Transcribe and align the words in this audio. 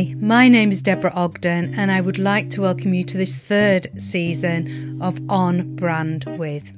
Hi, 0.00 0.14
my 0.18 0.48
name 0.48 0.70
is 0.70 0.80
Deborah 0.80 1.12
Ogden, 1.14 1.74
and 1.74 1.92
I 1.92 2.00
would 2.00 2.16
like 2.16 2.48
to 2.50 2.62
welcome 2.62 2.94
you 2.94 3.04
to 3.04 3.18
this 3.18 3.36
third 3.36 3.86
season 4.00 4.98
of 5.02 5.20
On 5.28 5.76
Brand 5.76 6.24
With. 6.38 6.72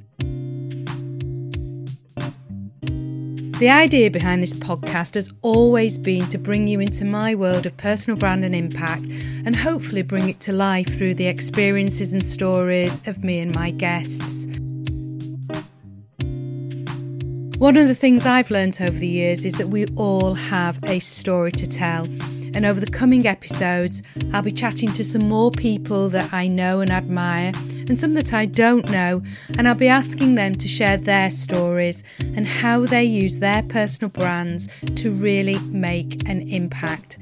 The 3.59 3.69
idea 3.69 4.11
behind 4.11 4.43
this 4.43 4.51
podcast 4.51 5.13
has 5.13 5.29
always 5.41 5.97
been 5.97 6.25
to 6.31 6.37
bring 6.37 6.67
you 6.67 6.81
into 6.81 7.05
my 7.05 7.33
world 7.33 7.65
of 7.65 7.77
personal 7.77 8.19
brand 8.19 8.43
and 8.43 8.53
impact 8.53 9.05
and 9.45 9.55
hopefully 9.55 10.01
bring 10.01 10.27
it 10.27 10.41
to 10.41 10.51
life 10.51 10.97
through 10.97 11.13
the 11.13 11.27
experiences 11.27 12.11
and 12.11 12.25
stories 12.25 13.01
of 13.07 13.23
me 13.23 13.39
and 13.39 13.55
my 13.55 13.71
guests. 13.71 14.47
One 17.57 17.77
of 17.77 17.87
the 17.87 17.95
things 17.95 18.25
I've 18.25 18.51
learnt 18.51 18.81
over 18.81 18.97
the 18.97 19.07
years 19.07 19.45
is 19.45 19.53
that 19.53 19.69
we 19.69 19.85
all 19.95 20.33
have 20.33 20.77
a 20.83 20.99
story 20.99 21.53
to 21.53 21.65
tell. 21.65 22.05
And 22.55 22.65
over 22.65 22.79
the 22.79 22.91
coming 22.91 23.25
episodes, 23.25 24.01
I'll 24.31 24.43
be 24.43 24.51
chatting 24.51 24.91
to 24.93 25.03
some 25.03 25.27
more 25.27 25.51
people 25.51 26.09
that 26.09 26.33
I 26.33 26.47
know 26.47 26.81
and 26.81 26.91
admire 26.91 27.51
and 27.87 27.97
some 27.97 28.13
that 28.13 28.33
I 28.33 28.45
don't 28.45 28.89
know, 28.89 29.21
and 29.57 29.67
I'll 29.67 29.75
be 29.75 29.87
asking 29.87 30.35
them 30.35 30.55
to 30.55 30.67
share 30.67 30.97
their 30.97 31.31
stories 31.31 32.03
and 32.19 32.47
how 32.47 32.85
they 32.85 33.03
use 33.03 33.39
their 33.39 33.63
personal 33.63 34.09
brands 34.09 34.69
to 34.95 35.11
really 35.11 35.57
make 35.71 36.27
an 36.29 36.47
impact. 36.49 37.17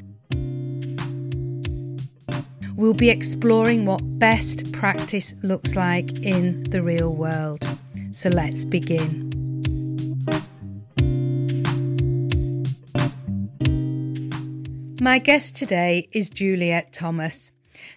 We'll 2.76 2.94
be 2.94 3.10
exploring 3.10 3.86
what 3.86 4.02
best 4.20 4.72
practice 4.72 5.36
looks 5.44 5.76
like 5.76 6.12
in 6.20 6.64
the 6.64 6.82
real 6.82 7.14
world. 7.14 7.64
So 8.12 8.30
let's 8.30 8.66
begin. 8.66 9.31
My 15.02 15.18
guest 15.18 15.56
today 15.56 16.10
is 16.12 16.30
Juliet 16.30 16.94
Thomas. 16.94 17.52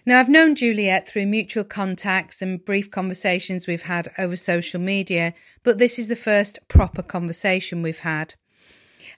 Now, 0.07 0.19
I've 0.19 0.27
known 0.27 0.55
Juliet 0.55 1.07
through 1.07 1.27
mutual 1.27 1.63
contacts 1.63 2.41
and 2.41 2.65
brief 2.65 2.89
conversations 2.89 3.67
we've 3.67 3.83
had 3.83 4.11
over 4.17 4.35
social 4.35 4.81
media, 4.81 5.35
but 5.61 5.77
this 5.77 5.99
is 5.99 6.07
the 6.07 6.15
first 6.15 6.57
proper 6.67 7.03
conversation 7.03 7.83
we've 7.83 7.99
had. 7.99 8.33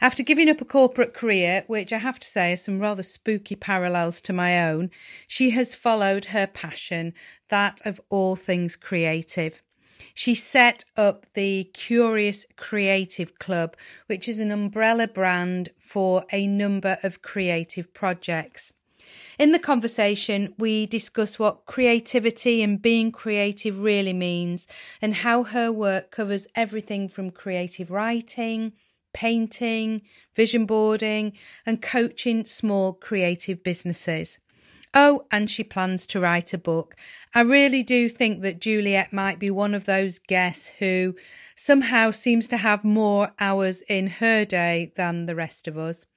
After 0.01 0.21
giving 0.21 0.49
up 0.49 0.59
a 0.59 0.65
corporate 0.65 1.13
career, 1.13 1.63
which 1.67 1.93
I 1.93 1.99
have 1.99 2.19
to 2.19 2.27
say 2.27 2.49
has 2.49 2.61
some 2.61 2.81
rather 2.81 3.03
spooky 3.03 3.55
parallels 3.55 4.19
to 4.23 4.33
my 4.33 4.69
own, 4.69 4.91
she 5.25 5.51
has 5.51 5.73
followed 5.73 6.25
her 6.25 6.45
passion, 6.45 7.13
that 7.47 7.81
of 7.85 8.01
all 8.09 8.35
things 8.35 8.75
creative. 8.75 9.63
She 10.17 10.33
set 10.33 10.83
up 10.95 11.27
the 11.35 11.65
Curious 11.75 12.47
Creative 12.55 13.37
Club, 13.37 13.77
which 14.07 14.27
is 14.27 14.39
an 14.39 14.49
umbrella 14.49 15.07
brand 15.07 15.69
for 15.77 16.25
a 16.31 16.47
number 16.47 16.97
of 17.03 17.21
creative 17.21 17.93
projects. 17.93 18.73
In 19.37 19.51
the 19.51 19.59
conversation, 19.59 20.55
we 20.57 20.87
discuss 20.87 21.37
what 21.37 21.67
creativity 21.67 22.63
and 22.63 22.81
being 22.81 23.11
creative 23.11 23.83
really 23.83 24.11
means 24.11 24.65
and 25.03 25.13
how 25.13 25.43
her 25.43 25.71
work 25.71 26.09
covers 26.09 26.47
everything 26.55 27.07
from 27.07 27.29
creative 27.29 27.91
writing, 27.91 28.73
painting, 29.13 30.01
vision 30.35 30.65
boarding, 30.65 31.33
and 31.63 31.79
coaching 31.79 32.43
small 32.43 32.91
creative 32.91 33.61
businesses. 33.61 34.39
Oh, 34.99 35.27
and 35.29 35.47
she 35.47 35.63
plans 35.63 36.07
to 36.07 36.19
write 36.19 36.55
a 36.55 36.57
book. 36.57 36.95
I 37.35 37.41
really 37.41 37.83
do 37.83 38.09
think 38.09 38.41
that 38.41 38.59
Juliet 38.59 39.13
might 39.13 39.37
be 39.37 39.51
one 39.51 39.75
of 39.75 39.85
those 39.85 40.17
guests 40.17 40.71
who 40.79 41.15
somehow 41.55 42.09
seems 42.09 42.47
to 42.47 42.57
have 42.57 42.83
more 42.83 43.31
hours 43.39 43.83
in 43.83 44.07
her 44.07 44.43
day 44.43 44.91
than 44.95 45.27
the 45.27 45.35
rest 45.35 45.67
of 45.67 45.77
us. 45.77 46.07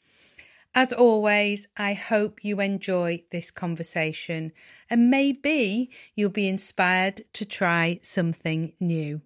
As 0.74 0.94
always, 0.94 1.68
I 1.76 1.92
hope 1.92 2.42
you 2.42 2.58
enjoy 2.62 3.22
this 3.30 3.50
conversation 3.50 4.50
and 4.88 5.10
maybe 5.10 5.90
you'll 6.14 6.30
be 6.30 6.48
inspired 6.48 7.24
to 7.34 7.44
try 7.44 8.00
something 8.02 8.72
new. 8.80 9.20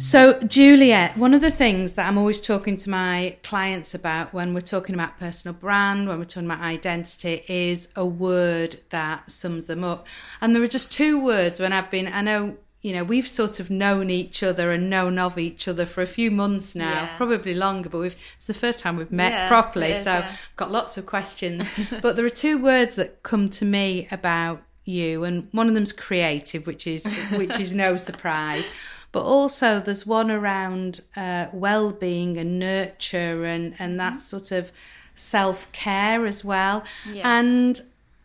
So, 0.00 0.40
Juliet, 0.40 1.18
one 1.18 1.34
of 1.34 1.42
the 1.42 1.50
things 1.50 1.96
that 1.96 2.08
I'm 2.08 2.16
always 2.16 2.40
talking 2.40 2.78
to 2.78 2.88
my 2.88 3.36
clients 3.42 3.94
about 3.94 4.32
when 4.32 4.54
we're 4.54 4.62
talking 4.62 4.94
about 4.94 5.18
personal 5.18 5.54
brand, 5.54 6.08
when 6.08 6.18
we're 6.18 6.24
talking 6.24 6.50
about 6.50 6.62
identity, 6.62 7.44
is 7.48 7.88
a 7.94 8.06
word 8.06 8.80
that 8.88 9.30
sums 9.30 9.66
them 9.66 9.84
up. 9.84 10.06
And 10.40 10.56
there 10.56 10.62
are 10.62 10.66
just 10.68 10.90
two 10.90 11.22
words 11.22 11.60
when 11.60 11.74
I've 11.74 11.90
been, 11.90 12.08
I 12.08 12.22
know 12.22 12.56
you 12.80 12.94
know, 12.94 13.04
we've 13.04 13.28
sort 13.28 13.60
of 13.60 13.68
known 13.68 14.08
each 14.08 14.42
other 14.42 14.72
and 14.72 14.88
known 14.88 15.18
of 15.18 15.36
each 15.36 15.68
other 15.68 15.84
for 15.84 16.00
a 16.00 16.06
few 16.06 16.30
months 16.30 16.74
now, 16.74 17.02
yeah. 17.02 17.16
probably 17.18 17.52
longer, 17.52 17.90
but 17.90 17.98
we've 17.98 18.16
it's 18.36 18.46
the 18.46 18.54
first 18.54 18.80
time 18.80 18.96
we've 18.96 19.12
met 19.12 19.32
yeah, 19.32 19.48
properly. 19.48 19.90
Is, 19.90 20.04
so 20.04 20.12
yeah. 20.12 20.36
got 20.56 20.70
lots 20.70 20.96
of 20.96 21.04
questions. 21.04 21.68
but 22.00 22.16
there 22.16 22.24
are 22.24 22.30
two 22.30 22.56
words 22.56 22.96
that 22.96 23.22
come 23.22 23.50
to 23.50 23.66
me 23.66 24.08
about 24.10 24.62
you, 24.86 25.24
and 25.24 25.48
one 25.52 25.68
of 25.68 25.74
them's 25.74 25.92
creative, 25.92 26.66
which 26.66 26.86
is 26.86 27.04
which 27.32 27.60
is 27.60 27.74
no 27.74 27.98
surprise. 27.98 28.70
But 29.12 29.24
also 29.24 29.80
there's 29.80 30.06
one 30.06 30.30
around 30.30 31.00
uh, 31.16 31.46
well-being 31.52 32.38
and 32.38 32.58
nurture 32.58 33.44
and 33.44 33.74
and 33.78 33.98
that 33.98 34.22
sort 34.22 34.52
of 34.52 34.70
self-care 35.14 36.26
as 36.26 36.44
well. 36.44 36.84
And 37.22 37.82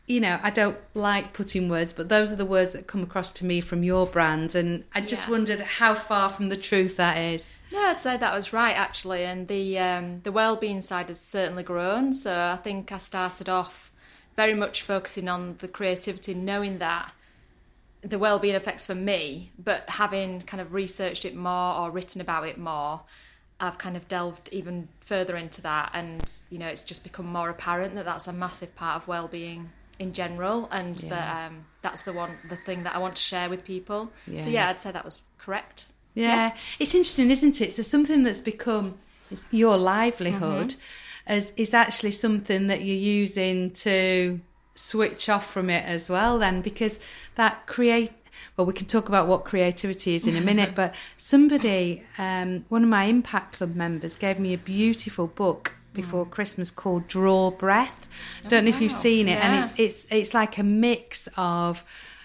you 0.08 0.20
know, 0.20 0.40
I 0.44 0.52
don't 0.52 0.78
like 0.94 1.34
putting 1.34 1.68
words, 1.68 1.92
but 1.92 2.10
those 2.10 2.32
are 2.32 2.36
the 2.36 2.46
words 2.46 2.74
that 2.74 2.86
come 2.86 3.02
across 3.02 3.32
to 3.32 3.46
me 3.46 3.60
from 3.60 3.84
your 3.84 4.06
brand. 4.06 4.54
And 4.54 4.84
I 4.94 5.02
just 5.02 5.26
yeah. 5.26 5.32
wondered 5.32 5.60
how 5.62 5.96
far 5.96 6.30
from 6.30 6.50
the 6.50 6.58
truth 6.58 6.98
that 6.98 7.18
is. 7.18 7.56
No, 7.72 7.82
I'd 7.82 8.00
say 8.00 8.16
that 8.16 8.34
was 8.34 8.54
right 8.54 8.78
actually. 8.78 9.24
And 9.24 9.48
the 9.48 9.80
um, 9.80 10.22
the 10.22 10.32
well-being 10.32 10.82
side 10.82 11.08
has 11.08 11.20
certainly 11.20 11.64
grown. 11.64 12.14
So 12.14 12.32
I 12.32 12.58
think 12.58 12.92
I 12.92 13.00
started 13.00 13.50
off 13.50 13.92
very 14.36 14.54
much 14.54 14.84
focusing 14.84 15.28
on 15.28 15.56
the 15.58 15.68
creativity, 15.68 16.36
knowing 16.36 16.78
that 16.78 17.12
the 18.06 18.20
well-being 18.20 18.56
effects 18.56 18.86
for 18.86 18.96
me, 18.96 19.52
but 19.58 19.90
having 19.90 20.40
kind 20.42 20.62
of 20.62 20.74
researched 20.74 21.26
it 21.26 21.36
more 21.36 21.76
or 21.76 21.90
written 21.90 22.22
about 22.22 22.48
it 22.48 22.58
more, 22.58 23.02
I've 23.60 23.78
kind 23.78 23.98
of 23.98 24.08
delved 24.08 24.50
even 24.52 24.90
further 25.02 25.36
into 25.36 25.62
that, 25.64 25.92
and 25.94 26.24
you 26.50 26.60
know, 26.60 26.68
it's 26.68 26.84
just 26.84 27.04
become 27.04 27.26
more 27.26 27.50
apparent 27.50 27.96
that 27.96 28.06
that's 28.06 28.28
a 28.28 28.34
massive 28.34 28.76
part 28.76 29.02
of 29.02 29.08
well-being 29.08 29.72
in 29.98 30.14
general, 30.14 30.68
and 30.72 31.02
yeah. 31.02 31.10
that 31.10 31.48
um, 31.48 31.66
that's 31.82 32.04
the 32.04 32.14
one 32.14 32.38
the 32.48 32.58
thing 32.58 32.84
that 32.84 32.96
I 32.96 33.00
want 33.00 33.16
to 33.16 33.22
share 33.22 33.50
with 33.50 33.66
people. 33.66 34.12
Yeah. 34.28 34.40
So 34.40 34.50
yeah, 34.50 34.70
I'd 34.70 34.80
say 34.80 34.92
that 34.92 35.04
was 35.04 35.22
correct. 35.40 35.88
Yeah. 36.14 36.36
yeah. 36.36 36.56
it's 36.80 36.94
interesting, 36.94 37.32
isn't 37.32 37.60
it? 37.60 37.74
So 37.74 37.82
something 37.82 38.24
that's 38.24 38.42
become 38.42 39.00
your 39.50 39.78
livelihood 39.78 40.76
mm-hmm. 40.76 41.34
is 41.34 41.54
is 41.58 41.74
actually 41.74 42.12
something 42.12 42.68
that 42.68 42.84
you're 42.84 42.96
using 42.96 43.72
to 43.72 44.40
switch 44.76 45.30
off 45.30 45.52
from 45.52 45.70
it 45.70 45.86
as 45.86 46.10
well. 46.10 46.38
Then 46.38 46.62
because 46.62 47.00
that 47.36 47.66
create 47.66 48.12
well, 48.58 48.66
we 48.66 48.74
can 48.74 48.86
talk 48.86 49.08
about 49.08 49.28
what 49.28 49.46
creativity 49.46 50.16
is 50.16 50.28
in 50.28 50.36
a 50.36 50.42
minute, 50.42 50.76
but 50.76 50.94
somebody, 51.18 52.04
um, 52.18 52.66
one 52.70 52.84
of 52.84 52.90
my 52.90 53.06
Impact 53.06 53.58
Club 53.58 53.76
members, 53.76 54.16
gave 54.16 54.40
me 54.40 54.54
a 54.54 54.58
beautiful 54.58 55.28
book 55.28 55.76
before 55.94 56.26
mm. 56.26 56.30
Christmas 56.30 56.70
called 56.70 57.08
Draw 57.08 57.52
Breath. 57.52 58.08
I 58.44 58.50
don't 58.50 58.60
oh, 58.60 58.62
know 58.64 58.70
if 58.70 58.82
you've 58.82 58.92
seen 58.92 59.28
it, 59.28 59.32
yeah. 59.32 59.48
and 59.48 59.64
it's 59.64 59.74
it's 59.78 60.08
it's 60.12 60.34
like 60.34 60.58
a 60.58 60.64
mix 60.64 61.28
of 61.38 61.84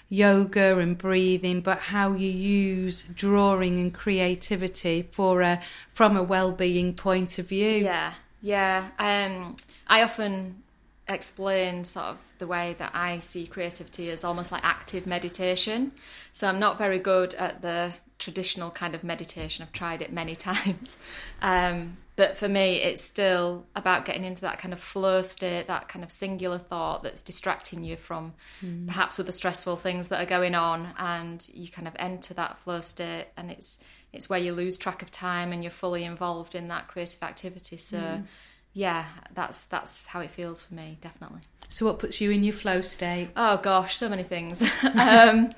yoga 0.08 0.78
and 0.78 0.98
breathing, 0.98 1.60
but 1.60 1.78
how 1.78 2.12
you 2.12 2.28
use 2.28 3.04
drawing 3.04 3.78
and 3.78 3.94
creativity 3.94 5.08
for 5.10 5.40
a 5.40 5.60
from 5.88 6.16
a 6.16 6.22
well-being 6.22 6.94
point 6.94 7.38
of 7.38 7.48
view. 7.48 7.84
Yeah, 7.84 8.12
yeah. 8.42 8.88
Um, 8.98 9.56
I 9.86 10.02
often 10.02 10.62
explain 11.10 11.84
sort 11.84 12.06
of 12.06 12.18
the 12.38 12.46
way 12.46 12.76
that 12.78 12.92
I 12.94 13.18
see 13.18 13.46
creativity 13.46 14.10
as 14.10 14.24
almost 14.24 14.52
like 14.52 14.64
active 14.64 15.06
meditation. 15.06 15.92
So 16.32 16.48
I'm 16.48 16.58
not 16.58 16.78
very 16.78 16.98
good 16.98 17.34
at 17.34 17.62
the 17.62 17.92
traditional 18.18 18.70
kind 18.70 18.94
of 18.94 19.02
meditation. 19.02 19.62
I've 19.62 19.72
tried 19.72 20.02
it 20.02 20.12
many 20.12 20.36
times. 20.36 20.98
Um, 21.42 21.96
but 22.16 22.36
for 22.36 22.48
me, 22.48 22.76
it's 22.82 23.02
still 23.02 23.64
about 23.74 24.04
getting 24.04 24.24
into 24.24 24.42
that 24.42 24.58
kind 24.58 24.74
of 24.74 24.80
flow 24.80 25.22
state, 25.22 25.68
that 25.68 25.88
kind 25.88 26.04
of 26.04 26.12
singular 26.12 26.58
thought 26.58 27.02
that's 27.02 27.22
distracting 27.22 27.82
you 27.82 27.96
from 27.96 28.34
mm. 28.62 28.86
perhaps 28.86 29.18
other 29.18 29.32
stressful 29.32 29.76
things 29.76 30.08
that 30.08 30.20
are 30.20 30.26
going 30.26 30.54
on, 30.54 30.88
and 30.98 31.48
you 31.54 31.70
kind 31.70 31.88
of 31.88 31.96
enter 31.98 32.34
that 32.34 32.58
flow 32.58 32.80
state, 32.80 33.28
and 33.38 33.50
it's 33.50 33.80
it's 34.12 34.28
where 34.28 34.38
you 34.38 34.52
lose 34.52 34.76
track 34.76 35.02
of 35.02 35.10
time 35.10 35.52
and 35.52 35.62
you're 35.62 35.70
fully 35.70 36.04
involved 36.04 36.54
in 36.54 36.68
that 36.68 36.88
creative 36.88 37.22
activity. 37.22 37.76
So, 37.76 37.98
mm. 37.98 38.24
Yeah, 38.72 39.06
that's 39.34 39.64
that's 39.64 40.06
how 40.06 40.20
it 40.20 40.30
feels 40.30 40.64
for 40.64 40.74
me, 40.74 40.98
definitely. 41.00 41.40
So, 41.68 41.86
what 41.86 41.98
puts 41.98 42.20
you 42.20 42.30
in 42.30 42.44
your 42.44 42.52
flow 42.52 42.80
state? 42.80 43.30
Oh 43.36 43.56
gosh, 43.56 43.96
so 43.96 44.08
many 44.08 44.22
things. 44.22 44.62
um, 44.94 45.52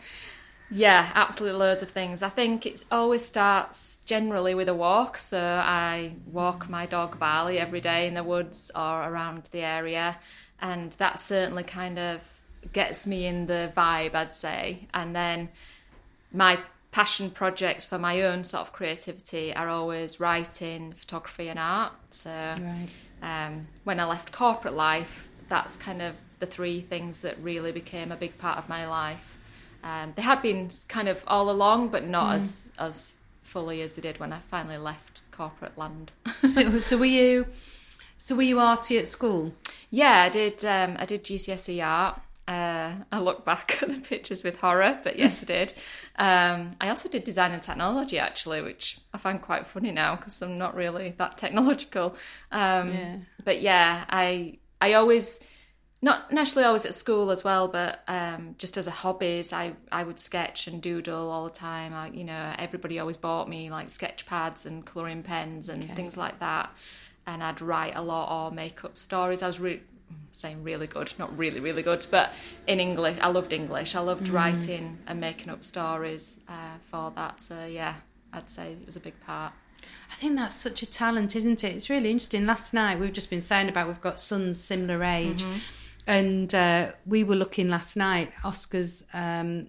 yeah, 0.71 1.11
absolutely 1.15 1.59
loads 1.59 1.83
of 1.83 1.91
things. 1.91 2.23
I 2.23 2.31
think 2.31 2.65
it 2.65 2.85
always 2.91 3.25
starts 3.25 3.99
generally 4.07 4.55
with 4.55 4.69
a 4.71 4.75
walk. 4.75 5.19
So 5.19 5.39
I 5.39 6.15
walk 6.27 6.71
my 6.71 6.87
dog 6.87 7.19
Barley 7.19 7.59
every 7.59 7.81
day 7.81 8.07
in 8.07 8.15
the 8.15 8.25
woods 8.25 8.71
or 8.75 9.03
around 9.03 9.49
the 9.53 9.61
area, 9.61 10.17
and 10.61 10.93
that 10.93 11.19
certainly 11.19 11.65
kind 11.65 11.99
of 11.99 12.21
gets 12.73 13.07
me 13.07 13.27
in 13.27 13.47
the 13.47 13.71
vibe, 13.77 14.15
I'd 14.15 14.33
say. 14.33 14.89
And 14.95 15.15
then 15.15 15.51
my 16.33 16.59
passion 16.93 17.31
projects 17.31 17.85
for 17.85 17.99
my 17.99 18.23
own 18.23 18.45
sort 18.45 18.61
of 18.61 18.73
creativity 18.73 19.53
are 19.55 19.69
always 19.69 20.21
writing, 20.21 20.93
photography, 20.93 21.49
and 21.49 21.59
art. 21.59 21.93
So 22.11 22.31
right. 22.31 22.87
um, 23.23 23.67
when 23.85 23.99
I 23.99 24.05
left 24.05 24.31
corporate 24.31 24.75
life, 24.75 25.29
that's 25.49 25.77
kind 25.77 26.01
of 26.03 26.15
the 26.39 26.47
three 26.47 26.81
things 26.81 27.21
that 27.21 27.39
really 27.43 27.73
became 27.73 28.13
a 28.13 28.17
big 28.17 28.37
part 28.39 28.59
of 28.59 28.69
my 28.69 28.87
life. 28.87 29.39
Um, 29.83 30.13
they 30.15 30.23
had 30.23 30.43
been 30.43 30.71
kind 30.89 31.09
of 31.09 31.25
all 31.27 31.51
along, 31.51 31.89
but 31.89 32.07
not 32.07 32.33
mm. 32.33 32.37
as 32.37 32.69
as 32.79 33.15
fully 33.43 33.83
as 33.83 33.93
they 33.93 34.03
did 34.03 34.21
when 34.21 34.33
I 34.33 34.39
finally 34.51 34.79
left 34.79 35.23
corporate 35.31 35.77
land. 35.77 36.13
so, 36.49 36.79
so 36.79 36.97
were 36.97 37.05
you? 37.05 37.47
So 38.17 38.37
were 38.37 38.43
you 38.43 38.61
arty 38.61 38.99
at 38.99 39.09
school? 39.09 39.53
Yeah, 39.91 40.23
I 40.23 40.29
did. 40.29 40.65
Um, 40.65 40.97
I 40.99 41.07
did 41.07 41.25
GCSE 41.25 41.85
art. 41.85 42.21
Uh, 42.49 42.95
I 43.13 43.21
look 43.21 43.45
back 43.45 43.79
at 43.83 43.89
the 43.89 44.01
pictures 44.01 44.43
with 44.43 44.59
horror, 44.59 44.99
but 45.05 45.19
yes, 45.19 45.43
I 45.43 45.47
did. 45.47 45.75
Um, 46.17 46.77
I 46.81 46.89
also 46.89 47.09
did 47.09 47.25
design 47.25 47.53
and 47.53 47.63
technology, 47.63 48.19
actually, 48.19 48.63
which 48.63 48.99
I 49.15 49.19
find 49.19 49.41
quite 49.41 49.67
funny 49.67 49.93
now 49.93 50.17
because 50.17 50.43
I'm 50.43 50.59
not 50.59 50.75
really 50.75 51.15
that 51.19 51.39
technological. 51.39 52.17
Um, 52.51 52.93
yeah. 52.93 53.17
But 53.45 53.61
yeah, 53.61 54.05
I 54.09 54.59
I 54.81 54.95
always 54.95 55.41
not 56.05 56.33
naturally 56.33 56.65
always 56.65 56.85
at 56.85 56.95
school 56.95 57.31
as 57.31 57.45
well, 57.45 57.69
but 57.69 58.03
um, 58.09 58.57
just 58.59 58.77
as 58.77 58.89
a 58.89 58.91
hobbies, 58.91 59.53
I, 59.53 59.75
I 59.93 60.03
would 60.03 60.19
sketch 60.19 60.67
and 60.67 60.83
doodle 60.83 61.31
all 61.31 61.45
the 61.45 61.51
time. 61.51 61.95
I, 61.95 62.09
you 62.09 62.25
know, 62.25 62.55
everybody 62.59 62.99
always 62.99 63.17
bought 63.17 63.49
me 63.49 63.71
like 63.71 63.89
sketch 63.89 64.27
pads 64.27 64.67
and 64.67 64.85
colouring 64.85 65.23
pens 65.23 65.69
and 65.69 65.85
okay. 65.85 65.95
things 65.95 66.17
like 66.17 66.41
that. 66.41 66.71
And 67.25 67.41
I'd 67.41 67.61
write 67.61 67.95
a 67.95 68.03
lot 68.03 68.49
or 68.49 68.51
make 68.51 68.85
up 68.85 68.99
stories. 68.99 69.45
I 69.45 69.47
was 69.47 69.61
re- 69.61 69.83
saying 70.33 70.63
really 70.63 70.87
good, 70.87 71.13
not 71.19 71.37
really, 71.37 71.61
really 71.61 71.83
good, 71.83 72.07
but 72.11 72.33
in 72.67 72.81
English, 72.81 73.19
I 73.21 73.29
loved 73.29 73.53
English. 73.53 73.95
I 73.95 74.01
loved 74.01 74.27
mm. 74.27 74.35
writing 74.35 74.99
and 75.07 75.21
making 75.21 75.51
up 75.51 75.63
stories 75.65 76.41
uh, 76.49 76.79
for 76.91 77.13
that. 77.17 77.41
So 77.41 77.67
yeah, 77.67 77.97
I'd 78.33 78.49
say 78.49 78.73
it 78.73 78.87
was 78.87 78.97
a 78.97 79.01
big 79.01 79.19
part. 79.21 79.53
I 80.11 80.15
think 80.15 80.37
that's 80.37 80.55
such 80.55 80.83
a 80.83 80.87
talent, 80.87 81.35
isn't 81.35 81.65
it? 81.65 81.75
It's 81.75 81.91
really 81.91 82.11
interesting. 82.11 82.47
Last 82.47 82.73
night 82.73 82.99
we've 82.99 83.13
just 83.13 83.31
been 83.31 83.41
saying 83.41 83.69
about 83.69 83.89
we've 83.89 84.01
got 84.01 84.21
sons 84.21 84.63
similar 84.63 85.03
age. 85.03 85.43
Mm-hmm 85.43 85.59
and 86.07 86.55
uh, 86.55 86.93
we 87.07 87.25
were 87.25 87.37
looking 87.37 87.69
last 87.69 87.97
night. 87.97 88.33
Oscar's 88.45 89.05
um, 89.15 89.69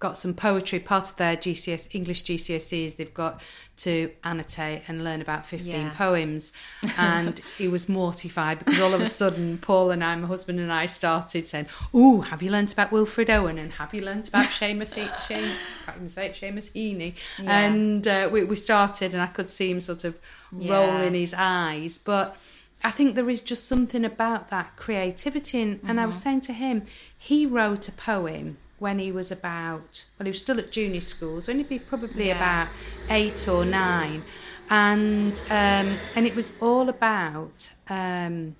got 0.00 0.16
some 0.16 0.34
poetry. 0.34 0.80
Part 0.80 1.10
of 1.10 1.16
their 1.16 1.36
GCS 1.36 1.88
English 1.92 2.24
GCSEs, 2.24 2.96
they've 2.96 3.14
got 3.14 3.40
to 3.76 4.10
annotate 4.24 4.82
and 4.88 5.04
learn 5.04 5.20
about 5.20 5.46
fifteen 5.46 5.82
yeah. 5.82 5.94
poems, 5.94 6.52
and 6.98 7.40
he 7.58 7.68
was 7.68 7.88
mortified 7.88 8.58
because 8.58 8.80
all 8.80 8.94
of 8.94 9.00
a 9.00 9.06
sudden, 9.06 9.58
Paul 9.58 9.90
and 9.90 10.02
I, 10.02 10.16
my 10.16 10.26
husband 10.26 10.58
and 10.58 10.72
I, 10.72 10.86
started 10.86 11.46
saying, 11.46 11.66
"Oh, 11.94 12.22
have 12.22 12.42
you 12.42 12.50
learnt 12.50 12.72
about 12.72 12.90
Wilfred 12.90 13.30
Owen? 13.30 13.58
And 13.58 13.72
have 13.74 13.94
you 13.94 14.00
learnt 14.00 14.28
about 14.28 14.46
Seamus? 14.46 14.94
Shane, 15.26 15.52
can't 15.84 15.96
even 15.98 16.08
say 16.08 16.26
it, 16.26 16.34
Seamus 16.34 16.72
Heaney?" 16.72 17.14
Yeah. 17.38 17.60
And 17.60 18.08
uh, 18.08 18.28
we, 18.32 18.44
we 18.44 18.56
started, 18.56 19.12
and 19.12 19.22
I 19.22 19.28
could 19.28 19.50
see 19.50 19.70
him 19.70 19.80
sort 19.80 20.04
of 20.04 20.18
yeah. 20.56 20.72
roll 20.72 21.02
in 21.02 21.14
his 21.14 21.34
eyes, 21.36 21.98
but 21.98 22.36
I 22.82 22.90
think 22.90 23.14
there 23.14 23.28
is 23.28 23.42
just 23.42 23.68
something 23.68 24.04
about 24.04 24.48
that 24.48 24.76
creativity. 24.76 25.60
And, 25.60 25.76
mm-hmm. 25.78 25.90
and 25.90 26.00
I 26.00 26.06
was 26.06 26.16
mm-hmm. 26.16 26.22
saying 26.22 26.40
to 26.42 26.52
him, 26.54 26.86
he 27.18 27.44
wrote 27.44 27.88
a 27.88 27.92
poem 27.92 28.56
when 28.80 28.98
he 28.98 29.12
was 29.12 29.30
about, 29.30 30.04
well, 30.18 30.24
he 30.24 30.30
was 30.30 30.40
still 30.40 30.58
at 30.58 30.72
junior 30.72 31.02
school, 31.02 31.40
so 31.40 31.54
he'd 31.54 31.68
be 31.68 31.78
probably 31.78 32.28
yeah. 32.28 32.36
about 32.36 32.68
eight 33.10 33.46
or 33.46 33.64
nine. 33.64 34.24
And, 34.70 35.38
um, 35.50 35.98
and 36.14 36.26
it 36.26 36.34
was 36.34 36.52
all 36.60 36.88
about 36.88 37.70
um, 37.88 38.56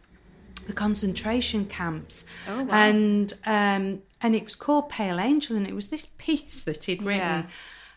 the 0.66 0.74
concentration 0.74 1.64
camps. 1.64 2.24
Oh, 2.46 2.64
wow. 2.64 2.74
And, 2.74 3.32
um, 3.46 4.02
and 4.20 4.34
it 4.34 4.44
was 4.44 4.54
called 4.54 4.90
Pale 4.90 5.18
Angel, 5.18 5.56
and 5.56 5.66
it 5.66 5.74
was 5.74 5.88
this 5.88 6.06
piece 6.18 6.62
that 6.64 6.84
he'd 6.84 7.02
written. 7.02 7.18
Yeah. 7.18 7.46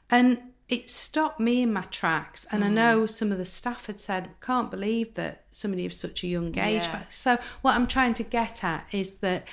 And 0.10 0.38
it 0.70 0.90
stopped 0.90 1.42
me 1.42 1.62
in 1.62 1.74
my 1.74 1.82
tracks. 1.82 2.48
And 2.52 2.64
mm. 2.64 2.68
I 2.68 2.70
know 2.70 3.06
some 3.06 3.34
of 3.34 3.38
the 3.38 3.46
staff 3.46 3.88
had 3.88 4.00
said, 4.00 4.30
can't 4.40 4.72
believe 4.72 5.16
that 5.16 5.44
somebody 5.52 5.86
of 5.86 5.92
such 5.92 6.24
a 6.24 6.28
young 6.28 6.58
age. 6.58 6.84
Yeah. 6.84 7.04
So, 7.10 7.38
what 7.62 7.76
I'm 7.76 7.88
trying 7.88 8.14
to 8.16 8.24
get 8.24 8.64
at 8.64 8.86
is 8.94 9.16
that 9.16 9.46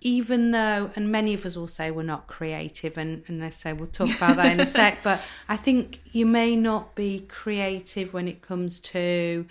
even 0.00 0.50
though, 0.50 0.90
and 0.94 1.10
many 1.10 1.34
of 1.34 1.46
us 1.46 1.56
will 1.56 1.66
say 1.66 1.90
we're 1.90 2.02
not 2.02 2.26
creative, 2.26 2.98
and, 2.98 3.22
and 3.26 3.42
I 3.42 3.50
say 3.50 3.72
we'll 3.72 3.88
talk 3.88 4.14
about 4.14 4.36
that 4.36 4.52
in 4.52 4.60
a 4.60 4.66
sec, 4.66 4.98
but 5.02 5.22
I 5.48 5.56
think 5.56 6.00
you 6.12 6.26
may 6.26 6.56
not 6.56 6.94
be 6.94 7.20
creative 7.28 8.12
when 8.12 8.28
it 8.28 8.42
comes 8.42 8.80
to 8.80 9.46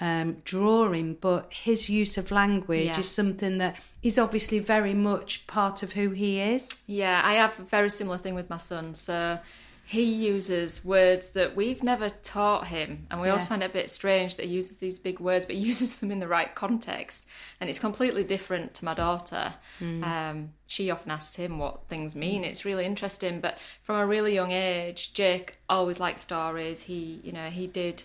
um, 0.00 0.36
drawing, 0.44 1.14
but 1.14 1.52
his 1.52 1.90
use 1.90 2.16
of 2.16 2.30
language 2.30 2.86
yeah. 2.86 2.98
is 2.98 3.08
something 3.08 3.58
that 3.58 3.76
is 4.02 4.18
obviously 4.18 4.60
very 4.60 4.94
much 4.94 5.46
part 5.46 5.82
of 5.82 5.92
who 5.92 6.10
he 6.10 6.40
is. 6.40 6.82
Yeah, 6.86 7.20
I 7.24 7.34
have 7.34 7.58
a 7.58 7.62
very 7.64 7.90
similar 7.90 8.18
thing 8.18 8.34
with 8.34 8.48
my 8.48 8.58
son. 8.58 8.94
So 8.94 9.38
he 9.88 10.02
uses 10.02 10.84
words 10.84 11.30
that 11.30 11.56
we've 11.56 11.82
never 11.82 12.10
taught 12.10 12.66
him. 12.66 13.06
And 13.10 13.22
we 13.22 13.26
yeah. 13.26 13.32
always 13.32 13.46
find 13.46 13.62
it 13.62 13.70
a 13.70 13.72
bit 13.72 13.88
strange 13.88 14.36
that 14.36 14.44
he 14.44 14.52
uses 14.52 14.76
these 14.76 14.98
big 14.98 15.18
words 15.18 15.46
but 15.46 15.56
uses 15.70 15.98
them 15.98 16.10
in 16.10 16.18
the 16.18 16.28
right 16.28 16.54
context. 16.54 17.26
And 17.58 17.70
it's 17.70 17.78
completely 17.78 18.22
different 18.22 18.74
to 18.74 18.84
my 18.84 18.92
daughter. 18.92 19.54
Mm. 19.80 20.04
um, 20.04 20.52
she 20.66 20.90
often 20.90 21.10
asks 21.10 21.36
him 21.36 21.58
what 21.58 21.88
things 21.88 22.14
mean. 22.14 22.44
It's 22.44 22.66
really 22.66 22.84
interesting. 22.84 23.40
But 23.40 23.56
from 23.82 23.96
a 23.96 24.06
really 24.06 24.34
young 24.34 24.50
age 24.50 25.14
jake 25.14 25.56
always 25.70 25.98
liked 25.98 26.20
stories. 26.20 26.82
He 26.82 27.20
you 27.24 27.32
know 27.32 27.48
he 27.48 27.66
did 27.66 28.02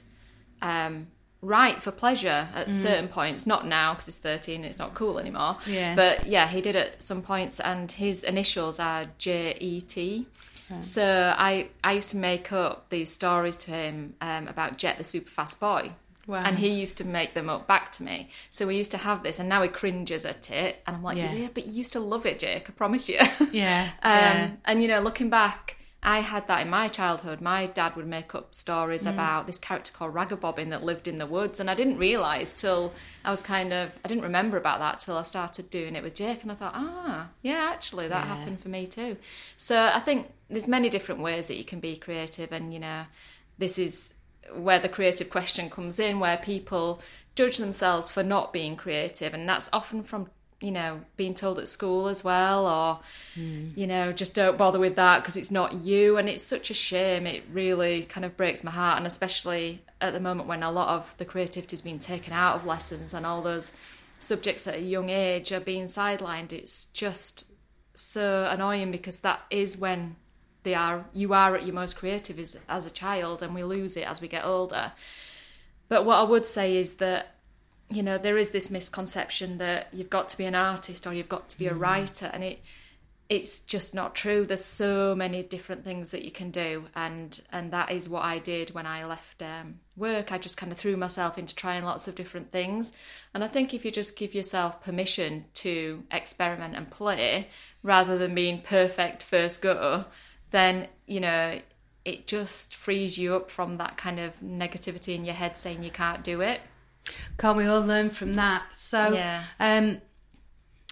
um, 0.61 1.07
write 1.41 1.83
for 1.83 1.91
pleasure 1.91 2.47
at 2.55 2.69
mm. 2.69 2.75
certain 2.75 3.09
points. 3.09 3.45
Not 3.45 3.67
now 3.67 3.91
because 3.91 4.05
he's 4.05 4.19
13 4.19 4.63
it's 4.63 4.79
not 4.79 4.93
cool 4.93 5.19
anymore. 5.19 5.57
Yeah. 5.67 5.95
But 5.95 6.27
yeah 6.27 6.47
he 6.47 6.61
did 6.61 6.77
at 6.77 7.03
some 7.03 7.21
points. 7.21 7.59
And 7.59 7.91
his 7.91 8.23
initials 8.23 8.79
are 8.79 9.07
so 10.81 11.33
I 11.37 11.69
I 11.83 11.93
used 11.93 12.09
to 12.11 12.17
make 12.17 12.51
up 12.51 12.89
these 12.89 13.11
stories 13.11 13.57
to 13.57 13.71
him 13.71 14.15
um, 14.21 14.47
about 14.47 14.77
Jet 14.77 14.97
the 14.97 15.03
super 15.03 15.29
fast 15.29 15.59
boy. 15.59 15.91
Wow. 16.25 16.41
And 16.45 16.57
he 16.57 16.69
used 16.69 16.97
to 16.99 17.05
make 17.05 17.33
them 17.33 17.49
up 17.49 17.67
back 17.67 17.91
to 17.93 18.03
me. 18.03 18.29
So 18.49 18.65
we 18.65 18.77
used 18.77 18.91
to 18.91 18.97
have 18.97 19.23
this, 19.23 19.39
and 19.39 19.49
now 19.49 19.61
he 19.61 19.67
cringes 19.67 20.25
at 20.25 20.49
it. 20.49 20.81
And 20.87 20.95
I'm 20.95 21.03
like, 21.03 21.17
yeah, 21.17 21.33
yeah 21.33 21.47
but 21.53 21.65
you 21.65 21.73
used 21.73 21.91
to 21.93 21.99
love 21.99 22.25
it, 22.25 22.39
Jake. 22.39 22.69
I 22.69 22.73
promise 22.73 23.09
you. 23.09 23.19
Yeah. 23.51 23.89
um, 24.01 24.11
yeah. 24.11 24.51
And 24.65 24.81
you 24.81 24.87
know, 24.87 25.01
looking 25.01 25.29
back, 25.29 25.77
I 26.01 26.19
had 26.19 26.47
that 26.47 26.61
in 26.61 26.69
my 26.69 26.89
childhood. 26.89 27.39
My 27.39 27.65
dad 27.65 27.95
would 27.95 28.07
make 28.07 28.35
up 28.35 28.53
stories 28.53 29.05
mm. 29.05 29.13
about 29.13 29.47
this 29.47 29.57
character 29.57 29.93
called 29.93 30.13
Ragabobbin 30.13 30.69
that 30.69 30.83
lived 30.83 31.07
in 31.07 31.17
the 31.17 31.25
woods, 31.25 31.59
and 31.59 31.69
I 31.69 31.75
didn't 31.75 31.97
realise 31.97 32.51
till 32.51 32.93
I 33.23 33.29
was 33.29 33.41
kind 33.41 33.71
of 33.71 33.91
I 34.03 34.07
didn't 34.07 34.23
remember 34.23 34.57
about 34.57 34.79
that 34.79 34.99
till 34.99 35.17
I 35.17 35.21
started 35.21 35.69
doing 35.69 35.95
it 35.95 36.03
with 36.03 36.13
Jake, 36.15 36.43
and 36.43 36.51
I 36.51 36.55
thought, 36.55 36.73
ah, 36.75 37.29
yeah, 37.41 37.69
actually 37.71 38.07
that 38.09 38.25
yeah. 38.25 38.35
happened 38.35 38.59
for 38.59 38.69
me 38.69 38.85
too. 38.85 39.17
So 39.55 39.77
I 39.77 39.99
think 39.99 40.31
there's 40.53 40.67
many 40.67 40.89
different 40.89 41.21
ways 41.21 41.47
that 41.47 41.57
you 41.57 41.63
can 41.63 41.79
be 41.79 41.95
creative, 41.95 42.51
and 42.51 42.73
you 42.73 42.79
know, 42.79 43.03
this 43.57 43.77
is 43.77 44.13
where 44.53 44.79
the 44.79 44.89
creative 44.89 45.29
question 45.29 45.69
comes 45.69 45.99
in, 45.99 46.19
where 46.19 46.37
people 46.37 47.01
judge 47.35 47.57
themselves 47.57 48.11
for 48.11 48.23
not 48.23 48.53
being 48.53 48.75
creative, 48.75 49.33
and 49.33 49.47
that's 49.47 49.69
often 49.73 50.03
from 50.03 50.29
you 50.63 50.71
know, 50.71 51.01
being 51.17 51.33
told 51.33 51.59
at 51.59 51.67
school 51.67 52.07
as 52.07 52.23
well, 52.23 52.65
or, 52.65 52.99
mm. 53.35 53.75
you 53.77 53.85
know, 53.85 54.13
just 54.13 54.33
don't 54.33 54.57
bother 54.57 54.79
with 54.79 54.95
that 54.95 55.19
because 55.19 55.35
it's 55.35 55.51
not 55.51 55.73
you. 55.73 56.17
And 56.17 56.29
it's 56.29 56.43
such 56.43 56.71
a 56.71 56.73
shame. 56.73 57.27
It 57.27 57.43
really 57.51 58.03
kind 58.03 58.25
of 58.25 58.37
breaks 58.37 58.63
my 58.63 58.71
heart. 58.71 58.97
And 58.97 59.05
especially 59.05 59.81
at 59.99 60.13
the 60.13 60.19
moment 60.19 60.47
when 60.47 60.63
a 60.63 60.71
lot 60.71 60.87
of 60.87 61.15
the 61.17 61.25
creativity 61.25 61.75
is 61.75 61.81
being 61.81 61.99
taken 61.99 62.33
out 62.33 62.55
of 62.55 62.65
lessons 62.65 63.13
and 63.13 63.25
all 63.25 63.41
those 63.41 63.73
subjects 64.19 64.65
at 64.67 64.75
a 64.75 64.81
young 64.81 65.09
age 65.09 65.51
are 65.51 65.59
being 65.59 65.85
sidelined, 65.85 66.53
it's 66.53 66.85
just 66.87 67.45
so 67.93 68.47
annoying 68.49 68.91
because 68.91 69.19
that 69.19 69.41
is 69.51 69.77
when 69.77 70.15
they 70.63 70.73
are 70.73 71.05
you 71.13 71.33
are 71.33 71.55
at 71.55 71.65
your 71.65 71.75
most 71.75 71.95
creative 71.95 72.39
as, 72.39 72.59
as 72.67 72.85
a 72.85 72.91
child 72.91 73.43
and 73.43 73.53
we 73.53 73.63
lose 73.63 73.95
it 73.97 74.07
as 74.07 74.21
we 74.21 74.27
get 74.27 74.45
older. 74.45 74.91
But 75.89 76.05
what 76.05 76.17
i 76.17 76.23
would 76.23 76.45
say 76.45 76.77
is 76.77 76.95
that 76.95 77.35
you 77.89 78.01
know 78.01 78.17
there 78.17 78.37
is 78.37 78.49
this 78.49 78.71
misconception 78.71 79.57
that 79.59 79.87
you've 79.93 80.09
got 80.09 80.29
to 80.29 80.37
be 80.37 80.45
an 80.45 80.55
artist 80.55 81.05
or 81.05 81.13
you've 81.13 81.29
got 81.29 81.49
to 81.49 81.57
be 81.57 81.67
a 81.67 81.73
mm. 81.73 81.79
writer 81.79 82.29
and 82.33 82.43
it 82.43 82.59
it's 83.29 83.61
just 83.61 83.95
not 83.95 84.15
true. 84.15 84.45
There's 84.45 84.63
so 84.63 85.15
many 85.15 85.43
different 85.43 85.85
things 85.85 86.11
that 86.11 86.23
you 86.23 86.31
can 86.31 86.51
do 86.51 86.85
and 86.95 87.39
and 87.51 87.71
that 87.71 87.89
is 87.91 88.09
what 88.09 88.23
i 88.23 88.37
did 88.37 88.71
when 88.71 88.85
i 88.85 89.05
left 89.05 89.41
um, 89.41 89.79
work. 89.95 90.31
I 90.31 90.37
just 90.37 90.57
kind 90.57 90.71
of 90.71 90.77
threw 90.77 90.97
myself 90.97 91.37
into 91.37 91.55
trying 91.55 91.83
lots 91.83 92.07
of 92.07 92.15
different 92.15 92.51
things. 92.51 92.93
And 93.33 93.43
i 93.43 93.47
think 93.47 93.73
if 93.73 93.85
you 93.85 93.91
just 93.91 94.17
give 94.17 94.35
yourself 94.35 94.83
permission 94.83 95.45
to 95.55 96.03
experiment 96.11 96.75
and 96.75 96.89
play 96.89 97.47
rather 97.81 98.17
than 98.17 98.35
being 98.35 98.61
perfect 98.61 99.23
first 99.23 99.61
go 99.61 100.05
then 100.53 100.87
you 101.05 101.19
know 101.19 101.59
it 102.05 102.25
just 102.25 102.75
frees 102.75 103.17
you 103.17 103.35
up 103.35 103.51
from 103.51 103.77
that 103.77 103.97
kind 103.97 104.19
of 104.19 104.39
negativity 104.41 105.13
in 105.15 105.25
your 105.25 105.35
head 105.35 105.57
saying 105.57 105.83
you 105.83 105.91
can't 105.91 106.23
do 106.23 106.39
it 106.39 106.61
can't 107.37 107.57
we 107.57 107.65
all 107.65 107.81
learn 107.81 108.09
from 108.09 108.33
that? 108.33 108.63
So, 108.75 109.13
yeah. 109.13 109.43
um, 109.59 110.01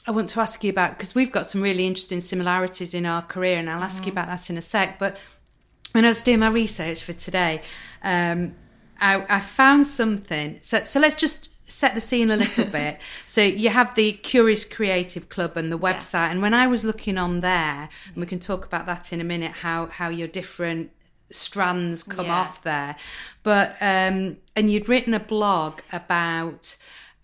I 0.08 0.12
want 0.12 0.30
to 0.30 0.42
ask 0.42 0.64
you 0.64 0.70
about 0.70 0.98
because 0.98 1.14
we've 1.14 1.32
got 1.32 1.46
some 1.46 1.62
really 1.62 1.86
interesting 1.86 2.22
similarities 2.22 2.94
in 2.94 3.06
our 3.06 3.22
career, 3.22 3.58
and 3.58 3.70
I'll 3.70 3.84
ask 3.84 3.98
mm-hmm. 3.98 4.08
you 4.08 4.12
about 4.12 4.28
that 4.28 4.50
in 4.50 4.58
a 4.58 4.62
sec. 4.62 5.00
But 5.00 5.18
when 5.92 6.06
I 6.06 6.10
was 6.10 6.22
doing 6.22 6.40
my 6.40 6.50
research 6.50 7.04
for 7.04 7.14
today, 7.14 7.62
um, 8.04 8.56
I, 9.00 9.26
I, 9.30 9.40
found 9.40 9.86
something. 9.88 10.60
So, 10.62 10.84
so 10.86 11.00
let's 11.00 11.16
just 11.16 11.50
set 11.72 11.96
the 11.96 12.02
scene 12.02 12.30
a 12.30 12.38
little 12.38 12.66
bit. 12.82 13.00
So 13.26 13.42
you 13.42 13.70
have 13.70 13.96
the 13.96 14.14
Curious 14.14 14.66
Creative 14.66 15.30
Club 15.30 15.58
and 15.58 15.72
the 15.72 15.80
website, 15.80 16.14
yeah. 16.14 16.32
and 16.32 16.42
when 16.42 16.54
I 16.54 16.68
was 16.68 16.86
looking 16.86 17.18
on 17.18 17.42
there, 17.42 17.90
and 18.08 18.16
we 18.16 18.26
can 18.26 18.40
talk 18.40 18.66
about 18.66 18.86
that 18.86 19.12
in 19.14 19.22
a 19.22 19.24
minute, 19.24 19.52
how 19.52 19.88
how 19.88 20.10
your 20.10 20.28
different 20.28 20.92
strands 21.32 22.04
come 22.04 22.26
yeah. 22.26 22.40
off 22.40 22.64
there, 22.64 22.96
but 23.44 23.76
um, 23.82 24.38
and 24.56 24.72
you'd 24.72 24.90
written 24.90 25.14
a 25.14 25.20
blog 25.20 25.80
about 25.92 26.78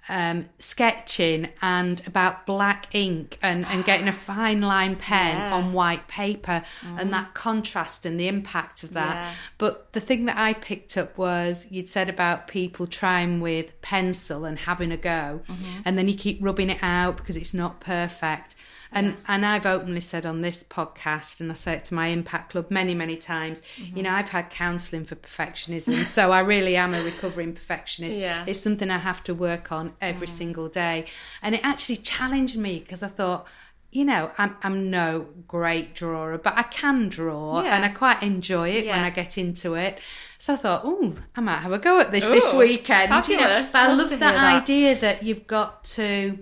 um, 0.09 0.49
sketching 0.59 1.49
and 1.61 2.01
about 2.07 2.45
black 2.45 2.87
ink 2.93 3.37
and, 3.41 3.65
and 3.65 3.83
getting 3.85 4.07
a 4.07 4.13
fine 4.27 4.61
line 4.61 4.95
pen 4.95 5.37
yeah. 5.37 5.53
on 5.53 5.73
white 5.73 6.07
paper 6.07 6.63
mm. 6.81 6.99
and 6.99 7.11
that 7.13 7.33
contrast 7.33 8.05
and 8.05 8.19
the 8.19 8.27
impact 8.27 8.83
of 8.83 8.93
that. 8.93 9.15
Yeah. 9.15 9.33
But 9.57 9.93
the 9.93 9.99
thing 9.99 10.25
that 10.25 10.37
I 10.37 10.53
picked 10.53 10.97
up 10.97 11.17
was 11.17 11.67
you'd 11.69 11.89
said 11.89 12.09
about 12.09 12.47
people 12.47 12.87
trying 12.87 13.41
with 13.41 13.79
pencil 13.81 14.45
and 14.45 14.59
having 14.59 14.91
a 14.91 14.97
go, 14.97 15.41
mm-hmm. 15.47 15.81
and 15.85 15.97
then 15.97 16.07
you 16.07 16.15
keep 16.15 16.39
rubbing 16.41 16.69
it 16.69 16.79
out 16.81 17.17
because 17.17 17.37
it's 17.37 17.53
not 17.53 17.79
perfect. 17.79 18.55
And 18.91 19.08
yeah. 19.08 19.13
and 19.27 19.46
I've 19.46 19.65
openly 19.65 20.01
said 20.01 20.25
on 20.25 20.41
this 20.41 20.63
podcast, 20.63 21.39
and 21.39 21.51
I 21.51 21.56
say 21.56 21.74
it 21.74 21.86
to 21.86 21.94
my 21.94 22.08
Impact 22.08 22.51
Club 22.51 22.72
many 22.72 22.94
many 22.94 23.17
times. 23.17 23.62
Mm-hmm. 23.77 23.98
You 23.98 24.03
know, 24.03 24.12
I've 24.12 24.29
had 24.29 24.50
counselling 24.50 25.06
for 25.06 25.15
perfectionism, 25.15 26.06
so 26.06 26.32
I 26.32 26.39
really 26.39 26.75
am 26.75 26.94
a 26.94 27.03
recovering 27.03 27.53
perfectionist. 27.53 28.17
Yeah. 28.17 28.46
It's 28.48 28.60
something 28.60 28.89
I 28.89 28.98
have 28.98 29.24
to 29.25 29.34
work 29.34 29.72
on 29.72 29.94
every 30.01 30.27
mm. 30.27 30.32
single 30.32 30.70
day, 30.70 31.06
and 31.41 31.56
it 31.56 31.62
actually 31.63 31.98
challenged 31.98 32.58
me 32.58 32.79
because 32.79 33.03
I 33.03 33.10
thought 33.10 33.48
you 33.89 34.03
know, 34.03 34.32
I'm, 34.38 34.56
I'm 34.63 34.91
no 34.91 35.27
great 35.48 35.96
drawer, 35.96 36.38
but 36.38 36.58
I 36.58 36.63
can 36.63 37.08
draw 37.08 37.63
yeah. 37.63 37.75
and 37.75 37.86
I 37.86 37.89
quite 37.89 38.22
enjoy 38.22 38.70
it 38.70 38.86
yeah. 38.86 38.96
when 38.96 39.06
I 39.06 39.10
get 39.10 39.38
into 39.38 39.75
it. 39.75 40.00
So 40.38 40.53
I 40.53 40.56
thought, 40.58 40.82
oh, 40.84 41.15
I 41.36 41.41
might 41.41 41.60
have 41.60 41.72
a 41.72 41.79
go 41.79 42.00
at 42.00 42.12
this 42.12 42.25
Ooh, 42.25 42.32
this 42.32 42.53
weekend. 42.53 43.10
Fabulous. 43.10 43.29
You 43.29 43.38
know, 43.38 43.63
but 43.72 43.75
I 43.75 43.94
love 43.94 44.10
that, 44.10 44.20
that 44.20 44.62
idea 44.62 44.96
that 44.96 45.24
you've 45.24 45.48
got 45.48 45.84
to 45.86 46.38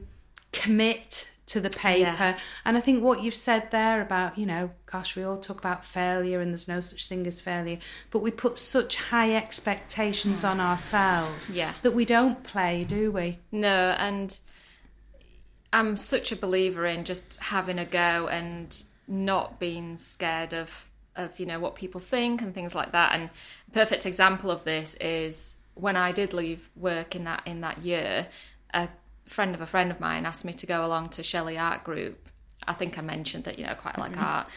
commit 0.51 1.29
to 1.47 1.59
the 1.59 1.69
paper. 1.69 2.09
Yes. 2.17 2.61
And 2.65 2.75
I 2.75 2.81
think 2.81 3.03
what 3.03 3.21
you've 3.21 3.35
said 3.35 3.69
there 3.71 4.01
about, 4.01 4.37
you 4.37 4.45
know, 4.45 4.71
gosh, 4.87 5.15
we 5.15 5.23
all 5.23 5.37
talk 5.37 5.59
about 5.59 5.85
failure 5.85 6.39
and 6.41 6.51
there's 6.51 6.67
no 6.67 6.79
such 6.79 7.07
thing 7.07 7.27
as 7.27 7.39
failure, 7.39 7.77
but 8.09 8.19
we 8.19 8.31
put 8.31 8.57
such 8.57 8.95
high 8.95 9.35
expectations 9.35 10.43
on 10.43 10.59
ourselves 10.71 11.51
yeah. 11.51 11.73
that 11.83 11.91
we 11.91 12.05
don't 12.05 12.43
play, 12.43 12.83
do 12.83 13.11
we? 13.11 13.39
No, 13.51 13.95
and 13.99 14.39
I'm 15.71 15.97
such 15.97 16.31
a 16.31 16.35
believer 16.35 16.85
in 16.85 17.03
just 17.03 17.37
having 17.39 17.77
a 17.77 17.85
go 17.85 18.27
and 18.27 18.83
not 19.07 19.59
being 19.59 19.97
scared 19.97 20.53
of 20.53 20.89
of 21.15 21.39
you 21.39 21.45
know 21.45 21.59
what 21.59 21.75
people 21.75 22.01
think 22.01 22.41
and 22.41 22.53
things 22.53 22.75
like 22.75 22.91
that 22.91 23.13
and 23.13 23.29
a 23.69 23.71
perfect 23.71 24.05
example 24.05 24.51
of 24.51 24.63
this 24.65 24.95
is 24.95 25.55
when 25.75 25.95
I 25.95 26.11
did 26.11 26.33
leave 26.33 26.69
work 26.75 27.15
in 27.15 27.23
that 27.25 27.43
in 27.45 27.61
that 27.61 27.77
year 27.79 28.27
a 28.73 28.89
friend 29.25 29.55
of 29.55 29.61
a 29.61 29.67
friend 29.67 29.91
of 29.91 29.99
mine 29.99 30.25
asked 30.25 30.45
me 30.45 30.53
to 30.53 30.65
go 30.65 30.85
along 30.85 31.09
to 31.09 31.23
Shelley 31.23 31.57
Art 31.57 31.83
Group. 31.83 32.29
I 32.67 32.73
think 32.73 32.97
I 32.97 33.01
mentioned 33.01 33.45
that, 33.45 33.59
you 33.59 33.65
know, 33.65 33.75
quite 33.75 33.97
like 33.97 34.13
mm-hmm. 34.13 34.23
art. 34.23 34.47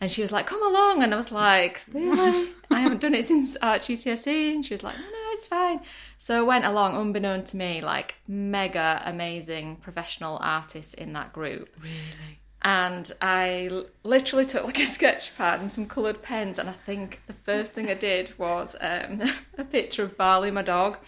And 0.00 0.10
she 0.10 0.20
was 0.20 0.30
like, 0.30 0.46
come 0.46 0.62
along. 0.62 1.02
And 1.02 1.14
I 1.14 1.16
was 1.16 1.32
like, 1.32 1.80
really? 1.90 2.50
I 2.70 2.80
haven't 2.80 3.00
done 3.00 3.14
it 3.14 3.24
since 3.24 3.56
art 3.56 3.82
GCSE. 3.82 4.54
And 4.54 4.64
she 4.64 4.74
was 4.74 4.82
like, 4.82 4.96
no, 4.96 5.02
no, 5.02 5.30
it's 5.32 5.46
fine. 5.46 5.80
So 6.18 6.38
I 6.38 6.42
went 6.42 6.66
along, 6.66 6.96
unbeknown 6.96 7.44
to 7.44 7.56
me, 7.56 7.80
like 7.80 8.16
mega 8.28 9.02
amazing 9.06 9.76
professional 9.76 10.38
artists 10.42 10.92
in 10.92 11.14
that 11.14 11.32
group. 11.32 11.70
Really? 11.80 12.35
And 12.66 13.12
I 13.22 13.84
literally 14.02 14.44
took 14.44 14.64
like 14.64 14.80
a 14.80 14.86
sketch 14.86 15.36
pad 15.36 15.60
and 15.60 15.70
some 15.70 15.86
coloured 15.86 16.20
pens. 16.20 16.58
And 16.58 16.68
I 16.68 16.72
think 16.72 17.22
the 17.28 17.32
first 17.32 17.74
thing 17.74 17.88
I 17.88 17.94
did 17.94 18.36
was 18.40 18.74
um, 18.80 19.22
a 19.58 19.62
picture 19.62 20.02
of 20.02 20.16
Barley, 20.16 20.50
my 20.50 20.62
dog. 20.62 20.98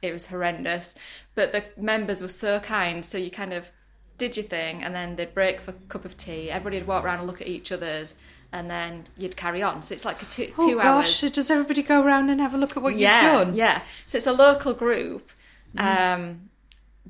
It 0.00 0.12
was 0.12 0.26
horrendous. 0.26 0.94
But 1.34 1.52
the 1.52 1.64
members 1.76 2.22
were 2.22 2.28
so 2.28 2.60
kind, 2.60 3.04
so 3.04 3.18
you 3.18 3.32
kind 3.32 3.52
of 3.52 3.72
did 4.16 4.36
your 4.36 4.46
thing, 4.46 4.84
and 4.84 4.94
then 4.94 5.16
they'd 5.16 5.34
break 5.34 5.60
for 5.60 5.72
a 5.72 5.74
cup 5.88 6.04
of 6.04 6.16
tea. 6.16 6.52
Everybody'd 6.52 6.86
walk 6.86 7.02
around 7.04 7.18
and 7.18 7.26
look 7.26 7.40
at 7.40 7.48
each 7.48 7.72
other's, 7.72 8.14
and 8.52 8.70
then 8.70 9.02
you'd 9.16 9.36
carry 9.36 9.60
on. 9.60 9.82
So 9.82 9.94
it's 9.94 10.04
like 10.04 10.22
a 10.22 10.26
two, 10.26 10.52
oh, 10.56 10.68
two 10.68 10.76
gosh, 10.76 10.84
hours. 10.84 11.16
So 11.16 11.28
does 11.28 11.50
everybody 11.50 11.82
go 11.82 12.00
around 12.00 12.30
and 12.30 12.40
have 12.40 12.54
a 12.54 12.58
look 12.58 12.76
at 12.76 12.82
what 12.82 12.94
yeah, 12.94 13.22
you've 13.22 13.46
done? 13.46 13.54
Yeah. 13.56 13.82
So 14.06 14.18
it's 14.18 14.26
a 14.28 14.32
local 14.32 14.72
group. 14.72 15.32
Mm. 15.76 16.14
Um, 16.14 16.47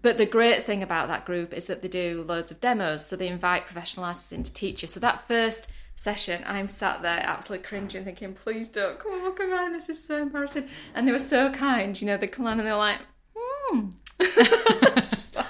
but 0.00 0.18
the 0.18 0.26
great 0.26 0.64
thing 0.64 0.82
about 0.82 1.08
that 1.08 1.24
group 1.24 1.52
is 1.52 1.64
that 1.64 1.82
they 1.82 1.88
do 1.88 2.24
loads 2.26 2.50
of 2.50 2.60
demos. 2.60 3.06
So 3.06 3.16
they 3.16 3.28
invite 3.28 3.66
professional 3.66 4.04
artists 4.04 4.32
in 4.32 4.42
to 4.42 4.52
teach 4.52 4.82
you. 4.82 4.88
So 4.88 5.00
that 5.00 5.26
first 5.26 5.68
session, 5.96 6.42
I'm 6.46 6.68
sat 6.68 7.02
there 7.02 7.20
absolutely 7.22 7.66
cringing, 7.66 8.04
thinking, 8.04 8.34
please 8.34 8.68
don't 8.68 8.98
come 8.98 9.12
on, 9.12 9.34
come 9.34 9.52
on, 9.52 9.72
this 9.72 9.88
is 9.88 10.02
so 10.02 10.22
embarrassing. 10.22 10.68
And 10.94 11.08
they 11.08 11.12
were 11.12 11.18
so 11.18 11.50
kind, 11.50 12.00
you 12.00 12.06
know, 12.06 12.16
they 12.16 12.28
come 12.28 12.46
on 12.46 12.60
and 12.60 12.66
they're 12.66 12.76
like, 12.76 13.00
hmm, 13.36 13.88
just 14.20 15.34
like, 15.34 15.46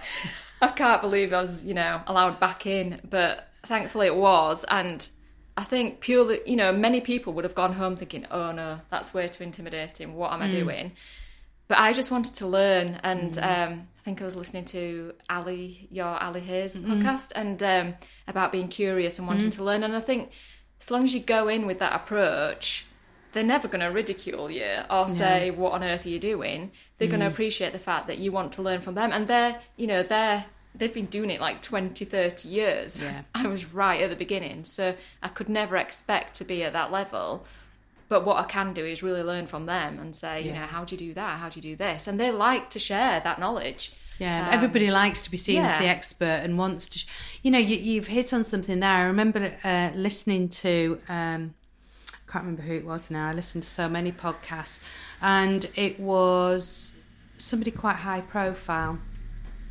I 0.62 0.68
can't 0.68 1.02
believe 1.02 1.32
I 1.32 1.40
was, 1.40 1.66
you 1.66 1.74
know, 1.74 2.00
allowed 2.06 2.40
back 2.40 2.64
in, 2.64 3.00
but 3.08 3.48
thankfully 3.66 4.06
it 4.06 4.16
was. 4.16 4.64
And 4.64 5.08
I 5.56 5.64
think 5.64 6.00
purely, 6.00 6.40
you 6.46 6.56
know, 6.56 6.72
many 6.72 7.00
people 7.00 7.32
would 7.34 7.44
have 7.44 7.54
gone 7.54 7.74
home 7.74 7.96
thinking, 7.96 8.26
oh 8.30 8.52
no, 8.52 8.80
that's 8.90 9.12
way 9.12 9.28
too 9.28 9.44
intimidating. 9.44 10.14
What 10.14 10.32
am 10.32 10.40
I 10.40 10.48
mm. 10.48 10.52
doing? 10.52 10.92
But 11.66 11.78
I 11.78 11.92
just 11.92 12.10
wanted 12.10 12.36
to 12.36 12.46
learn. 12.46 12.98
And 13.02 13.34
mm. 13.34 13.66
um, 13.66 13.88
think 14.08 14.22
I 14.22 14.24
was 14.24 14.36
listening 14.36 14.64
to 14.66 15.12
Ali, 15.28 15.86
your 15.90 16.06
Ali 16.06 16.40
Hayes 16.40 16.78
mm. 16.78 16.86
podcast, 16.86 17.30
and 17.36 17.62
um, 17.62 17.94
about 18.26 18.52
being 18.52 18.68
curious 18.68 19.18
and 19.18 19.28
wanting 19.28 19.50
mm. 19.50 19.56
to 19.56 19.62
learn. 19.62 19.82
And 19.82 19.94
I 19.94 20.00
think 20.00 20.30
as 20.80 20.90
long 20.90 21.04
as 21.04 21.12
you 21.12 21.20
go 21.20 21.48
in 21.48 21.66
with 21.66 21.78
that 21.80 21.94
approach, 21.94 22.86
they're 23.32 23.44
never 23.44 23.68
going 23.68 23.82
to 23.82 23.88
ridicule 23.88 24.50
you 24.50 24.64
or 24.90 25.10
say 25.10 25.50
what 25.50 25.74
on 25.74 25.84
earth 25.84 26.06
are 26.06 26.08
you 26.08 26.18
doing 26.18 26.72
they're 26.96 27.06
mm. 27.06 27.10
going 27.10 27.20
to 27.20 27.26
appreciate 27.26 27.74
the 27.74 27.78
fact 27.78 28.06
that 28.06 28.16
you 28.16 28.32
want 28.32 28.52
to 28.52 28.62
learn 28.62 28.80
from 28.80 28.94
them 28.94 29.12
and 29.12 29.28
they're 29.28 29.60
you 29.76 29.86
know 29.86 30.02
they're 30.02 30.46
they've 30.74 30.94
been 30.94 31.06
doing 31.06 31.30
it 31.30 31.38
like 31.38 31.60
20 31.60 32.06
30 32.06 32.48
years 32.48 32.98
yeah. 32.98 33.22
i 33.34 33.46
was 33.46 33.74
right 33.74 34.00
at 34.00 34.08
the 34.08 34.16
beginning 34.16 34.64
so 34.64 34.94
i 35.22 35.28
could 35.28 35.50
never 35.50 35.76
expect 35.76 36.34
to 36.34 36.44
be 36.44 36.64
at 36.64 36.72
that 36.72 36.90
level 36.90 37.44
but 38.08 38.24
what 38.24 38.38
i 38.38 38.44
can 38.44 38.72
do 38.72 38.84
is 38.84 39.02
really 39.02 39.22
learn 39.22 39.46
from 39.46 39.66
them 39.66 39.98
and 39.98 40.16
say 40.16 40.40
yeah. 40.40 40.46
you 40.46 40.52
know 40.58 40.66
how 40.66 40.84
do 40.84 40.94
you 40.94 40.98
do 40.98 41.12
that 41.12 41.38
how 41.38 41.50
do 41.50 41.58
you 41.58 41.62
do 41.62 41.76
this 41.76 42.08
and 42.08 42.18
they 42.18 42.30
like 42.30 42.70
to 42.70 42.78
share 42.78 43.20
that 43.20 43.38
knowledge 43.38 43.92
yeah, 44.18 44.48
um, 44.48 44.54
everybody 44.54 44.90
likes 44.90 45.22
to 45.22 45.30
be 45.30 45.36
seen 45.36 45.56
yeah. 45.56 45.72
as 45.72 45.80
the 45.80 45.86
expert 45.86 46.40
and 46.42 46.58
wants 46.58 46.88
to. 46.90 47.04
You 47.42 47.50
know, 47.50 47.58
you, 47.58 48.00
have 48.00 48.08
hit 48.08 48.32
on 48.32 48.44
something 48.44 48.80
there. 48.80 48.90
I 48.90 49.04
remember 49.04 49.54
uh, 49.64 49.90
listening 49.94 50.48
to 50.48 51.00
um, 51.08 51.54
can't 52.30 52.44
remember 52.44 52.62
who 52.62 52.74
it 52.74 52.84
was 52.84 53.10
now. 53.10 53.28
I 53.28 53.32
listened 53.32 53.62
to 53.64 53.68
so 53.68 53.88
many 53.88 54.12
podcasts, 54.12 54.80
and 55.20 55.68
it 55.74 55.98
was 55.98 56.92
somebody 57.38 57.70
quite 57.70 57.96
high 57.96 58.20
profile. 58.20 58.98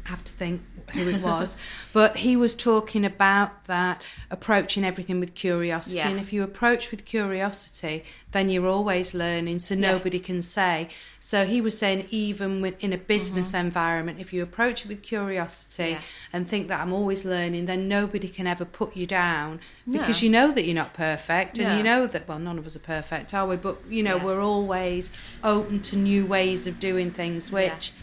Have 0.07 0.23
to 0.23 0.33
think 0.33 0.61
who 0.93 1.09
it 1.09 1.21
was, 1.21 1.57
but 1.93 2.17
he 2.17 2.35
was 2.35 2.55
talking 2.55 3.03
about 3.03 3.65
that 3.65 4.01
approaching 4.31 4.85
everything 4.85 5.19
with 5.19 5.33
curiosity. 5.35 5.97
Yeah. 5.97 6.09
And 6.09 6.19
if 6.19 6.31
you 6.31 6.43
approach 6.43 6.91
with 6.91 7.03
curiosity, 7.05 8.03
then 8.31 8.49
you're 8.49 8.67
always 8.67 9.13
learning, 9.13 9.59
so 9.59 9.75
yeah. 9.75 9.91
nobody 9.91 10.19
can 10.19 10.41
say. 10.41 10.89
So 11.19 11.45
he 11.45 11.59
was 11.59 11.77
saying, 11.77 12.07
even 12.09 12.63
in 12.79 12.93
a 12.93 12.97
business 12.97 13.49
mm-hmm. 13.49 13.65
environment, 13.67 14.19
if 14.19 14.31
you 14.31 14.41
approach 14.43 14.85
it 14.85 14.87
with 14.87 15.01
curiosity 15.01 15.91
yeah. 15.91 16.01
and 16.31 16.47
think 16.47 16.67
that 16.69 16.79
I'm 16.79 16.93
always 16.93 17.25
learning, 17.25 17.65
then 17.65 17.87
nobody 17.87 18.29
can 18.29 18.47
ever 18.47 18.63
put 18.63 18.95
you 18.95 19.05
down 19.05 19.59
because 19.89 20.21
you 20.21 20.29
know 20.29 20.51
that 20.51 20.65
you're 20.65 20.75
not 20.75 20.93
perfect 20.93 21.57
and 21.59 21.77
you 21.77 21.83
know 21.83 22.07
that, 22.07 22.27
well, 22.27 22.39
none 22.39 22.57
of 22.57 22.65
us 22.65 22.75
are 22.75 22.79
perfect, 22.79 23.33
are 23.33 23.47
we? 23.47 23.55
But, 23.55 23.77
you 23.87 24.03
know, 24.03 24.17
we're 24.17 24.41
always 24.41 25.11
open 25.43 25.81
to 25.83 25.95
new 25.95 26.25
ways 26.25 26.67
of 26.67 26.79
doing 26.79 27.11
things, 27.11 27.51
which 27.51 27.93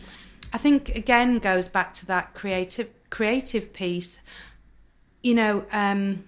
I 0.55 0.59
think 0.59 0.91
again 0.91 1.41
goes 1.41 1.67
back 1.67 1.93
to 1.95 2.07
that 2.07 2.33
creative 2.33 2.89
creative 3.11 3.73
piece. 3.73 4.21
You 5.21 5.35
know, 5.35 5.65
um, 5.73 6.25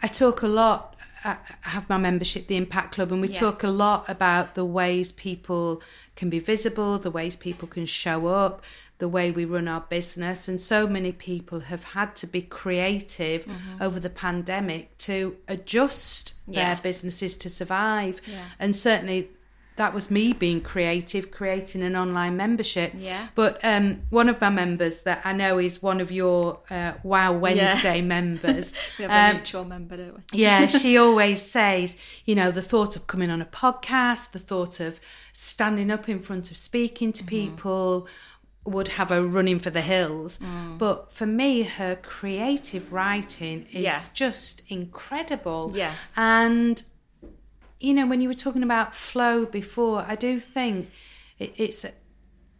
I 0.00 0.06
talk 0.06 0.42
a 0.42 0.46
lot. 0.46 0.96
I 1.24 1.38
have 1.62 1.88
my 1.88 1.98
membership, 1.98 2.46
the 2.46 2.56
Impact 2.56 2.94
Club, 2.94 3.10
and 3.10 3.20
we 3.20 3.28
yeah. 3.28 3.40
talk 3.40 3.64
a 3.64 3.70
lot 3.70 4.08
about 4.08 4.54
the 4.54 4.64
ways 4.64 5.10
people 5.10 5.82
can 6.16 6.30
be 6.30 6.38
visible, 6.38 6.98
the 6.98 7.10
ways 7.10 7.34
people 7.34 7.66
can 7.66 7.86
show 7.86 8.28
up, 8.28 8.62
the 8.98 9.08
way 9.08 9.30
we 9.30 9.44
run 9.44 9.66
our 9.66 9.80
business. 9.80 10.46
And 10.46 10.60
so 10.60 10.86
many 10.86 11.12
people 11.12 11.60
have 11.60 11.82
had 11.82 12.14
to 12.16 12.26
be 12.26 12.42
creative 12.42 13.46
mm-hmm. 13.46 13.82
over 13.82 13.98
the 13.98 14.10
pandemic 14.10 14.96
to 14.98 15.36
adjust 15.48 16.34
yeah. 16.46 16.74
their 16.74 16.82
businesses 16.82 17.36
to 17.38 17.50
survive. 17.50 18.20
Yeah. 18.26 18.44
And 18.58 18.76
certainly 18.76 19.30
that 19.76 19.92
was 19.92 20.10
me 20.10 20.32
being 20.32 20.60
creative, 20.60 21.30
creating 21.30 21.82
an 21.82 21.96
online 21.96 22.36
membership. 22.36 22.92
Yeah. 22.96 23.28
But 23.34 23.58
um, 23.64 24.02
one 24.10 24.28
of 24.28 24.40
my 24.40 24.50
members 24.50 25.00
that 25.00 25.22
I 25.24 25.32
know 25.32 25.58
is 25.58 25.82
one 25.82 26.00
of 26.00 26.12
your 26.12 26.60
uh, 26.70 26.92
Wow 27.02 27.32
Wednesday 27.32 27.96
yeah. 27.96 28.02
members. 28.02 28.72
we 28.98 29.04
have 29.04 29.10
a 29.10 29.30
um, 29.30 29.36
mutual 29.36 29.64
member, 29.64 29.96
don't 29.96 30.14
we? 30.14 30.38
yeah, 30.38 30.66
she 30.68 30.96
always 30.96 31.42
says, 31.42 31.98
you 32.24 32.34
know, 32.34 32.50
the 32.50 32.62
thought 32.62 32.94
of 32.94 33.06
coming 33.08 33.30
on 33.30 33.42
a 33.42 33.46
podcast, 33.46 34.30
the 34.30 34.38
thought 34.38 34.78
of 34.78 35.00
standing 35.32 35.90
up 35.90 36.08
in 36.08 36.20
front 36.20 36.50
of 36.52 36.56
speaking 36.56 37.12
to 37.12 37.24
mm-hmm. 37.24 37.28
people 37.54 38.08
would 38.64 38.88
have 38.88 39.10
her 39.10 39.22
running 39.22 39.58
for 39.58 39.70
the 39.70 39.82
hills. 39.82 40.38
Mm. 40.38 40.78
But 40.78 41.12
for 41.12 41.26
me, 41.26 41.64
her 41.64 41.96
creative 41.96 42.92
writing 42.92 43.66
is 43.72 43.84
yeah. 43.84 44.02
just 44.14 44.62
incredible. 44.68 45.72
Yeah. 45.74 45.92
And 46.16 46.82
you 47.84 47.92
know, 47.92 48.06
when 48.06 48.20
you 48.20 48.28
were 48.28 48.34
talking 48.34 48.62
about 48.62 48.96
flow 48.96 49.44
before, 49.44 50.04
I 50.08 50.16
do 50.16 50.40
think 50.40 50.90
it, 51.38 51.52
it's 51.56 51.84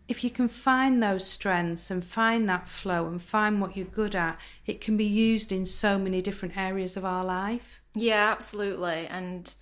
if 0.07 0.23
you 0.23 0.29
can 0.29 0.49
find 0.49 1.03
those 1.03 1.27
strengths 1.27 1.91
and 1.91 2.05
find 2.05 2.47
that 2.49 2.69
flow 2.69 3.07
and 3.07 3.23
find 3.23 3.61
what 3.61 3.75
you're 3.75 3.87
good 3.87 4.15
at, 4.15 4.39
it 4.67 4.83
can 4.83 4.99
be 4.99 5.07
used 5.07 5.51
in 5.51 5.65
so 5.65 5.99
many 5.99 6.21
different 6.21 6.59
areas 6.59 6.97
of 6.97 7.07
our 7.07 7.25
life. 7.25 7.81
Yeah, 7.95 8.31
absolutely. 8.31 9.07
And 9.07 9.55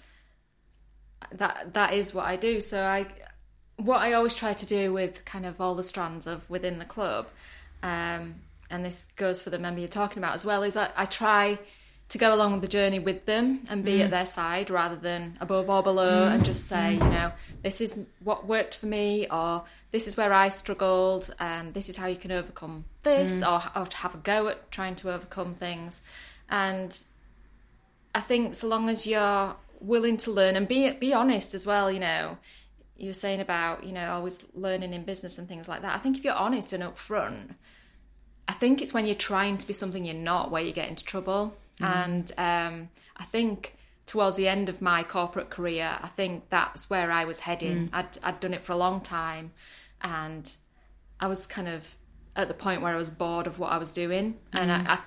that 1.30 1.74
that 1.74 1.92
is 1.92 2.12
what 2.12 2.26
I 2.26 2.34
do. 2.34 2.60
So 2.60 2.82
I 2.82 3.06
what 3.76 4.00
I 4.00 4.14
always 4.14 4.34
try 4.34 4.52
to 4.52 4.66
do 4.66 4.92
with 4.92 5.24
kind 5.24 5.46
of 5.46 5.60
all 5.60 5.76
the 5.76 5.82
strands 5.84 6.26
of 6.26 6.48
within 6.50 6.80
the 6.80 6.84
club, 6.84 7.28
um, 7.84 8.34
and 8.68 8.84
this 8.84 9.06
goes 9.14 9.40
for 9.40 9.50
the 9.50 9.58
member 9.60 9.78
you're 9.78 9.88
talking 9.88 10.18
about 10.18 10.34
as 10.34 10.44
well, 10.44 10.64
is 10.64 10.76
I, 10.76 10.90
I 10.96 11.04
try 11.04 11.60
to 12.12 12.18
go 12.18 12.34
along 12.34 12.60
the 12.60 12.68
journey 12.68 12.98
with 12.98 13.24
them 13.24 13.60
and 13.70 13.86
be 13.86 13.98
mm. 13.98 14.04
at 14.04 14.10
their 14.10 14.26
side 14.26 14.68
rather 14.68 14.96
than 14.96 15.34
above 15.40 15.70
or 15.70 15.82
below 15.82 16.28
mm. 16.28 16.34
and 16.34 16.44
just 16.44 16.68
say, 16.68 16.98
mm. 17.00 17.04
you 17.04 17.10
know, 17.10 17.32
this 17.62 17.80
is 17.80 18.04
what 18.22 18.46
worked 18.46 18.74
for 18.74 18.84
me 18.84 19.26
or 19.30 19.64
this 19.92 20.06
is 20.06 20.14
where 20.14 20.30
I 20.30 20.50
struggled 20.50 21.34
and 21.40 21.72
this 21.72 21.88
is 21.88 21.96
how 21.96 22.06
you 22.08 22.16
can 22.16 22.30
overcome 22.30 22.84
this 23.02 23.42
mm. 23.42 23.48
or, 23.50 23.80
or 23.80 23.86
have 23.94 24.14
a 24.14 24.18
go 24.18 24.48
at 24.48 24.70
trying 24.70 24.94
to 24.96 25.10
overcome 25.10 25.54
things. 25.54 26.02
And 26.50 27.02
I 28.14 28.20
think 28.20 28.56
so 28.56 28.68
long 28.68 28.90
as 28.90 29.06
you're 29.06 29.56
willing 29.80 30.18
to 30.18 30.30
learn 30.30 30.54
and 30.54 30.68
be 30.68 30.90
be 30.92 31.14
honest 31.14 31.54
as 31.54 31.64
well, 31.64 31.90
you 31.90 32.00
know, 32.00 32.36
you 32.98 33.06
were 33.06 33.14
saying 33.14 33.40
about, 33.40 33.84
you 33.84 33.92
know, 33.92 34.12
always 34.12 34.38
learning 34.52 34.92
in 34.92 35.04
business 35.04 35.38
and 35.38 35.48
things 35.48 35.66
like 35.66 35.80
that. 35.80 35.94
I 35.96 35.98
think 35.98 36.18
if 36.18 36.24
you're 36.24 36.34
honest 36.34 36.74
and 36.74 36.84
upfront, 36.84 37.54
I 38.46 38.52
think 38.52 38.82
it's 38.82 38.92
when 38.92 39.06
you're 39.06 39.14
trying 39.14 39.56
to 39.56 39.66
be 39.66 39.72
something 39.72 40.04
you're 40.04 40.14
not 40.14 40.50
where 40.50 40.62
you 40.62 40.74
get 40.74 40.90
into 40.90 41.06
trouble. 41.06 41.56
Mm. 41.82 42.06
And 42.06 42.32
um, 42.38 42.88
I 43.16 43.24
think 43.24 43.76
towards 44.06 44.36
the 44.36 44.48
end 44.48 44.68
of 44.68 44.80
my 44.80 45.02
corporate 45.02 45.50
career, 45.50 45.98
I 46.00 46.08
think 46.08 46.44
that's 46.48 46.88
where 46.88 47.10
I 47.10 47.24
was 47.24 47.40
heading. 47.40 47.88
Mm. 47.88 47.90
I'd, 47.92 48.18
I'd 48.22 48.40
done 48.40 48.54
it 48.54 48.64
for 48.64 48.72
a 48.72 48.76
long 48.76 49.00
time 49.00 49.52
and 50.00 50.54
I 51.20 51.26
was 51.26 51.46
kind 51.46 51.68
of 51.68 51.96
at 52.34 52.48
the 52.48 52.54
point 52.54 52.82
where 52.82 52.94
I 52.94 52.98
was 52.98 53.10
bored 53.10 53.46
of 53.46 53.58
what 53.58 53.72
I 53.72 53.78
was 53.78 53.92
doing. 53.92 54.34
Mm. 54.52 54.60
And 54.60 54.72
I, 54.72 54.98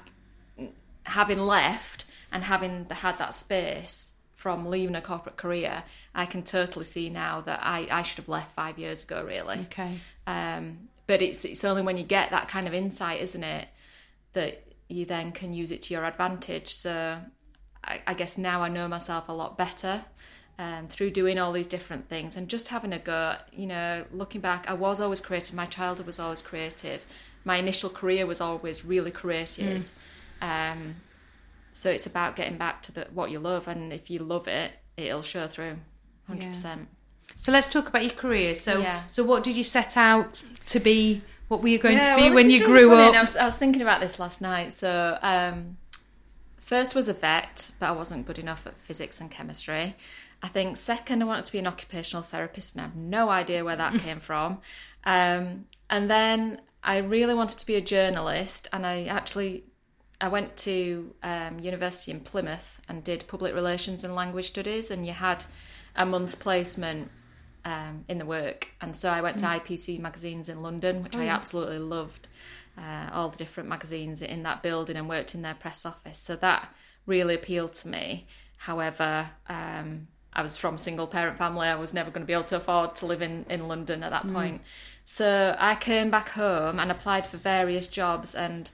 I, 0.59 0.69
having 1.03 1.39
left 1.39 2.05
and 2.31 2.43
having 2.43 2.87
had 2.89 3.17
that 3.19 3.33
space 3.33 4.13
from 4.33 4.67
leaving 4.67 4.95
a 4.95 5.01
corporate 5.01 5.37
career, 5.37 5.83
I 6.13 6.25
can 6.25 6.43
totally 6.43 6.85
see 6.85 7.09
now 7.09 7.41
that 7.41 7.59
I, 7.63 7.87
I 7.89 8.03
should 8.03 8.17
have 8.17 8.29
left 8.29 8.53
five 8.53 8.77
years 8.77 9.03
ago, 9.03 9.23
really. 9.23 9.59
Okay. 9.61 9.99
Um, 10.27 10.89
but 11.07 11.21
it's 11.21 11.45
it's 11.45 11.63
only 11.63 11.81
when 11.81 11.97
you 11.97 12.03
get 12.03 12.31
that 12.31 12.47
kind 12.47 12.67
of 12.67 12.73
insight, 12.73 13.21
isn't 13.21 13.43
it, 13.43 13.67
that 14.33 14.64
you 14.87 15.05
then 15.05 15.31
can 15.31 15.53
use 15.53 15.71
it 15.71 15.81
to 15.83 15.93
your 15.93 16.05
advantage. 16.05 16.73
So 16.73 17.19
I, 17.83 18.01
I 18.07 18.13
guess 18.13 18.37
now 18.37 18.61
I 18.61 18.69
know 18.69 18.87
myself 18.87 19.29
a 19.29 19.33
lot 19.33 19.57
better 19.57 20.05
um, 20.57 20.87
through 20.87 21.11
doing 21.11 21.37
all 21.39 21.51
these 21.51 21.67
different 21.67 22.09
things 22.09 22.37
and 22.37 22.47
just 22.47 22.69
having 22.69 22.93
a 22.93 22.99
go. 22.99 23.35
You 23.51 23.67
know, 23.67 24.05
looking 24.11 24.41
back, 24.41 24.69
I 24.69 24.73
was 24.73 24.99
always 24.99 25.21
creative. 25.21 25.55
My 25.55 25.65
childhood 25.65 26.05
was 26.05 26.19
always 26.19 26.41
creative. 26.41 27.01
My 27.43 27.57
initial 27.57 27.89
career 27.89 28.25
was 28.25 28.41
always 28.41 28.85
really 28.85 29.11
creative. 29.11 29.91
Mm. 30.41 30.71
Um, 30.71 30.95
so 31.73 31.89
it's 31.89 32.05
about 32.05 32.35
getting 32.35 32.57
back 32.57 32.81
to 32.83 32.91
the, 32.91 33.07
what 33.13 33.31
you 33.31 33.39
love, 33.39 33.67
and 33.67 33.91
if 33.91 34.09
you 34.09 34.19
love 34.19 34.47
it, 34.47 34.71
it'll 34.95 35.21
show 35.21 35.47
through, 35.47 35.77
hundred 36.25 36.43
yeah. 36.43 36.49
percent. 36.49 36.87
So 37.35 37.51
let's 37.51 37.67
talk 37.67 37.89
about 37.89 38.03
your 38.03 38.13
career. 38.13 38.55
So, 38.55 38.79
yeah. 38.79 39.05
so 39.07 39.23
what 39.23 39.43
did 39.43 39.57
you 39.57 39.63
set 39.63 39.97
out 39.97 40.41
to 40.67 40.79
be? 40.79 41.21
What 41.47 41.61
were 41.61 41.67
you 41.67 41.77
going 41.77 41.97
yeah, 41.97 42.15
to 42.15 42.21
be 42.21 42.27
well, 42.27 42.35
when 42.35 42.49
you 42.49 42.65
grew 42.65 42.93
up? 42.95 43.13
I 43.13 43.21
was, 43.21 43.37
I 43.37 43.45
was, 43.45 43.57
thinking 43.57 43.81
about 43.81 44.01
this 44.01 44.19
last 44.19 44.41
night. 44.41 44.73
So, 44.73 45.17
um, 45.21 45.77
first 46.57 46.95
was 46.95 47.07
a 47.07 47.13
vet, 47.13 47.71
but 47.79 47.87
I 47.87 47.91
wasn't 47.91 48.25
good 48.25 48.39
enough 48.39 48.65
at 48.65 48.75
physics 48.77 49.21
and 49.21 49.29
chemistry. 49.29 49.95
I 50.41 50.47
think 50.47 50.77
second, 50.77 51.21
I 51.21 51.25
wanted 51.25 51.45
to 51.45 51.51
be 51.51 51.59
an 51.59 51.67
occupational 51.67 52.23
therapist, 52.23 52.75
and 52.75 52.81
I 52.81 52.85
have 52.85 52.95
no 52.95 53.29
idea 53.29 53.63
where 53.63 53.75
that 53.75 53.93
came 53.99 54.19
from. 54.19 54.59
Um, 55.03 55.65
and 55.89 56.09
then 56.09 56.61
I 56.83 56.97
really 56.97 57.35
wanted 57.35 57.59
to 57.59 57.65
be 57.65 57.75
a 57.75 57.81
journalist, 57.81 58.67
and 58.73 58.85
I 58.85 59.05
actually 59.05 59.65
I 60.21 60.27
went 60.29 60.55
to 60.57 61.13
um, 61.23 61.59
university 61.59 62.11
in 62.11 62.21
Plymouth 62.21 62.79
and 62.87 63.03
did 63.03 63.27
public 63.27 63.53
relations 63.53 64.03
and 64.03 64.15
language 64.15 64.47
studies, 64.47 64.89
and 64.89 65.05
you 65.05 65.13
had 65.13 65.45
a 65.95 66.05
month's 66.05 66.35
placement 66.35 67.11
um, 67.65 68.05
in 68.07 68.19
the 68.19 68.25
work. 68.25 68.69
And 68.79 68.95
so 68.95 69.09
I 69.09 69.21
went 69.21 69.39
to 69.39 69.45
mm. 69.45 69.59
IPC 69.59 69.99
magazines 69.99 70.47
in 70.47 70.61
London, 70.61 71.03
which 71.03 71.17
oh, 71.17 71.21
I 71.21 71.27
absolutely 71.27 71.79
loved. 71.79 72.27
Uh, 72.77 73.09
all 73.13 73.29
the 73.29 73.37
different 73.37 73.69
magazines 73.69 74.21
in 74.21 74.43
that 74.43 74.61
building 74.61 74.97
and 74.97 75.07
worked 75.07 75.33
in 75.33 75.41
their 75.43 75.53
press 75.53 75.85
office. 75.85 76.19
So 76.19 76.35
that 76.35 76.75
really 77.05 77.33
appealed 77.33 77.73
to 77.75 77.87
me. 77.87 78.27
However, 78.57 79.29
um, 79.47 80.07
I 80.33 80.43
was 80.43 80.57
from 80.57 80.75
a 80.75 80.77
single 80.77 81.07
parent 81.07 81.37
family. 81.37 81.69
I 81.69 81.75
was 81.75 81.93
never 81.93 82.11
going 82.11 82.23
to 82.23 82.27
be 82.27 82.33
able 82.33 82.43
to 82.43 82.57
afford 82.57 82.97
to 82.97 83.05
live 83.05 83.21
in, 83.21 83.45
in 83.49 83.69
London 83.69 84.03
at 84.03 84.11
that 84.11 84.27
mm. 84.27 84.33
point. 84.33 84.61
So 85.05 85.55
I 85.57 85.75
came 85.75 86.11
back 86.11 86.29
home 86.29 86.79
and 86.79 86.91
applied 86.91 87.27
for 87.27 87.37
various 87.37 87.87
jobs. 87.87 88.35
And 88.35 88.69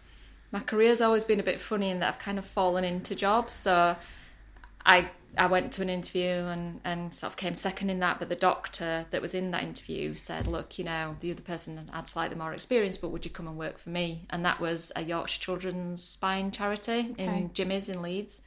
my 0.51 0.61
career's 0.61 0.99
always 0.99 1.23
been 1.23 1.39
a 1.39 1.43
bit 1.43 1.59
funny 1.59 1.91
in 1.91 1.99
that 1.99 2.15
I've 2.15 2.19
kind 2.19 2.39
of 2.39 2.45
fallen 2.45 2.83
into 2.83 3.13
jobs. 3.13 3.53
So 3.53 3.95
I 4.83 5.11
I 5.37 5.47
went 5.47 5.71
to 5.73 5.81
an 5.81 5.89
interview 5.89 6.29
and, 6.29 6.81
and 6.83 7.13
sort 7.13 7.31
of 7.31 7.37
came 7.37 7.55
second 7.55 7.89
in 7.89 7.99
that, 7.99 8.19
but 8.19 8.29
the 8.29 8.35
doctor 8.35 9.05
that 9.11 9.21
was 9.21 9.33
in 9.33 9.51
that 9.51 9.63
interview 9.63 10.15
said, 10.15 10.45
Look, 10.45 10.77
you 10.77 10.83
know, 10.83 11.15
the 11.19 11.31
other 11.31 11.41
person 11.41 11.89
had 11.93 12.07
slightly 12.07 12.35
more 12.35 12.53
experience, 12.53 12.97
but 12.97 13.09
would 13.09 13.23
you 13.23 13.31
come 13.31 13.47
and 13.47 13.57
work 13.57 13.77
for 13.77 13.89
me? 13.89 14.25
And 14.29 14.45
that 14.45 14.59
was 14.59 14.91
a 14.95 15.03
Yorkshire 15.03 15.39
Children's 15.39 16.03
Spine 16.03 16.51
charity 16.51 17.09
okay. 17.11 17.23
in 17.23 17.53
Jimmy's 17.53 17.87
in 17.87 18.01
Leeds. 18.01 18.41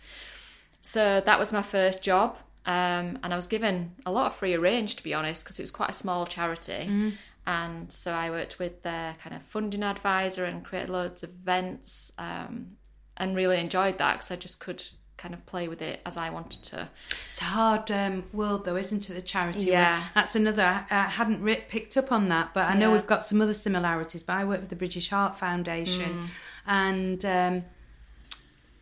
So 0.82 1.20
that 1.20 1.38
was 1.38 1.52
my 1.52 1.62
first 1.62 2.02
job. 2.02 2.36
Um, 2.66 3.18
and 3.22 3.32
I 3.32 3.36
was 3.36 3.48
given 3.48 3.92
a 4.04 4.12
lot 4.12 4.26
of 4.26 4.36
free 4.36 4.56
range, 4.56 4.96
to 4.96 5.02
be 5.02 5.14
honest, 5.14 5.44
because 5.44 5.58
it 5.58 5.62
was 5.62 5.70
quite 5.70 5.90
a 5.90 5.94
small 5.94 6.26
charity. 6.26 6.86
Mm. 6.88 7.12
And 7.46 7.92
so 7.92 8.12
I 8.12 8.30
worked 8.30 8.58
with 8.58 8.82
their 8.82 9.16
kind 9.22 9.36
of 9.36 9.42
funding 9.42 9.82
advisor 9.82 10.44
and 10.44 10.64
created 10.64 10.88
loads 10.88 11.22
of 11.22 11.30
events 11.30 12.12
um, 12.18 12.76
and 13.16 13.36
really 13.36 13.60
enjoyed 13.60 13.98
that 13.98 14.14
because 14.14 14.30
I 14.30 14.36
just 14.36 14.60
could 14.60 14.82
kind 15.16 15.34
of 15.34 15.44
play 15.46 15.68
with 15.68 15.80
it 15.80 16.00
as 16.04 16.16
I 16.16 16.30
wanted 16.30 16.62
to. 16.64 16.88
It's 17.28 17.40
a 17.40 17.44
hard 17.44 17.90
um, 17.90 18.24
world, 18.32 18.64
though, 18.64 18.76
isn't 18.76 19.08
it? 19.08 19.14
The 19.14 19.22
charity. 19.22 19.66
Yeah, 19.66 19.94
world. 19.94 20.04
that's 20.14 20.36
another. 20.36 20.86
I 20.90 21.02
hadn't 21.02 21.42
re- 21.42 21.64
picked 21.68 21.96
up 21.96 22.12
on 22.12 22.28
that, 22.28 22.52
but 22.54 22.68
I 22.68 22.74
know 22.74 22.88
yeah. 22.88 22.96
we've 22.96 23.06
got 23.06 23.24
some 23.24 23.40
other 23.40 23.54
similarities. 23.54 24.22
But 24.22 24.34
I 24.34 24.44
work 24.44 24.60
with 24.60 24.70
the 24.70 24.76
British 24.76 25.10
Heart 25.10 25.38
Foundation, 25.38 26.14
mm. 26.14 26.26
and 26.66 27.24
um, 27.24 27.64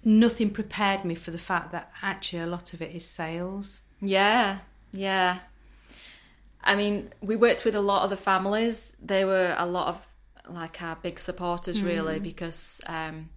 nothing 0.05 0.51
prepared 0.51 1.05
me 1.05 1.15
for 1.15 1.31
the 1.31 1.39
fact 1.39 1.73
that 1.73 1.93
actually 2.03 2.43
a 2.43 2.47
lot 2.47 2.75
of 2.75 2.83
it 2.83 2.95
is 2.95 3.05
sales. 3.05 3.83
Yeah, 4.01 4.59
yeah. 4.93 5.41
I 6.65 6.77
mean, 6.77 7.11
we 7.21 7.37
worked 7.37 7.65
with 7.65 7.75
a 7.75 7.81
lot 7.81 8.05
of 8.05 8.11
the 8.11 8.17
families. 8.17 8.97
They 9.03 9.25
were 9.25 9.55
a 9.59 9.67
lot 9.67 9.89
of 9.89 10.07
like 10.53 10.83
our 10.83 10.97
big 10.97 11.19
supporters, 11.19 11.81
mm. 11.81 11.87
really, 11.87 12.19
because. 12.21 12.81
Um, 12.87 13.29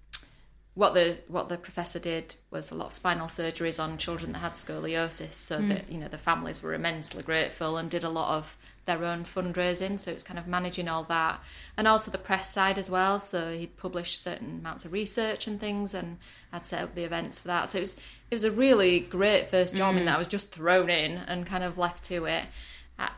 what 0.75 0.93
the 0.93 1.17
what 1.29 1.47
the 1.49 1.57
professor 1.57 1.99
did 1.99 2.35
was 2.51 2.69
a 2.69 2.75
lot 2.75 2.88
of 2.88 2.93
spinal 2.93 3.27
surgeries 3.27 3.81
on 3.81 3.97
children 3.97 4.33
that 4.33 4.39
had 4.39 4.53
scoliosis, 4.53 5.33
so 5.33 5.59
mm. 5.59 5.69
that 5.69 5.91
you 5.91 5.97
know 5.97 6.09
the 6.09 6.17
families 6.17 6.61
were 6.61 6.73
immensely 6.73 7.23
grateful 7.23 7.77
and 7.77 7.89
did 7.89 8.03
a 8.03 8.09
lot 8.09 8.38
of 8.38 8.57
their 8.85 9.03
own 9.03 9.23
fundraising. 9.23 9.99
So 9.99 10.11
it's 10.11 10.21
kind 10.21 10.38
of 10.38 10.47
managing 10.47 10.89
all 10.89 11.05
that, 11.05 11.41
and 11.77 11.88
also 11.88 12.11
the 12.11 12.17
press 12.17 12.51
side 12.51 12.77
as 12.77 12.89
well. 12.89 13.19
So 13.19 13.53
he'd 13.53 13.77
publish 13.77 14.17
certain 14.17 14.59
amounts 14.59 14.83
of 14.83 14.91
research 14.91 15.47
and 15.47 15.59
things, 15.61 15.93
and 15.93 16.17
I'd 16.51 16.65
set 16.65 16.83
up 16.83 16.93
the 16.93 17.05
events 17.05 17.39
for 17.39 17.47
that. 17.47 17.69
So 17.69 17.77
it 17.77 17.81
was 17.81 17.95
it 18.29 18.35
was 18.35 18.43
a 18.43 18.51
really 18.51 18.99
great 18.99 19.49
first 19.49 19.75
job 19.75 19.95
mm. 19.95 19.99
in 19.99 20.05
that 20.05 20.15
I 20.15 20.19
was 20.19 20.27
just 20.27 20.51
thrown 20.51 20.89
in 20.89 21.19
and 21.19 21.45
kind 21.45 21.63
of 21.63 21.77
left 21.77 22.03
to 22.05 22.25
it. 22.25 22.43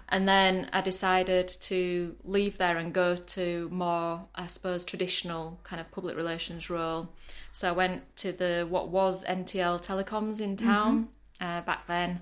And 0.09 0.27
then 0.27 0.69
I 0.71 0.81
decided 0.81 1.47
to 1.47 2.15
leave 2.23 2.57
there 2.57 2.77
and 2.77 2.93
go 2.93 3.15
to 3.15 3.69
more, 3.71 4.25
I 4.33 4.47
suppose, 4.47 4.83
traditional 4.83 5.59
kind 5.63 5.79
of 5.81 5.91
public 5.91 6.15
relations 6.15 6.69
role. 6.69 7.09
So 7.51 7.69
I 7.69 7.71
went 7.73 8.15
to 8.17 8.31
the 8.31 8.65
what 8.69 8.89
was 8.89 9.25
NTL 9.25 9.85
Telecoms 9.85 10.39
in 10.39 10.55
town 10.55 11.09
mm-hmm. 11.39 11.45
uh, 11.45 11.61
back 11.61 11.87
then, 11.87 12.21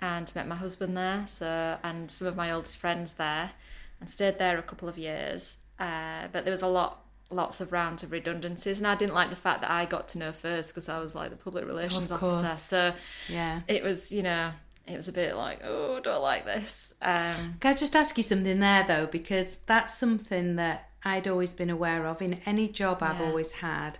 and 0.00 0.32
met 0.34 0.46
my 0.46 0.56
husband 0.56 0.96
there. 0.96 1.24
So 1.26 1.78
and 1.82 2.10
some 2.10 2.28
of 2.28 2.36
my 2.36 2.52
oldest 2.52 2.76
friends 2.76 3.14
there, 3.14 3.52
and 3.98 4.10
stayed 4.10 4.38
there 4.38 4.58
a 4.58 4.62
couple 4.62 4.88
of 4.88 4.98
years. 4.98 5.58
Uh, 5.78 6.28
but 6.32 6.44
there 6.44 6.52
was 6.52 6.62
a 6.62 6.68
lot 6.68 6.98
lots 7.30 7.62
of 7.62 7.72
rounds 7.72 8.02
of 8.02 8.12
redundancies 8.12 8.76
and 8.76 8.86
I 8.86 8.94
didn't 8.94 9.14
like 9.14 9.30
the 9.30 9.36
fact 9.36 9.62
that 9.62 9.70
I 9.70 9.86
got 9.86 10.06
to 10.08 10.18
know 10.18 10.32
first 10.32 10.68
because 10.68 10.90
I 10.90 10.98
was 10.98 11.14
like 11.14 11.30
the 11.30 11.36
public 11.36 11.64
relations 11.64 12.12
officer 12.12 12.56
so 12.58 12.92
yeah 13.26 13.62
it 13.68 13.82
was 13.82 14.12
you 14.12 14.22
know 14.22 14.52
it 14.86 14.96
was 14.96 15.08
a 15.08 15.12
bit 15.12 15.36
like, 15.36 15.60
oh, 15.64 15.96
I 15.96 16.00
don't 16.00 16.22
like 16.22 16.44
this. 16.44 16.94
Um, 17.00 17.54
Can 17.60 17.72
I 17.72 17.74
just 17.74 17.94
ask 17.94 18.16
you 18.16 18.22
something 18.22 18.58
there 18.58 18.84
though? 18.86 19.06
Because 19.06 19.56
that's 19.66 19.94
something 19.94 20.56
that 20.56 20.88
I'd 21.04 21.28
always 21.28 21.52
been 21.52 21.70
aware 21.70 22.06
of 22.06 22.22
in 22.22 22.40
any 22.46 22.68
job 22.68 23.02
I've 23.02 23.20
always 23.20 23.52
had. 23.52 23.98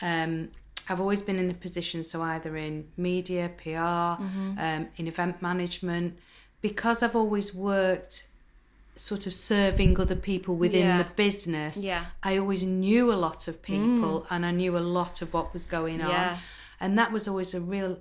Um, 0.00 0.50
I've 0.88 1.00
always 1.00 1.22
been 1.22 1.38
in 1.38 1.50
a 1.50 1.54
position, 1.54 2.02
so 2.02 2.22
either 2.22 2.56
in 2.56 2.88
media, 2.96 3.50
PR, 3.56 3.70
mm-hmm. 3.70 4.58
um, 4.58 4.88
in 4.96 5.06
event 5.06 5.40
management, 5.40 6.18
because 6.60 7.02
I've 7.02 7.16
always 7.16 7.54
worked 7.54 8.26
sort 8.94 9.26
of 9.26 9.32
serving 9.32 9.98
other 9.98 10.16
people 10.16 10.54
within 10.56 10.86
yeah. 10.86 10.98
the 10.98 11.08
business. 11.16 11.78
Yeah. 11.78 12.06
I 12.22 12.36
always 12.36 12.62
knew 12.62 13.12
a 13.12 13.14
lot 13.14 13.48
of 13.48 13.62
people 13.62 14.22
mm. 14.22 14.26
and 14.30 14.44
I 14.44 14.50
knew 14.50 14.76
a 14.76 14.80
lot 14.80 15.22
of 15.22 15.32
what 15.32 15.52
was 15.52 15.64
going 15.64 16.02
on. 16.02 16.10
Yeah. 16.10 16.38
And 16.78 16.98
that 16.98 17.10
was 17.12 17.26
always 17.26 17.54
a 17.54 17.60
real 17.60 18.00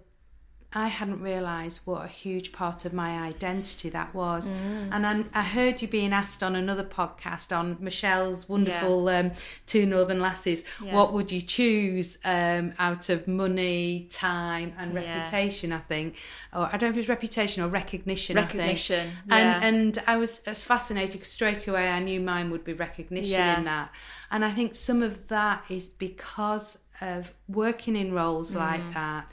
I 0.74 0.88
hadn't 0.88 1.22
realised 1.22 1.82
what 1.84 2.06
a 2.06 2.08
huge 2.08 2.54
part 2.54 2.86
of 2.86 2.94
my 2.94 3.20
identity 3.24 3.90
that 3.90 4.14
was. 4.14 4.50
Mm. 4.50 4.90
And 4.94 5.06
I, 5.06 5.26
I, 5.34 5.44
heard 5.44 5.82
you 5.82 5.88
being 5.90 6.14
asked 6.14 6.42
on 6.42 6.56
another 6.56 6.86
podcast 6.86 7.56
on 7.56 7.76
Michelle's 7.82 8.48
wonderful 8.48 9.12
yeah. 9.12 9.20
um, 9.20 9.32
Two 9.66 9.86
Northern 9.86 10.22
Lasses, 10.22 10.64
yeah. 10.82 10.96
what 10.96 11.12
would 11.12 11.30
you 11.30 11.42
choose 11.42 12.18
um, 12.24 12.72
out 12.80 13.10
of 13.10 13.28
money, 13.28 14.08
time, 14.12 14.72
and 14.78 14.94
reputation? 14.94 15.72
Yeah. 15.72 15.78
I 15.78 15.80
think, 15.80 16.16
or 16.54 16.68
I 16.68 16.72
don't 16.72 16.84
know 16.84 16.90
if 16.90 16.96
it 16.96 17.00
was 17.00 17.10
reputation 17.10 17.64
or 17.64 17.68
recognition. 17.68 18.38
Recognition, 18.38 19.12
and 19.30 19.64
and 19.64 20.04
I 20.08 20.16
was, 20.16 20.42
I 20.48 20.52
was 20.52 20.64
fascinated 20.64 21.20
because 21.20 21.34
straight 21.34 21.68
away 21.68 21.90
I 21.90 22.00
knew 22.00 22.22
mine 22.22 22.50
would 22.50 22.64
be 22.64 22.74
recognition 22.74 23.42
in 23.58 23.66
that, 23.66 23.92
and 24.30 24.46
I 24.46 24.52
think 24.52 24.76
some 24.76 25.04
of 25.04 25.28
that 25.28 25.66
is 25.68 25.90
because 25.90 26.78
of 27.02 27.34
working 27.50 27.98
in 27.98 28.14
roles 28.14 28.54
mm. 28.54 28.58
like 28.58 28.94
that 28.94 29.30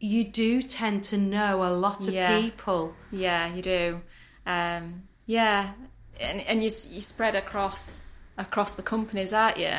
you 0.00 0.24
do 0.24 0.62
tend 0.62 1.04
to 1.04 1.18
know 1.18 1.62
a 1.62 1.70
lot 1.70 2.08
of 2.08 2.14
yeah. 2.14 2.40
people. 2.40 2.94
Yeah, 3.12 3.54
you 3.54 3.62
do. 3.62 4.00
Um, 4.46 5.02
yeah, 5.26 5.72
and 6.18 6.40
and 6.40 6.62
you 6.62 6.70
you 6.88 7.00
spread 7.00 7.36
across 7.36 8.04
across 8.38 8.74
the 8.74 8.82
companies, 8.82 9.32
aren't 9.32 9.58
you? 9.58 9.72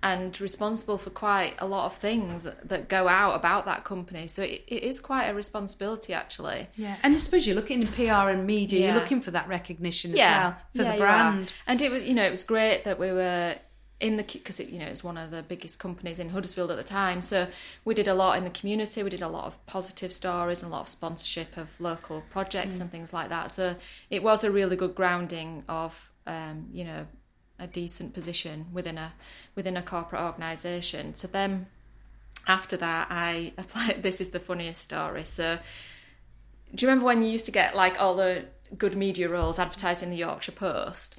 And 0.00 0.40
responsible 0.40 0.96
for 0.96 1.10
quite 1.10 1.54
a 1.58 1.66
lot 1.66 1.86
of 1.86 1.96
things 1.96 2.46
that 2.62 2.88
go 2.88 3.08
out 3.08 3.34
about 3.34 3.64
that 3.64 3.82
company. 3.82 4.28
So 4.28 4.42
it, 4.42 4.62
it 4.68 4.84
is 4.84 5.00
quite 5.00 5.24
a 5.24 5.34
responsibility, 5.34 6.12
actually. 6.12 6.68
Yeah, 6.76 6.96
and 7.02 7.14
I 7.14 7.18
suppose 7.18 7.46
you're 7.46 7.56
looking 7.56 7.82
in 7.82 7.88
PR 7.88 8.30
and 8.30 8.46
media. 8.46 8.80
Yeah. 8.80 8.92
You're 8.92 9.00
looking 9.00 9.20
for 9.20 9.32
that 9.32 9.48
recognition 9.48 10.12
as 10.12 10.18
yeah. 10.18 10.40
well 10.40 10.56
for 10.76 10.84
the 10.84 10.98
brand. 10.98 11.52
And 11.66 11.82
it 11.82 11.90
was, 11.90 12.04
you 12.04 12.14
know, 12.14 12.24
it 12.24 12.30
was 12.30 12.44
great 12.44 12.84
that 12.84 13.00
we 13.00 13.10
were 13.10 13.56
in 14.00 14.16
the 14.16 14.22
because 14.22 14.60
you 14.60 14.78
know 14.78 14.86
it 14.86 14.90
was 14.90 15.02
one 15.02 15.16
of 15.16 15.30
the 15.30 15.42
biggest 15.42 15.78
companies 15.80 16.20
in 16.20 16.28
Huddersfield 16.30 16.70
at 16.70 16.76
the 16.76 16.84
time. 16.84 17.20
So 17.20 17.48
we 17.84 17.94
did 17.94 18.06
a 18.06 18.14
lot 18.14 18.38
in 18.38 18.44
the 18.44 18.50
community. 18.50 19.02
We 19.02 19.10
did 19.10 19.22
a 19.22 19.28
lot 19.28 19.46
of 19.46 19.64
positive 19.66 20.12
stories 20.12 20.62
and 20.62 20.70
a 20.70 20.74
lot 20.74 20.82
of 20.82 20.88
sponsorship 20.88 21.56
of 21.56 21.68
local 21.80 22.22
projects 22.30 22.76
mm. 22.76 22.82
and 22.82 22.92
things 22.92 23.12
like 23.12 23.28
that. 23.30 23.50
So 23.50 23.76
it 24.10 24.22
was 24.22 24.44
a 24.44 24.50
really 24.50 24.76
good 24.76 24.94
grounding 24.94 25.64
of 25.68 26.12
um, 26.26 26.68
you 26.72 26.84
know 26.84 27.06
a 27.58 27.66
decent 27.66 28.14
position 28.14 28.66
within 28.72 28.98
a 28.98 29.14
within 29.56 29.76
a 29.76 29.82
corporate 29.82 30.22
organisation. 30.22 31.14
So 31.14 31.26
then 31.26 31.66
after 32.46 32.76
that, 32.76 33.08
I 33.10 33.52
applied. 33.58 34.02
This 34.02 34.20
is 34.20 34.30
the 34.30 34.40
funniest 34.40 34.80
story. 34.80 35.24
So 35.24 35.58
do 36.74 36.84
you 36.84 36.88
remember 36.88 37.06
when 37.06 37.22
you 37.22 37.30
used 37.30 37.46
to 37.46 37.52
get 37.52 37.74
like 37.74 38.00
all 38.00 38.14
the 38.14 38.44
good 38.76 38.96
media 38.96 39.28
roles 39.28 39.58
advertised 39.58 40.02
in 40.02 40.10
the 40.10 40.16
Yorkshire 40.16 40.52
Post? 40.52 41.18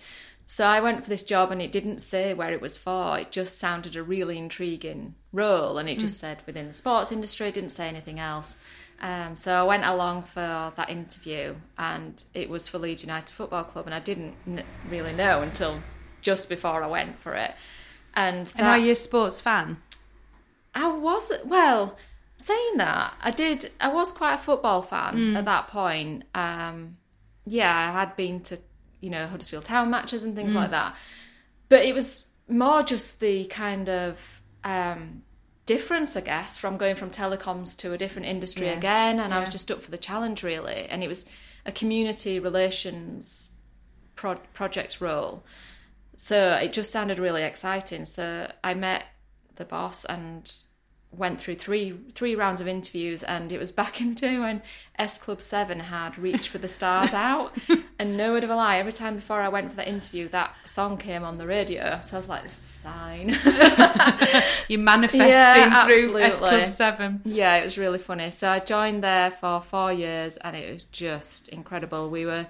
So 0.51 0.65
I 0.65 0.79
went 0.79 1.03
for 1.03 1.11
this 1.11 1.21
job 1.21 1.51
and 1.51 1.61
it 1.61 1.71
didn't 1.71 1.99
say 1.99 2.33
where 2.33 2.51
it 2.51 2.59
was 2.59 2.75
for. 2.75 3.19
It 3.19 3.31
just 3.31 3.59
sounded 3.59 3.95
a 3.95 4.01
really 4.01 4.35
intriguing 4.35 5.13
role 5.31 5.77
and 5.77 5.87
it 5.87 5.99
just 5.99 6.17
mm. 6.17 6.21
said 6.21 6.41
within 6.47 6.65
the 6.65 6.73
sports 6.73 7.11
industry, 7.11 7.49
it 7.49 7.53
didn't 7.53 7.69
say 7.69 7.87
anything 7.87 8.19
else. 8.19 8.57
Um, 8.99 9.35
so 9.35 9.53
I 9.53 9.61
went 9.61 9.85
along 9.85 10.23
for 10.23 10.73
that 10.75 10.89
interview 10.89 11.53
and 11.77 12.23
it 12.33 12.49
was 12.49 12.67
for 12.67 12.79
Leeds 12.79 13.03
United 13.03 13.31
Football 13.31 13.63
Club 13.63 13.85
and 13.85 13.93
I 13.93 13.99
didn't 13.99 14.33
n- 14.47 14.63
really 14.89 15.13
know 15.13 15.43
until 15.43 15.83
just 16.19 16.49
before 16.49 16.83
I 16.83 16.87
went 16.87 17.19
for 17.19 17.35
it. 17.35 17.53
And, 18.15 18.47
that, 18.47 18.57
and 18.57 18.67
are 18.67 18.79
you 18.79 18.93
a 18.93 18.95
sports 18.95 19.39
fan? 19.39 19.77
I 20.73 20.87
was, 20.87 21.31
well, 21.45 21.95
saying 22.37 22.77
that, 22.77 23.13
I 23.21 23.29
did, 23.29 23.69
I 23.79 23.93
was 23.93 24.11
quite 24.11 24.33
a 24.33 24.39
football 24.39 24.81
fan 24.81 25.13
mm. 25.13 25.37
at 25.37 25.45
that 25.45 25.67
point. 25.67 26.23
Um, 26.33 26.97
yeah, 27.45 27.71
I 27.71 27.91
had 27.91 28.15
been 28.15 28.41
to 28.41 28.57
you 29.01 29.09
know 29.09 29.27
Huddersfield 29.27 29.65
Town 29.65 29.89
matches 29.89 30.23
and 30.23 30.35
things 30.35 30.53
mm. 30.53 30.55
like 30.55 30.71
that. 30.71 30.95
But 31.67 31.85
it 31.85 31.93
was 31.93 32.25
more 32.47 32.81
just 32.81 33.19
the 33.19 33.45
kind 33.45 33.89
of 33.89 34.41
um, 34.63 35.23
difference, 35.65 36.17
I 36.17 36.21
guess, 36.21 36.57
from 36.57 36.77
going 36.77 36.95
from 36.95 37.11
telecoms 37.11 37.77
to 37.77 37.93
a 37.93 37.97
different 37.97 38.27
industry 38.27 38.67
yeah. 38.67 38.77
again, 38.77 39.19
and 39.19 39.31
yeah. 39.31 39.37
I 39.37 39.39
was 39.39 39.49
just 39.49 39.71
up 39.71 39.81
for 39.81 39.91
the 39.91 39.97
challenge 39.97 40.43
really. 40.43 40.87
And 40.89 41.03
it 41.03 41.07
was 41.07 41.25
a 41.65 41.71
community 41.71 42.39
relations 42.39 43.51
pro- 44.15 44.41
project 44.53 44.99
role, 45.01 45.43
so 46.17 46.53
it 46.55 46.73
just 46.73 46.91
sounded 46.91 47.19
really 47.19 47.43
exciting. 47.43 48.05
So 48.05 48.51
I 48.63 48.73
met 48.73 49.05
the 49.55 49.65
boss 49.65 50.05
and 50.05 50.51
went 51.11 51.41
through 51.41 51.55
three 51.55 51.97
three 52.13 52.35
rounds 52.35 52.61
of 52.61 52.67
interviews 52.67 53.23
and 53.23 53.51
it 53.51 53.57
was 53.57 53.71
back 53.71 53.99
in 54.01 54.09
the 54.09 54.15
day 54.15 54.37
when 54.37 54.61
S 54.97 55.17
Club 55.17 55.41
7 55.41 55.79
had 55.79 56.17
Reach 56.17 56.49
for 56.49 56.57
the 56.57 56.67
Stars 56.67 57.13
out 57.13 57.55
and 57.99 58.15
no 58.15 58.33
word 58.33 58.43
of 58.43 58.49
a 58.49 58.55
lie 58.55 58.77
every 58.77 58.91
time 58.91 59.15
before 59.15 59.41
I 59.41 59.49
went 59.49 59.71
for 59.71 59.77
that 59.77 59.87
interview 59.87 60.27
that 60.29 60.53
song 60.65 60.97
came 60.97 61.23
on 61.23 61.37
the 61.37 61.47
radio 61.47 61.99
so 62.03 62.15
I 62.15 62.19
was 62.19 62.27
like 62.27 62.43
this 62.43 62.53
is 62.53 62.59
a 62.59 62.63
sign 62.63 63.29
you're 64.67 64.79
manifesting 64.79 65.29
yeah, 65.29 65.85
through 65.85 66.17
S 66.17 66.39
Club 66.39 66.69
7 66.69 67.21
yeah 67.25 67.57
it 67.57 67.63
was 67.63 67.77
really 67.77 67.99
funny 67.99 68.29
so 68.29 68.49
I 68.49 68.59
joined 68.59 69.03
there 69.03 69.31
for 69.31 69.61
four 69.61 69.91
years 69.91 70.37
and 70.37 70.55
it 70.55 70.71
was 70.71 70.83
just 70.85 71.49
incredible 71.49 72.09
we 72.09 72.25
were 72.25 72.47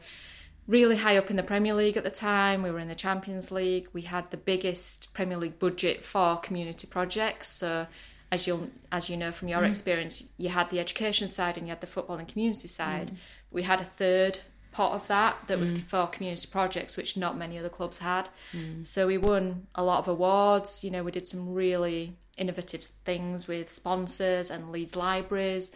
really 0.67 0.97
high 0.97 1.17
up 1.17 1.31
in 1.31 1.35
the 1.35 1.41
Premier 1.41 1.73
League 1.73 1.97
at 1.97 2.03
the 2.03 2.11
time. 2.11 2.61
We 2.61 2.69
were 2.69 2.77
in 2.77 2.87
the 2.87 2.93
Champions 2.93 3.49
League. 3.49 3.87
We 3.91 4.03
had 4.03 4.29
the 4.29 4.37
biggest 4.37 5.11
Premier 5.15 5.35
League 5.35 5.57
budget 5.57 6.05
for 6.05 6.37
community 6.37 6.85
projects. 6.85 7.47
So 7.47 7.87
as 8.31 8.45
you'll 8.45 8.69
as 8.91 9.09
you 9.09 9.17
know 9.17 9.31
from 9.31 9.47
your 9.47 9.61
mm. 9.61 9.69
experience, 9.69 10.23
you 10.37 10.49
had 10.49 10.69
the 10.69 10.79
education 10.79 11.27
side 11.27 11.57
and 11.57 11.67
you 11.67 11.71
had 11.71 11.81
the 11.81 11.87
football 11.87 12.17
and 12.17 12.27
community 12.27 12.67
side. 12.67 13.07
Mm. 13.07 13.15
We 13.51 13.63
had 13.63 13.81
a 13.81 13.85
third 13.85 14.39
pot 14.71 14.93
of 14.93 15.07
that 15.07 15.37
that 15.47 15.57
mm. 15.57 15.61
was 15.61 15.71
for 15.71 16.07
community 16.07 16.47
projects, 16.51 16.95
which 16.95 17.17
not 17.17 17.37
many 17.37 17.57
other 17.57 17.69
clubs 17.69 17.99
had. 17.99 18.29
Mm. 18.53 18.85
So 18.85 19.07
we 19.07 19.17
won 19.17 19.67
a 19.75 19.83
lot 19.83 19.99
of 19.99 20.07
awards. 20.07 20.83
You 20.83 20.91
know, 20.91 21.03
we 21.03 21.11
did 21.11 21.27
some 21.27 21.53
really 21.53 22.15
innovative 22.37 22.83
things 23.05 23.47
with 23.47 23.69
sponsors 23.71 24.49
and 24.49 24.71
Leeds 24.71 24.95
libraries. 24.95 25.71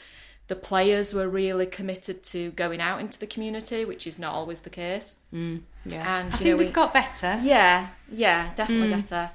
The 0.48 0.56
players 0.56 1.14
were 1.14 1.28
really 1.30 1.66
committed 1.66 2.24
to 2.26 2.52
going 2.52 2.82
out 2.82 3.00
into 3.00 3.18
the 3.18 3.28
community, 3.28 3.86
which 3.86 4.06
is 4.06 4.20
not 4.20 4.34
always 4.34 4.60
the 4.60 4.70
case. 4.70 5.18
Mm. 5.34 5.62
Yeah, 5.86 6.20
and 6.20 6.34
I 6.34 6.38
think 6.38 6.50
know, 6.50 6.58
we've 6.58 6.68
we, 6.68 6.74
got 6.74 6.94
better. 6.94 7.40
Yeah, 7.42 7.88
yeah, 8.12 8.54
definitely 8.54 8.90
mm. 8.90 9.02
better. 9.02 9.32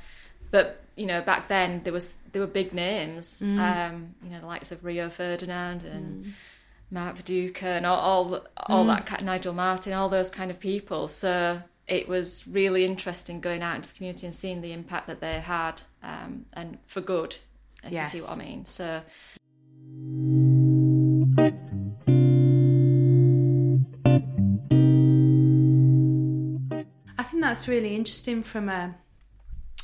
But 0.51 0.83
you 0.97 1.07
know, 1.07 1.23
back 1.23 1.49
then 1.49 1.83
there 1.85 1.93
was 1.93 2.15
there 2.33 2.41
were 2.41 2.49
big 2.49 2.73
names, 2.73 3.43
mm. 3.45 3.59
um, 3.59 4.15
you 4.23 4.31
know, 4.31 4.41
the 4.41 4.47
likes 4.47 4.73
of 4.73 4.85
Rio 4.85 5.11
Ferdinand 5.11 5.85
and 5.85 6.25
mm. 6.25 6.33
Mark 6.91 7.17
Viduka 7.17 7.63
and 7.63 7.87
all 7.87 7.99
all, 7.99 8.47
all 8.67 8.85
mm. 8.85 9.09
that 9.09 9.25
Nigel 9.25 9.53
Martyn, 9.53 9.93
all 9.93 10.09
those 10.09 10.31
kind 10.31 10.51
of 10.51 10.61
people. 10.61 11.09
So 11.09 11.63
it 11.87 12.09
was 12.09 12.47
really 12.47 12.85
interesting 12.85 13.41
going 13.41 13.63
out 13.63 13.77
into 13.77 13.91
the 13.91 13.97
community 13.97 14.27
and 14.27 14.35
seeing 14.35 14.61
the 14.61 14.73
impact 14.73 15.07
that 15.07 15.21
they 15.21 15.41
had, 15.41 15.83
um, 16.03 16.45
and 16.53 16.79
for 16.87 17.01
good, 17.01 17.37
if 17.83 17.93
yes. 17.93 18.13
you 18.13 18.21
see 18.21 18.27
what 18.27 18.33
I 18.33 18.39
mean. 18.39 18.65
So. 18.65 19.03
I 27.19 27.23
think 27.23 27.43
that's 27.43 27.69
really 27.69 27.95
interesting 27.97 28.43
from 28.43 28.69
a 28.69 28.95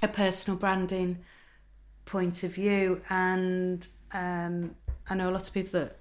a 0.02 0.08
personal 0.08 0.58
branding 0.58 1.18
point 2.04 2.42
of 2.42 2.54
view. 2.54 3.00
And 3.10 3.86
um, 4.12 4.76
I 5.08 5.14
know 5.14 5.30
a 5.30 5.32
lot 5.32 5.46
of 5.48 5.54
people 5.54 5.80
that 5.80 5.98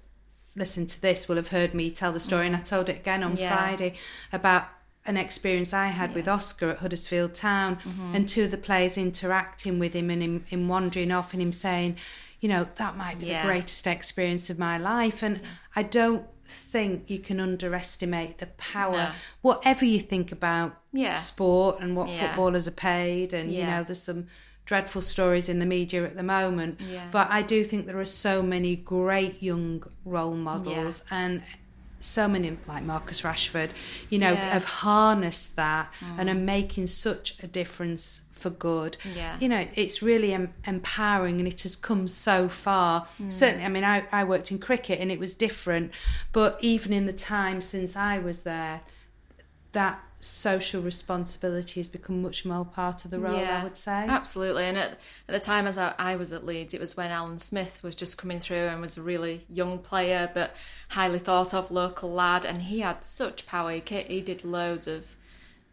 listen 0.56 0.86
to 0.86 1.00
this 1.00 1.28
will 1.28 1.36
have 1.36 1.48
heard 1.48 1.74
me 1.74 1.90
tell 1.90 2.12
the 2.12 2.20
story, 2.20 2.46
and 2.46 2.54
I 2.54 2.60
told 2.60 2.88
it 2.88 2.96
again 2.96 3.22
on 3.22 3.36
yeah. 3.36 3.54
Friday 3.54 3.94
about 4.32 4.68
an 5.06 5.16
experience 5.16 5.74
I 5.74 5.88
had 5.88 6.10
yeah. 6.10 6.16
with 6.16 6.28
Oscar 6.28 6.70
at 6.70 6.78
Huddersfield 6.78 7.34
Town 7.34 7.76
mm-hmm. 7.76 8.14
and 8.14 8.28
two 8.28 8.44
of 8.44 8.50
the 8.50 8.56
players 8.56 8.96
interacting 8.96 9.78
with 9.78 9.92
him 9.92 10.08
and 10.10 10.22
him, 10.22 10.44
him 10.46 10.68
wandering 10.68 11.10
off 11.10 11.32
and 11.32 11.42
him 11.42 11.52
saying, 11.52 11.96
you 12.40 12.48
know, 12.48 12.66
that 12.76 12.96
might 12.96 13.18
be 13.18 13.26
yeah. 13.26 13.42
the 13.42 13.48
greatest 13.48 13.86
experience 13.86 14.48
of 14.48 14.58
my 14.58 14.78
life. 14.78 15.22
And 15.22 15.40
I 15.76 15.82
don't 15.82 16.26
think 16.46 17.10
you 17.10 17.18
can 17.18 17.40
underestimate 17.40 18.38
the 18.38 18.46
power, 18.46 18.92
no. 18.92 19.10
whatever 19.42 19.84
you 19.84 20.00
think 20.00 20.32
about 20.32 20.80
yeah. 20.92 21.16
sport 21.16 21.80
and 21.80 21.96
what 21.96 22.08
footballers 22.08 22.68
are 22.68 22.72
paid. 22.72 23.32
And, 23.32 23.52
you 23.52 23.64
know, 23.64 23.82
there's 23.82 24.02
some 24.02 24.26
dreadful 24.64 25.02
stories 25.02 25.48
in 25.48 25.58
the 25.58 25.66
media 25.66 26.04
at 26.04 26.16
the 26.16 26.22
moment. 26.22 26.80
But 27.10 27.30
I 27.30 27.42
do 27.42 27.64
think 27.64 27.86
there 27.86 28.00
are 28.00 28.04
so 28.04 28.42
many 28.42 28.76
great 28.76 29.42
young 29.42 29.84
role 30.04 30.34
models 30.34 31.04
and 31.10 31.42
so 32.00 32.28
many 32.28 32.56
like 32.68 32.82
Marcus 32.82 33.22
Rashford, 33.22 33.70
you 34.10 34.18
know, 34.18 34.34
have 34.34 34.64
harnessed 34.64 35.56
that 35.56 35.92
mm. 36.00 36.18
and 36.18 36.28
are 36.28 36.34
making 36.34 36.86
such 36.86 37.42
a 37.42 37.46
difference 37.46 38.22
for 38.32 38.50
good. 38.50 38.98
Yeah. 39.16 39.38
You 39.40 39.48
know, 39.48 39.66
it's 39.74 40.02
really 40.02 40.34
em- 40.34 40.52
empowering 40.66 41.38
and 41.38 41.48
it 41.48 41.62
has 41.62 41.76
come 41.76 42.06
so 42.06 42.48
far. 42.48 43.06
Mm. 43.20 43.32
Certainly, 43.32 43.64
I 43.64 43.68
mean, 43.68 43.84
I, 43.84 44.04
I 44.12 44.24
worked 44.24 44.50
in 44.50 44.58
cricket 44.58 45.00
and 45.00 45.10
it 45.10 45.18
was 45.18 45.32
different, 45.32 45.92
but 46.32 46.58
even 46.60 46.92
in 46.92 47.06
the 47.06 47.12
time 47.12 47.62
since 47.62 47.96
I 47.96 48.18
was 48.18 48.42
there, 48.42 48.82
that 49.72 49.98
social 50.24 50.80
responsibility 50.80 51.80
has 51.80 51.88
become 51.88 52.22
much 52.22 52.44
more 52.44 52.64
part 52.64 53.04
of 53.04 53.10
the 53.10 53.18
role, 53.18 53.38
yeah, 53.38 53.60
I 53.60 53.64
would 53.64 53.76
say. 53.76 54.06
Absolutely. 54.08 54.64
And 54.64 54.78
at, 54.78 54.92
at 54.92 54.98
the 55.28 55.40
time 55.40 55.66
as 55.66 55.76
I, 55.76 55.94
I, 55.98 56.16
was 56.16 56.32
at 56.32 56.46
Leeds, 56.46 56.72
it 56.72 56.80
was 56.80 56.96
when 56.96 57.10
Alan 57.10 57.38
Smith 57.38 57.82
was 57.82 57.94
just 57.94 58.16
coming 58.16 58.40
through 58.40 58.56
and 58.56 58.80
was 58.80 58.96
a 58.96 59.02
really 59.02 59.42
young 59.48 59.78
player, 59.78 60.30
but 60.32 60.54
highly 60.90 61.18
thought 61.18 61.52
of 61.52 61.70
local 61.70 62.12
lad. 62.12 62.44
And 62.44 62.62
he 62.62 62.80
had 62.80 63.04
such 63.04 63.46
power. 63.46 63.72
He, 63.72 63.80
he 63.80 64.20
did 64.20 64.44
loads 64.44 64.86
of 64.86 65.06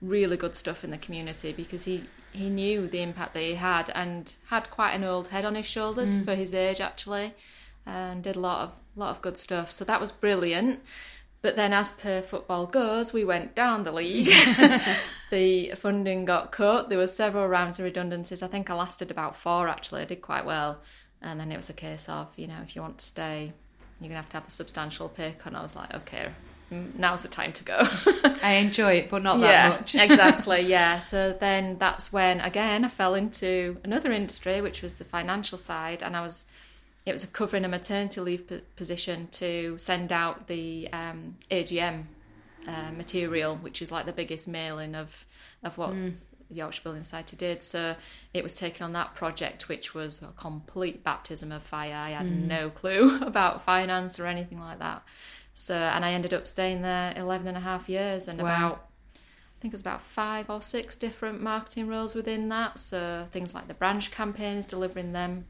really 0.01 0.37
good 0.37 0.55
stuff 0.55 0.83
in 0.83 0.91
the 0.91 0.97
community 0.97 1.53
because 1.53 1.85
he, 1.85 2.03
he 2.31 2.49
knew 2.49 2.87
the 2.87 3.01
impact 3.01 3.33
that 3.33 3.43
he 3.43 3.55
had 3.55 3.89
and 3.95 4.35
had 4.47 4.69
quite 4.69 4.93
an 4.93 5.03
old 5.03 5.29
head 5.29 5.45
on 5.45 5.55
his 5.55 5.65
shoulders 5.65 6.13
mm. 6.13 6.25
for 6.25 6.35
his 6.35 6.53
age, 6.53 6.81
actually. 6.81 7.33
and 7.85 8.23
did 8.23 8.35
a 8.35 8.39
lot 8.39 8.63
of 8.63 8.71
lot 8.95 9.11
of 9.11 9.21
good 9.21 9.37
stuff. 9.37 9.71
So 9.71 9.85
that 9.85 10.01
was 10.01 10.11
brilliant. 10.11 10.81
But 11.41 11.55
then, 11.55 11.73
as 11.73 11.91
per 11.91 12.21
football 12.21 12.67
goes, 12.67 13.13
we 13.13 13.25
went 13.25 13.55
down 13.55 13.83
the 13.83 13.91
league. 13.91 14.27
the 15.31 15.71
funding 15.71 16.25
got 16.25 16.51
cut. 16.51 16.89
There 16.89 16.99
were 16.99 17.07
several 17.07 17.47
rounds 17.47 17.79
of 17.79 17.85
redundancies. 17.85 18.43
I 18.43 18.47
think 18.47 18.69
I 18.69 18.75
lasted 18.75 19.09
about 19.09 19.35
four. 19.35 19.67
Actually, 19.67 20.01
I 20.01 20.05
did 20.05 20.21
quite 20.21 20.45
well. 20.45 20.81
And 21.21 21.39
then 21.39 21.51
it 21.51 21.57
was 21.57 21.69
a 21.69 21.73
case 21.73 22.07
of, 22.09 22.27
you 22.37 22.47
know, 22.47 22.59
if 22.63 22.75
you 22.75 22.81
want 22.81 22.99
to 22.99 23.05
stay, 23.05 23.53
you're 23.99 24.09
gonna 24.09 24.21
have 24.21 24.29
to 24.29 24.37
have 24.37 24.47
a 24.47 24.51
substantial 24.51 25.09
pay 25.09 25.35
cut. 25.37 25.47
And 25.47 25.57
I 25.57 25.63
was 25.63 25.75
like, 25.75 25.93
okay, 25.93 26.29
mm, 26.71 26.95
now's 26.97 27.23
the 27.23 27.27
time 27.27 27.53
to 27.53 27.63
go. 27.63 27.77
I 28.43 28.53
enjoy 28.53 28.93
it, 28.93 29.09
but 29.09 29.23
not 29.23 29.39
that 29.39 29.49
yeah, 29.49 29.69
much. 29.69 29.95
exactly. 29.95 30.61
Yeah. 30.61 30.99
So 30.99 31.33
then 31.33 31.77
that's 31.79 32.11
when 32.11 32.39
again 32.41 32.85
I 32.85 32.89
fell 32.89 33.15
into 33.15 33.77
another 33.83 34.11
industry, 34.11 34.61
which 34.61 34.81
was 34.81 34.93
the 34.93 35.05
financial 35.05 35.57
side, 35.57 36.03
and 36.03 36.15
I 36.15 36.21
was 36.21 36.45
it 37.05 37.11
was 37.11 37.23
a 37.23 37.27
covering 37.27 37.65
a 37.65 37.67
maternity 37.67 38.21
leave 38.21 38.47
p- 38.47 38.61
position 38.75 39.27
to 39.31 39.77
send 39.79 40.11
out 40.11 40.47
the 40.47 40.87
um, 40.93 41.35
AGM 41.49 42.03
uh, 42.67 42.91
material, 42.95 43.55
which 43.55 43.81
is 43.81 43.91
like 43.91 44.05
the 44.05 44.13
biggest 44.13 44.47
mailing 44.47 44.95
of 44.95 45.25
of 45.63 45.77
what 45.77 45.91
mm. 45.91 46.13
the 46.49 46.55
Yorkshire 46.55 46.81
Building 46.83 47.03
Society 47.03 47.35
did. 47.35 47.63
So 47.63 47.95
it 48.33 48.43
was 48.43 48.53
taken 48.53 48.83
on 48.83 48.93
that 48.93 49.15
project, 49.15 49.67
which 49.69 49.93
was 49.93 50.21
a 50.21 50.27
complete 50.37 51.03
baptism 51.03 51.51
of 51.51 51.63
fire. 51.63 51.95
I 51.95 52.11
had 52.11 52.27
mm. 52.27 52.47
no 52.47 52.69
clue 52.69 53.19
about 53.21 53.63
finance 53.63 54.19
or 54.19 54.25
anything 54.25 54.59
like 54.59 54.79
that. 54.79 55.03
So, 55.53 55.75
and 55.75 56.05
I 56.05 56.13
ended 56.13 56.33
up 56.33 56.47
staying 56.47 56.81
there 56.81 57.13
11 57.15 57.47
and 57.47 57.57
a 57.57 57.61
half 57.61 57.89
years 57.89 58.27
and 58.27 58.41
wow. 58.41 58.45
about, 58.45 58.87
I 59.15 59.59
think 59.59 59.71
it 59.71 59.75
was 59.75 59.81
about 59.81 60.01
five 60.01 60.49
or 60.49 60.61
six 60.61 60.95
different 60.95 61.41
marketing 61.41 61.87
roles 61.87 62.15
within 62.15 62.49
that. 62.49 62.79
So, 62.79 63.27
things 63.31 63.53
like 63.53 63.67
the 63.67 63.73
branch 63.73 64.11
campaigns, 64.11 64.65
delivering 64.65 65.13
them 65.13 65.45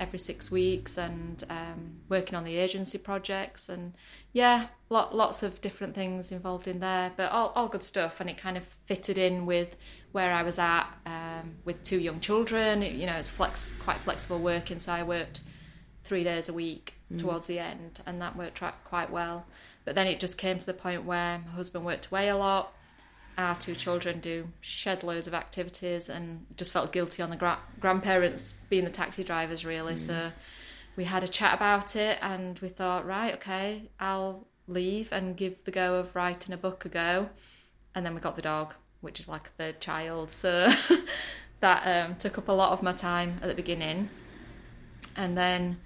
every 0.00 0.18
six 0.18 0.50
weeks 0.50 0.96
and 0.96 1.44
um, 1.50 2.00
working 2.08 2.34
on 2.34 2.42
the 2.42 2.56
agency 2.56 2.96
projects 2.96 3.68
and 3.68 3.92
yeah 4.32 4.68
lot, 4.88 5.14
lots 5.14 5.42
of 5.42 5.60
different 5.60 5.94
things 5.94 6.32
involved 6.32 6.66
in 6.66 6.80
there 6.80 7.12
but 7.16 7.30
all, 7.30 7.52
all 7.54 7.68
good 7.68 7.84
stuff. 7.84 8.20
And 8.20 8.30
it 8.30 8.38
kind 8.38 8.56
of 8.56 8.64
fitted 8.86 9.18
in 9.18 9.44
with 9.44 9.76
where 10.12 10.32
I 10.32 10.42
was 10.42 10.58
at 10.58 10.86
um, 11.06 11.56
with 11.64 11.82
two 11.84 11.98
young 12.00 12.18
children. 12.18 12.82
It, 12.82 12.94
you 12.94 13.06
know 13.06 13.16
it's 13.16 13.30
flex 13.30 13.74
quite 13.84 14.00
flexible 14.00 14.40
working 14.40 14.78
so 14.78 14.92
I 14.92 15.02
worked 15.02 15.42
three 16.02 16.24
days 16.24 16.48
a 16.48 16.52
week 16.52 16.94
mm. 17.12 17.18
towards 17.18 17.46
the 17.46 17.58
end 17.58 18.00
and 18.06 18.20
that 18.22 18.36
worked 18.36 18.62
quite 18.84 19.10
well. 19.10 19.46
But 19.84 19.94
then 19.94 20.06
it 20.06 20.18
just 20.18 20.38
came 20.38 20.58
to 20.58 20.66
the 20.66 20.74
point 20.74 21.04
where 21.04 21.38
my 21.44 21.52
husband 21.52 21.84
worked 21.84 22.06
away 22.06 22.28
a 22.28 22.36
lot 22.36 22.74
our 23.40 23.54
two 23.54 23.74
children 23.74 24.20
do 24.20 24.48
shed 24.60 25.02
loads 25.02 25.26
of 25.26 25.34
activities 25.34 26.08
and 26.08 26.46
just 26.56 26.72
felt 26.72 26.92
guilty 26.92 27.22
on 27.22 27.30
the 27.30 27.36
gra- 27.36 27.58
grandparents 27.80 28.54
being 28.68 28.84
the 28.84 28.90
taxi 28.90 29.24
drivers 29.24 29.64
really. 29.64 29.94
Mm. 29.94 29.98
so 29.98 30.32
we 30.96 31.04
had 31.04 31.24
a 31.24 31.28
chat 31.28 31.54
about 31.54 31.96
it 31.96 32.18
and 32.20 32.58
we 32.58 32.68
thought 32.68 33.06
right 33.06 33.34
okay 33.34 33.88
i'll 33.98 34.46
leave 34.70 35.12
and 35.12 35.36
give 35.36 35.62
the 35.64 35.70
go 35.70 35.96
of 35.96 36.14
writing 36.14 36.54
a 36.54 36.56
book 36.56 36.84
a 36.84 36.88
go. 36.88 37.28
And 37.94 38.06
then 38.06 38.14
we 38.14 38.20
got 38.20 38.36
the 38.36 38.42
dog 38.42 38.74
which 39.00 39.18
is 39.18 39.28
like 39.28 39.56
the 39.56 39.74
child. 39.80 40.30
So 40.30 40.70
that 41.60 41.82
um, 41.86 42.16
took 42.16 42.38
up 42.38 42.48
a 42.48 42.52
lot 42.52 42.72
of 42.72 42.82
my 42.82 42.92
time 42.92 43.38
at 43.42 43.48
the 43.48 43.54
beginning. 43.54 44.10
And 45.16 45.36
then 45.36 45.78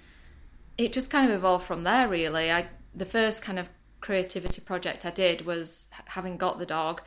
it 0.77 0.93
just 0.93 1.09
kind 1.09 1.29
of 1.29 1.35
evolved 1.35 1.65
from 1.65 1.83
there 1.83 2.07
really. 2.07 2.51
I 2.51 2.67
the 2.93 3.05
first 3.05 3.43
kind 3.43 3.59
of 3.59 3.69
creativity 3.99 4.61
project 4.61 5.03
i 5.03 5.09
did 5.09 5.47
was 5.47 5.89
having 6.05 6.37
got 6.37 6.59
the 6.59 6.65
dog 6.65 7.01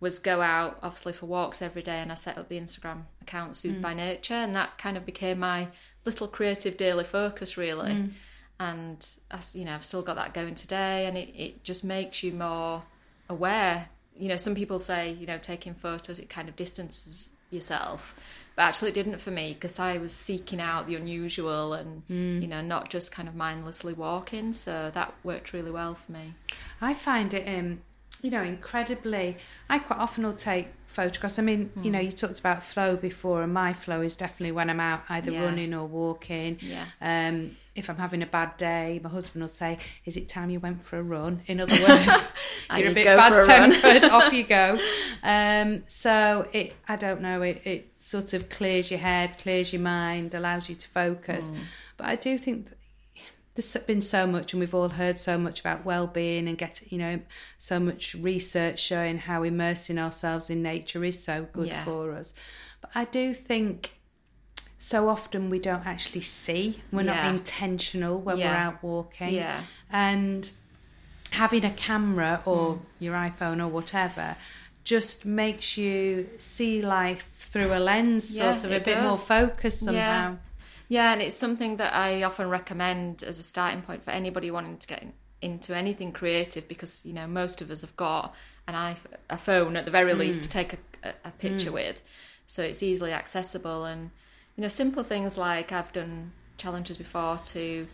was 0.00 0.18
go 0.18 0.40
out 0.40 0.78
obviously 0.82 1.12
for 1.12 1.26
walks 1.26 1.60
every 1.60 1.82
day 1.82 1.98
and 1.98 2.10
I 2.10 2.14
set 2.14 2.38
up 2.38 2.48
the 2.48 2.58
Instagram 2.58 3.02
account 3.20 3.54
Soothed 3.54 3.78
mm. 3.78 3.82
by 3.82 3.94
Nature 3.94 4.34
and 4.34 4.56
that 4.56 4.78
kind 4.78 4.96
of 4.96 5.04
became 5.04 5.38
my 5.38 5.68
little 6.04 6.26
creative 6.26 6.76
daily 6.76 7.04
focus 7.04 7.56
really. 7.56 7.92
Mm. 7.92 8.10
And 8.58 9.08
as 9.30 9.54
you 9.54 9.64
know, 9.64 9.74
I've 9.74 9.84
still 9.84 10.02
got 10.02 10.16
that 10.16 10.34
going 10.34 10.54
today 10.54 11.06
and 11.06 11.16
it, 11.16 11.30
it 11.36 11.64
just 11.64 11.84
makes 11.84 12.22
you 12.22 12.32
more 12.32 12.82
aware. 13.28 13.88
You 14.18 14.28
know, 14.28 14.36
some 14.36 14.54
people 14.54 14.78
say, 14.78 15.12
you 15.12 15.26
know, 15.26 15.38
taking 15.38 15.74
photos 15.74 16.18
it 16.18 16.28
kind 16.28 16.48
of 16.48 16.56
distances 16.56 17.28
yourself. 17.50 18.14
But 18.56 18.62
actually 18.62 18.90
it 18.90 18.94
didn't 18.94 19.18
for 19.18 19.30
me 19.30 19.52
because 19.52 19.78
I 19.78 19.98
was 19.98 20.12
seeking 20.12 20.60
out 20.60 20.86
the 20.86 20.96
unusual 20.96 21.74
and 21.74 22.02
mm. 22.08 22.40
you 22.40 22.48
know, 22.48 22.62
not 22.62 22.88
just 22.88 23.12
kind 23.12 23.28
of 23.28 23.34
mindlessly 23.34 23.92
walking. 23.92 24.54
So 24.54 24.90
that 24.94 25.14
worked 25.22 25.52
really 25.52 25.70
well 25.70 25.94
for 25.94 26.12
me. 26.12 26.34
I 26.80 26.94
find 26.94 27.34
it 27.34 27.46
um 27.46 27.82
you 28.22 28.30
know, 28.30 28.42
incredibly. 28.42 29.36
I 29.68 29.78
quite 29.78 29.98
often 29.98 30.24
will 30.24 30.34
take 30.34 30.68
photographs. 30.86 31.38
I 31.38 31.42
mean, 31.42 31.70
mm. 31.76 31.84
you 31.84 31.90
know, 31.90 31.98
hmm. 31.98 32.06
you 32.06 32.12
talked 32.12 32.38
about 32.38 32.64
flow 32.64 32.96
before, 32.96 33.42
and 33.42 33.52
my 33.52 33.72
flow 33.72 34.02
is 34.02 34.16
definitely 34.16 34.52
when 34.52 34.68
I'm 34.68 34.80
out 34.80 35.02
either 35.08 35.30
yeah. 35.30 35.44
running 35.44 35.72
or 35.74 35.86
walking. 35.86 36.58
Yeah. 36.60 36.86
Um, 37.00 37.56
if 37.74 37.88
I'm 37.88 37.96
having 37.96 38.22
a 38.22 38.26
bad 38.26 38.56
day, 38.56 39.00
my 39.02 39.08
husband 39.08 39.42
will 39.42 39.48
say, 39.48 39.78
"Is 40.04 40.16
it 40.16 40.28
time 40.28 40.50
you 40.50 40.60
went 40.60 40.82
for 40.82 40.98
a 40.98 41.02
run?" 41.02 41.42
In 41.46 41.60
other 41.60 41.80
words, 41.88 42.32
you're 42.76 42.90
a 42.90 42.94
bit 42.94 43.06
bad 43.06 43.44
tempered. 43.44 44.10
off 44.10 44.32
you 44.32 44.44
go. 44.44 44.78
Um, 45.22 45.84
so 45.86 46.48
it, 46.52 46.74
I 46.88 46.96
don't 46.96 47.20
know. 47.20 47.42
It, 47.42 47.62
it 47.64 47.92
sort 47.96 48.34
of 48.34 48.48
clears 48.48 48.90
your 48.90 49.00
head, 49.00 49.38
clears 49.38 49.72
your 49.72 49.82
mind, 49.82 50.34
allows 50.34 50.68
you 50.68 50.74
to 50.74 50.88
focus. 50.88 51.50
Mm. 51.50 51.58
But 51.96 52.06
I 52.06 52.16
do 52.16 52.36
think 52.38 52.68
there's 53.54 53.76
been 53.84 54.00
so 54.00 54.26
much 54.26 54.52
and 54.52 54.60
we've 54.60 54.74
all 54.74 54.88
heard 54.88 55.18
so 55.18 55.36
much 55.36 55.60
about 55.60 55.84
well-being 55.84 56.46
and 56.46 56.56
get 56.56 56.80
you 56.90 56.98
know 56.98 57.20
so 57.58 57.80
much 57.80 58.14
research 58.14 58.78
showing 58.78 59.18
how 59.18 59.42
immersing 59.42 59.98
ourselves 59.98 60.50
in 60.50 60.62
nature 60.62 61.04
is 61.04 61.22
so 61.22 61.46
good 61.52 61.68
yeah. 61.68 61.84
for 61.84 62.12
us 62.12 62.32
but 62.80 62.90
i 62.94 63.04
do 63.04 63.34
think 63.34 63.94
so 64.78 65.08
often 65.08 65.50
we 65.50 65.58
don't 65.58 65.86
actually 65.86 66.20
see 66.20 66.80
we're 66.92 67.02
yeah. 67.02 67.24
not 67.24 67.34
intentional 67.34 68.20
when 68.20 68.38
yeah. 68.38 68.50
we're 68.50 68.58
out 68.58 68.82
walking 68.82 69.34
yeah 69.34 69.62
and 69.90 70.50
having 71.32 71.64
a 71.64 71.70
camera 71.70 72.40
or 72.44 72.74
mm. 72.74 72.80
your 72.98 73.14
iphone 73.14 73.60
or 73.60 73.68
whatever 73.68 74.36
just 74.84 75.24
makes 75.26 75.76
you 75.76 76.28
see 76.38 76.80
life 76.80 77.32
through 77.36 77.72
a 77.72 77.78
lens 77.78 78.36
sort 78.36 78.64
of 78.64 78.72
a 78.72 78.80
bit 78.80 78.94
does. 78.94 79.04
more 79.04 79.16
focused 79.16 79.80
somehow 79.80 80.36
yeah, 80.90 81.12
and 81.12 81.22
it's 81.22 81.36
something 81.36 81.76
that 81.76 81.94
I 81.94 82.24
often 82.24 82.50
recommend 82.50 83.22
as 83.22 83.38
a 83.38 83.44
starting 83.44 83.80
point 83.80 84.04
for 84.04 84.10
anybody 84.10 84.50
wanting 84.50 84.76
to 84.76 84.88
get 84.88 85.06
into 85.40 85.72
anything 85.72 86.10
creative 86.10 86.66
because 86.66 87.06
you 87.06 87.12
know 87.12 87.28
most 87.28 87.62
of 87.62 87.70
us 87.70 87.82
have 87.82 87.96
got 87.96 88.34
an 88.66 88.74
iPhone, 88.74 89.16
a 89.30 89.38
phone 89.38 89.76
at 89.76 89.84
the 89.84 89.92
very 89.92 90.12
mm. 90.12 90.18
least 90.18 90.42
to 90.42 90.48
take 90.48 90.72
a, 91.04 91.14
a 91.24 91.30
picture 91.30 91.70
mm. 91.70 91.74
with, 91.74 92.02
so 92.48 92.64
it's 92.64 92.82
easily 92.82 93.12
accessible 93.12 93.84
and 93.84 94.10
you 94.56 94.62
know 94.62 94.68
simple 94.68 95.04
things 95.04 95.38
like 95.38 95.70
I've 95.70 95.92
done 95.92 96.32
challenges 96.56 96.96
before 96.96 97.38
to 97.38 97.86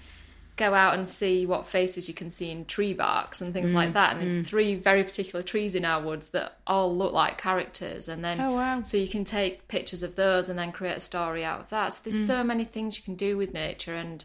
go 0.56 0.72
out 0.72 0.94
and 0.94 1.06
see 1.06 1.44
what 1.44 1.66
faces 1.66 2.08
you 2.08 2.14
can 2.14 2.30
see 2.30 2.50
in 2.50 2.64
tree 2.64 2.94
barks 2.94 3.42
and 3.42 3.52
things 3.52 3.72
mm, 3.72 3.74
like 3.74 3.92
that. 3.92 4.12
And 4.12 4.20
there's 4.20 4.38
mm. 4.38 4.46
three 4.46 4.74
very 4.74 5.04
particular 5.04 5.42
trees 5.42 5.74
in 5.74 5.84
our 5.84 6.02
woods 6.02 6.30
that 6.30 6.58
all 6.66 6.96
look 6.96 7.12
like 7.12 7.36
characters. 7.36 8.08
And 8.08 8.24
then, 8.24 8.40
oh, 8.40 8.52
wow. 8.52 8.82
so 8.82 8.96
you 8.96 9.08
can 9.08 9.24
take 9.24 9.68
pictures 9.68 10.02
of 10.02 10.16
those 10.16 10.48
and 10.48 10.58
then 10.58 10.72
create 10.72 10.96
a 10.96 11.00
story 11.00 11.44
out 11.44 11.60
of 11.60 11.68
that. 11.70 11.92
So 11.92 12.00
there's 12.04 12.24
mm. 12.24 12.26
so 12.26 12.42
many 12.42 12.64
things 12.64 12.96
you 12.96 13.04
can 13.04 13.16
do 13.16 13.36
with 13.36 13.52
nature. 13.52 13.94
And 13.94 14.24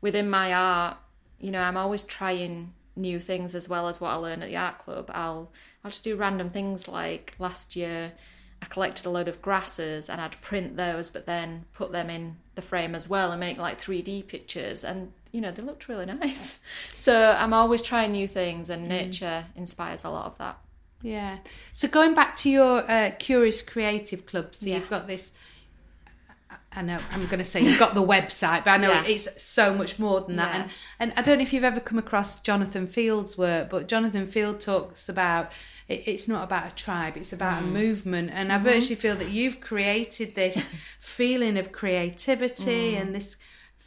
within 0.00 0.30
my 0.30 0.54
art, 0.54 0.96
you 1.38 1.50
know, 1.50 1.60
I'm 1.60 1.76
always 1.76 2.02
trying 2.02 2.72
new 2.96 3.20
things 3.20 3.54
as 3.54 3.68
well 3.68 3.88
as 3.88 4.00
what 4.00 4.10
I 4.10 4.16
learn 4.16 4.42
at 4.42 4.48
the 4.48 4.56
art 4.56 4.78
club. 4.78 5.10
I'll 5.12 5.52
I'll 5.84 5.90
just 5.90 6.02
do 6.02 6.16
random 6.16 6.50
things 6.50 6.88
like 6.88 7.34
last 7.38 7.76
year 7.76 8.12
I 8.60 8.66
collected 8.66 9.06
a 9.06 9.10
load 9.10 9.28
of 9.28 9.40
grasses 9.40 10.08
and 10.08 10.20
I'd 10.20 10.40
print 10.40 10.76
those, 10.76 11.10
but 11.10 11.26
then 11.26 11.64
put 11.72 11.92
them 11.92 12.10
in 12.10 12.36
the 12.54 12.62
frame 12.62 12.94
as 12.94 13.08
well 13.08 13.30
and 13.30 13.40
make 13.40 13.58
like 13.58 13.80
3D 13.80 14.26
pictures. 14.26 14.84
And, 14.84 15.12
you 15.32 15.40
know, 15.40 15.50
they 15.50 15.62
looked 15.62 15.88
really 15.88 16.06
nice. 16.06 16.60
So 16.94 17.32
I'm 17.38 17.52
always 17.52 17.80
trying 17.80 18.12
new 18.12 18.26
things, 18.26 18.70
and 18.70 18.84
mm. 18.84 18.88
nature 18.88 19.44
inspires 19.54 20.04
a 20.04 20.10
lot 20.10 20.26
of 20.26 20.38
that. 20.38 20.58
Yeah. 21.02 21.38
So 21.72 21.86
going 21.88 22.14
back 22.14 22.34
to 22.36 22.50
your 22.50 22.90
uh, 22.90 23.12
Curious 23.18 23.62
Creative 23.62 24.26
Club, 24.26 24.54
so 24.54 24.66
yeah. 24.66 24.76
you've 24.76 24.90
got 24.90 25.06
this. 25.06 25.32
I 26.72 26.82
know 26.82 26.98
I'm 27.12 27.24
going 27.26 27.38
to 27.38 27.44
say 27.44 27.62
you've 27.62 27.78
got 27.78 27.94
the 27.94 28.02
website, 28.02 28.64
but 28.64 28.72
I 28.72 28.76
know 28.76 28.90
yeah. 28.92 29.04
it's 29.04 29.42
so 29.42 29.74
much 29.74 29.98
more 29.98 30.20
than 30.20 30.36
that. 30.36 30.54
Yeah. 30.54 30.62
And 30.62 30.70
and 31.00 31.12
I 31.16 31.22
don't 31.22 31.38
know 31.38 31.42
if 31.42 31.52
you've 31.52 31.64
ever 31.64 31.80
come 31.80 31.98
across 31.98 32.40
Jonathan 32.40 32.86
Field's 32.86 33.38
work, 33.38 33.70
but 33.70 33.88
Jonathan 33.88 34.26
Field 34.26 34.60
talks 34.60 35.08
about 35.08 35.52
it, 35.88 36.02
it's 36.06 36.28
not 36.28 36.44
about 36.44 36.72
a 36.72 36.74
tribe, 36.74 37.16
it's 37.16 37.32
about 37.32 37.62
mm. 37.62 37.66
a 37.66 37.70
movement. 37.70 38.30
And 38.32 38.50
mm-hmm. 38.50 38.60
I 38.60 38.72
virtually 38.72 38.96
feel 38.96 39.16
that 39.16 39.30
you've 39.30 39.60
created 39.60 40.34
this 40.34 40.68
feeling 41.00 41.56
of 41.56 41.72
creativity 41.72 42.92
mm. 42.92 43.00
and 43.00 43.14
this 43.14 43.36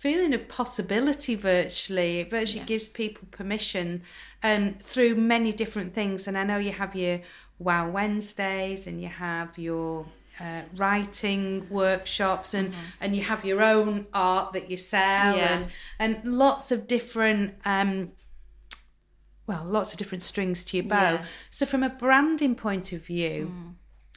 feeling 0.01 0.33
of 0.33 0.47
possibility 0.47 1.35
virtually. 1.35 2.21
It 2.21 2.31
virtually 2.31 2.61
yeah. 2.61 2.65
gives 2.65 2.87
people 2.87 3.27
permission 3.29 4.01
and 4.41 4.69
um, 4.69 4.73
through 4.79 5.13
many 5.13 5.53
different 5.53 5.93
things. 5.93 6.27
And 6.27 6.35
I 6.35 6.43
know 6.43 6.57
you 6.57 6.71
have 6.71 6.95
your 6.95 7.19
Wow 7.59 7.87
Wednesdays 7.87 8.87
and 8.87 8.99
you 8.99 9.09
have 9.09 9.59
your 9.59 10.07
uh, 10.39 10.63
writing 10.75 11.67
workshops 11.69 12.55
and 12.55 12.69
mm-hmm. 12.69 12.81
and 12.99 13.15
you 13.15 13.21
have 13.21 13.45
your 13.45 13.61
own 13.61 14.07
art 14.11 14.53
that 14.53 14.71
you 14.71 14.77
sell 14.77 15.35
yeah. 15.35 15.53
and 15.53 15.67
and 15.99 16.25
lots 16.25 16.71
of 16.71 16.87
different 16.87 17.53
um, 17.63 18.11
well, 19.45 19.63
lots 19.65 19.91
of 19.91 19.99
different 19.99 20.23
strings 20.23 20.63
to 20.65 20.77
your 20.77 20.87
bow. 20.87 21.13
Yeah. 21.13 21.25
So, 21.51 21.67
from 21.67 21.83
a 21.83 21.89
branding 21.89 22.55
point 22.55 22.91
of 22.91 23.05
view, 23.05 23.51
mm. 23.53 23.73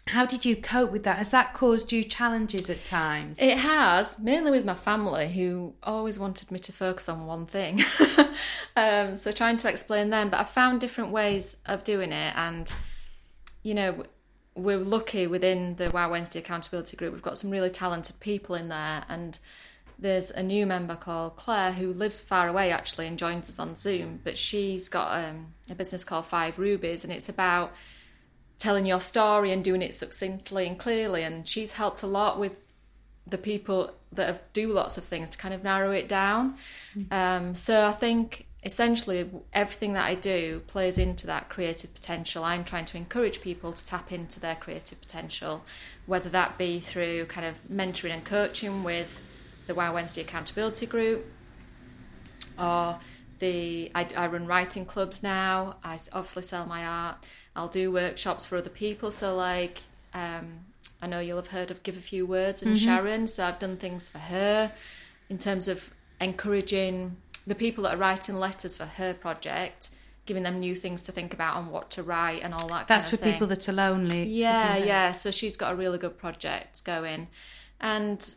How 0.08 0.26
did 0.26 0.44
you 0.44 0.54
cope 0.54 0.92
with 0.92 1.04
that? 1.04 1.16
Has 1.16 1.30
that 1.30 1.54
caused 1.54 1.90
you 1.90 2.04
challenges 2.04 2.68
at 2.68 2.84
times? 2.84 3.40
It 3.40 3.56
has, 3.56 4.18
mainly 4.18 4.50
with 4.50 4.64
my 4.64 4.74
family, 4.74 5.32
who 5.32 5.74
always 5.82 6.18
wanted 6.18 6.50
me 6.50 6.58
to 6.58 6.72
focus 6.72 7.08
on 7.08 7.26
one 7.26 7.46
thing. 7.46 7.82
um, 8.76 9.16
so 9.16 9.32
trying 9.32 9.56
to 9.58 9.68
explain 9.68 10.10
them, 10.10 10.28
but 10.28 10.40
I 10.40 10.44
found 10.44 10.80
different 10.80 11.10
ways 11.10 11.56
of 11.64 11.84
doing 11.84 12.12
it, 12.12 12.36
and 12.36 12.70
you 13.62 13.74
know, 13.74 14.04
we're 14.54 14.78
lucky 14.78 15.26
within 15.26 15.76
the 15.76 15.90
Wow 15.90 16.10
Wednesday 16.10 16.38
accountability 16.38 16.96
group. 16.96 17.14
We've 17.14 17.22
got 17.22 17.38
some 17.38 17.50
really 17.50 17.70
talented 17.70 18.20
people 18.20 18.54
in 18.54 18.68
there, 18.68 19.04
and 19.08 19.38
there's 19.98 20.30
a 20.30 20.42
new 20.42 20.66
member 20.66 20.96
called 20.96 21.36
Claire 21.36 21.72
who 21.72 21.92
lives 21.92 22.20
far 22.20 22.48
away 22.48 22.70
actually 22.70 23.06
and 23.06 23.18
joins 23.18 23.48
us 23.48 23.58
on 23.58 23.74
Zoom. 23.74 24.20
But 24.22 24.36
she's 24.36 24.88
got 24.90 25.24
um, 25.24 25.54
a 25.70 25.74
business 25.74 26.04
called 26.04 26.26
Five 26.26 26.58
Rubies, 26.58 27.04
and 27.04 27.12
it's 27.12 27.30
about 27.30 27.72
telling 28.58 28.86
your 28.86 29.00
story 29.00 29.52
and 29.52 29.62
doing 29.62 29.82
it 29.82 29.92
succinctly 29.94 30.66
and 30.66 30.78
clearly. 30.78 31.22
And 31.22 31.46
she's 31.46 31.72
helped 31.72 32.02
a 32.02 32.06
lot 32.06 32.38
with 32.38 32.52
the 33.26 33.38
people 33.38 33.92
that 34.12 34.26
have, 34.26 34.40
do 34.52 34.72
lots 34.72 34.96
of 34.98 35.04
things 35.04 35.30
to 35.30 35.38
kind 35.38 35.54
of 35.54 35.62
narrow 35.62 35.90
it 35.90 36.08
down. 36.08 36.56
Um, 37.10 37.54
so 37.54 37.86
I 37.86 37.92
think 37.92 38.46
essentially 38.64 39.30
everything 39.52 39.92
that 39.92 40.04
I 40.04 40.14
do 40.14 40.62
plays 40.66 40.96
into 40.96 41.26
that 41.26 41.48
creative 41.48 41.92
potential. 41.94 42.44
I'm 42.44 42.64
trying 42.64 42.86
to 42.86 42.96
encourage 42.96 43.40
people 43.42 43.72
to 43.72 43.84
tap 43.84 44.10
into 44.10 44.40
their 44.40 44.54
creative 44.54 45.00
potential, 45.00 45.64
whether 46.06 46.30
that 46.30 46.56
be 46.56 46.80
through 46.80 47.26
kind 47.26 47.46
of 47.46 47.56
mentoring 47.70 48.12
and 48.12 48.24
coaching 48.24 48.82
with 48.82 49.20
the 49.66 49.74
Wow 49.74 49.94
Wednesday 49.94 50.22
accountability 50.22 50.86
group 50.86 51.26
or 52.58 52.98
the 53.38 53.90
I, 53.94 54.08
I 54.16 54.26
run 54.28 54.46
writing 54.46 54.86
clubs 54.86 55.22
now. 55.22 55.76
I 55.82 55.98
obviously 56.12 56.42
sell 56.42 56.66
my 56.66 56.86
art. 56.86 57.16
I'll 57.56 57.68
do 57.68 57.92
workshops 57.92 58.46
for 58.46 58.56
other 58.56 58.70
people. 58.70 59.10
So 59.10 59.34
like 59.36 59.82
um, 60.12 60.60
I 61.02 61.06
know 61.06 61.20
you'll 61.20 61.36
have 61.36 61.48
heard 61.48 61.70
of 61.70 61.82
Give 61.82 61.96
a 61.96 62.00
Few 62.00 62.26
Words 62.26 62.62
and 62.62 62.76
Mm-hmm. 62.76 62.84
Sharon. 62.84 63.26
So 63.26 63.44
I've 63.44 63.58
done 63.58 63.76
things 63.76 64.08
for 64.08 64.18
her 64.18 64.72
in 65.28 65.38
terms 65.38 65.68
of 65.68 65.92
encouraging 66.20 67.16
the 67.46 67.54
people 67.54 67.84
that 67.84 67.94
are 67.94 67.98
writing 67.98 68.36
letters 68.36 68.76
for 68.76 68.86
her 68.86 69.12
project, 69.14 69.90
giving 70.26 70.42
them 70.42 70.58
new 70.60 70.74
things 70.74 71.02
to 71.02 71.12
think 71.12 71.34
about 71.34 71.56
and 71.58 71.70
what 71.70 71.90
to 71.90 72.02
write 72.02 72.42
and 72.42 72.54
all 72.54 72.68
that. 72.68 72.88
That's 72.88 73.04
kind 73.04 73.10
for 73.10 73.14
of 73.16 73.20
thing. 73.20 73.32
people 73.32 73.46
that 73.48 73.68
are 73.68 73.72
lonely. 73.72 74.24
Yeah, 74.24 74.76
yeah. 74.76 75.12
So 75.12 75.30
she's 75.30 75.56
got 75.56 75.72
a 75.72 75.76
really 75.76 75.98
good 75.98 76.16
project 76.18 76.84
going, 76.84 77.28
and 77.80 78.34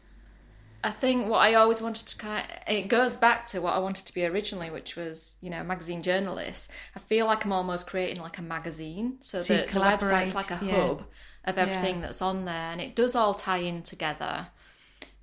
I 0.83 0.91
think 0.91 1.27
what 1.27 1.39
I 1.39 1.55
always 1.55 1.81
wanted 1.81 2.07
to 2.07 2.17
kind 2.17 2.45
of, 2.45 2.73
it 2.73 2.87
goes 2.87 3.17
back 3.17 3.45
to 3.47 3.59
what 3.59 3.73
I 3.73 3.79
wanted 3.79 4.05
to 4.05 4.13
be 4.13 4.25
originally, 4.25 4.69
which 4.69 4.95
was 4.95 5.37
you 5.41 5.49
know 5.49 5.63
magazine 5.63 6.03
journalist. 6.03 6.71
I 6.95 6.99
feel 6.99 7.25
like 7.25 7.45
I'm 7.45 7.51
almost 7.51 7.87
creating 7.87 8.21
like 8.21 8.37
a 8.37 8.41
magazine, 8.43 9.17
so, 9.21 9.41
So 9.41 9.55
that 9.55 9.69
the 9.69 9.79
website's 9.79 10.35
like 10.35 10.51
a 10.51 10.59
yeah. 10.63 10.87
hub 10.87 11.03
of 11.45 11.57
everything 11.57 12.01
that's 12.01 12.21
on 12.21 12.45
there, 12.45 12.71
and 12.71 12.81
it 12.81 12.95
does 12.95 13.15
all 13.15 13.33
tie 13.33 13.57
in 13.57 13.81
together. 13.81 14.47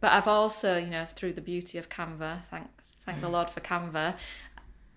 But 0.00 0.12
I've 0.12 0.28
also, 0.28 0.76
you 0.76 0.88
know, 0.88 1.06
through 1.14 1.34
the 1.34 1.40
beauty 1.40 1.78
of 1.78 1.88
Canva, 1.88 2.44
thank 2.46 2.68
thank 3.06 3.20
the 3.20 3.28
Lord 3.28 3.48
for 3.48 3.60
Canva, 3.60 4.16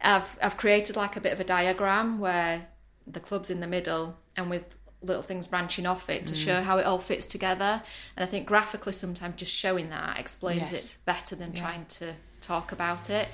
I've 0.01 0.37
I've 0.41 0.57
created 0.57 0.95
like 0.95 1.15
a 1.15 1.21
bit 1.21 1.33
of 1.33 1.39
a 1.39 1.43
diagram 1.43 2.19
where 2.19 2.67
the 3.05 3.19
club's 3.19 3.49
in 3.49 3.59
the 3.59 3.67
middle 3.67 4.17
and 4.35 4.49
with 4.49 4.75
little 5.07 5.23
things 5.23 5.47
branching 5.47 5.85
off 5.85 6.09
it 6.09 6.27
to 6.27 6.33
Mm. 6.33 6.45
show 6.45 6.61
how 6.61 6.77
it 6.77 6.85
all 6.85 6.99
fits 6.99 7.25
together. 7.25 7.81
And 8.15 8.23
I 8.23 8.27
think 8.29 8.45
graphically 8.45 8.93
sometimes 8.93 9.35
just 9.37 9.53
showing 9.55 9.89
that 9.89 10.19
explains 10.19 10.71
Yes. 10.71 10.85
it 10.85 10.95
better 11.05 11.35
than 11.35 11.53
trying 11.53 11.85
to 11.99 12.13
talk 12.41 12.71
about 12.71 13.09
it. 13.09 13.29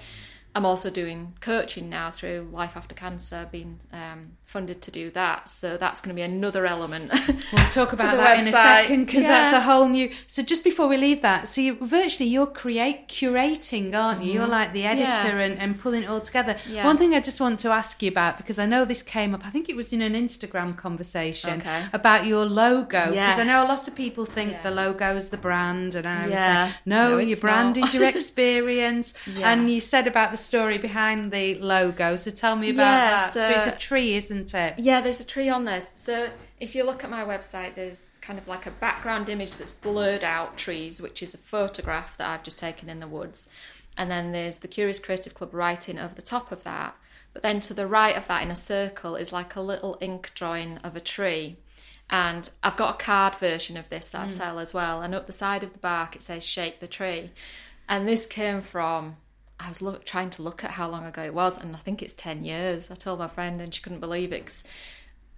I'm 0.55 0.65
also 0.65 0.89
doing 0.89 1.33
coaching 1.41 1.89
now 1.89 2.11
through 2.11 2.47
Life 2.51 2.77
After 2.77 2.93
Cancer, 2.93 3.47
being 3.51 3.79
um, 3.91 4.33
funded 4.45 4.81
to 4.83 4.91
do 4.91 5.09
that. 5.11 5.49
So 5.49 5.77
that's 5.77 5.99
going 5.99 6.09
to 6.09 6.15
be 6.15 6.21
another 6.21 6.65
element. 6.67 7.11
We'll 7.51 7.67
talk 7.69 7.91
about 7.97 8.17
that 8.17 8.39
in 8.39 8.47
a 8.47 8.51
second 8.51 9.05
because 9.05 9.23
Yeah. 9.23 9.29
that's 9.51 9.57
a 9.57 9.61
whole 9.61 9.87
new. 9.89 10.11
So 10.27 10.43
just 10.43 10.63
before 10.63 10.87
we 10.87 10.97
leave 10.97 11.21
that, 11.23 11.47
so 11.47 11.59
you 11.61 11.75
virtually 11.81 12.29
you're 12.29 12.45
create 12.45 13.07
curating, 13.07 13.95
aren't 13.95 14.23
you? 14.23 14.33
You're 14.33 14.47
like 14.47 14.73
the 14.73 14.85
editor 14.85 15.03
Mm-hmm. 15.03 15.37
Yeah. 15.39 15.45
and, 15.45 15.59
and 15.59 15.79
pulling 15.79 16.03
it 16.03 16.09
all 16.09 16.21
together. 16.21 16.57
Yeah. 16.69 16.85
One 16.85 16.97
thing 16.97 17.13
I 17.15 17.19
just 17.19 17.41
want 17.41 17.59
to 17.61 17.69
ask 17.69 18.01
you 18.03 18.09
about 18.09 18.37
because 18.37 18.59
I 18.59 18.65
know 18.65 18.85
this 18.85 19.01
came 19.01 19.33
up. 19.33 19.45
I 19.45 19.49
think 19.49 19.69
it 19.69 19.75
was 19.75 19.91
in 19.91 20.01
an 20.01 20.13
Instagram 20.13 20.77
conversation 20.77 21.59
Okay. 21.61 21.85
about 21.93 22.25
your 22.25 22.45
logo 22.45 23.09
because 23.11 23.39
I 23.39 23.43
know 23.43 23.65
a 23.65 23.67
lot 23.67 23.87
of 23.87 23.95
people 23.95 24.25
think 24.25 24.61
the 24.61 24.71
logo 24.71 25.15
is 25.15 25.29
the 25.29 25.37
brand, 25.37 25.95
and 25.95 26.05
I 26.05 26.23
was 26.23 26.31
like, 26.31 26.73
no, 26.85 27.09
No, 27.09 27.17
your 27.17 27.37
brand 27.37 27.77
not. 27.77 27.87
is 27.87 27.93
your 27.95 28.07
experience. 28.15 29.13
And 29.41 29.69
you 29.71 29.79
said 29.81 30.07
about 30.07 30.31
the 30.31 30.37
story 30.43 30.77
behind 30.77 31.31
the 31.31 31.55
logo. 31.55 32.15
So 32.15 32.31
tell 32.31 32.55
me 32.55 32.69
about 32.69 32.83
Yeah, 32.83 33.17
that. 33.17 33.31
So, 33.31 33.41
so- 33.41 33.49
it's 33.49 33.67
a 33.67 33.77
tree, 33.77 34.15
isn't 34.15 34.53
it? 34.53 34.75
Yeah, 34.77 35.01
there's 35.01 35.19
a 35.19 35.25
tree 35.25 35.49
on 35.49 35.65
there. 35.65 35.81
So 35.93 36.29
if 36.59 36.75
you 36.75 36.83
look 36.83 37.03
at 37.03 37.09
my 37.09 37.23
website, 37.23 37.75
there's 37.75 38.17
kind 38.21 38.39
of 38.39 38.47
like 38.47 38.65
a 38.65 38.71
background 38.71 39.29
image 39.29 39.57
that's 39.57 39.71
blurred 39.71 40.23
out 40.23 40.57
trees, 40.57 41.01
which 41.01 41.21
is 41.21 41.33
a 41.33 41.37
photograph 41.37 42.17
that 42.17 42.27
I've 42.27 42.43
just 42.43 42.57
taken 42.57 42.89
in 42.89 42.99
the 42.99 43.07
woods. 43.07 43.49
And 43.97 44.09
then 44.09 44.31
there's 44.31 44.57
the 44.57 44.67
Curious 44.67 44.99
Creative 44.99 45.33
Club 45.33 45.53
writing 45.53 45.99
over 45.99 46.15
the 46.15 46.21
top 46.21 46.51
of 46.51 46.63
that. 46.63 46.95
But 47.33 47.41
then 47.41 47.59
to 47.61 47.73
the 47.73 47.87
right 47.87 48.15
of 48.15 48.27
that 48.27 48.43
in 48.43 48.51
a 48.51 48.55
circle 48.55 49.15
is 49.15 49.33
like 49.33 49.55
a 49.55 49.61
little 49.61 49.97
ink 49.99 50.31
drawing 50.35 50.77
of 50.79 50.95
a 50.95 50.99
tree. 50.99 51.57
And 52.09 52.49
I've 52.61 52.77
got 52.77 52.95
a 52.95 53.03
card 53.03 53.35
version 53.35 53.75
of 53.75 53.89
this 53.89 54.09
that 54.09 54.21
I 54.21 54.27
mm. 54.27 54.31
sell 54.31 54.59
as 54.59 54.73
well. 54.73 55.01
And 55.01 55.15
up 55.15 55.25
the 55.25 55.33
side 55.33 55.63
of 55.63 55.73
the 55.73 55.79
bark 55.79 56.15
it 56.15 56.21
says 56.21 56.45
shake 56.45 56.79
the 56.79 56.87
tree. 56.87 57.31
And 57.89 58.07
this 58.07 58.25
came 58.25 58.61
from 58.61 59.17
I 59.63 59.69
was 59.69 59.81
look, 59.81 60.05
trying 60.05 60.29
to 60.31 60.41
look 60.41 60.63
at 60.63 60.71
how 60.71 60.89
long 60.89 61.05
ago 61.05 61.23
it 61.23 61.33
was, 61.33 61.57
and 61.57 61.75
I 61.75 61.79
think 61.79 62.01
it's 62.01 62.13
10 62.13 62.43
years. 62.43 62.91
I 62.91 62.95
told 62.95 63.19
my 63.19 63.27
friend, 63.27 63.61
and 63.61 63.73
she 63.73 63.81
couldn't 63.81 63.99
believe 63.99 64.33
it. 64.33 64.45
'cause 64.45 64.63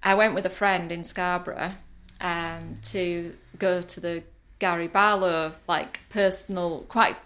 I 0.02 0.14
went 0.16 0.34
with 0.36 0.46
a 0.46 0.50
friend 0.52 0.92
in 0.92 1.04
Scarborough 1.04 1.74
um, 2.22 2.80
to 2.84 3.36
go 3.60 3.82
to 3.82 4.00
the 4.00 4.24
Gary 4.60 4.88
Barlow, 4.88 5.54
like 5.68 6.00
personal, 6.10 6.86
quite 6.88 7.18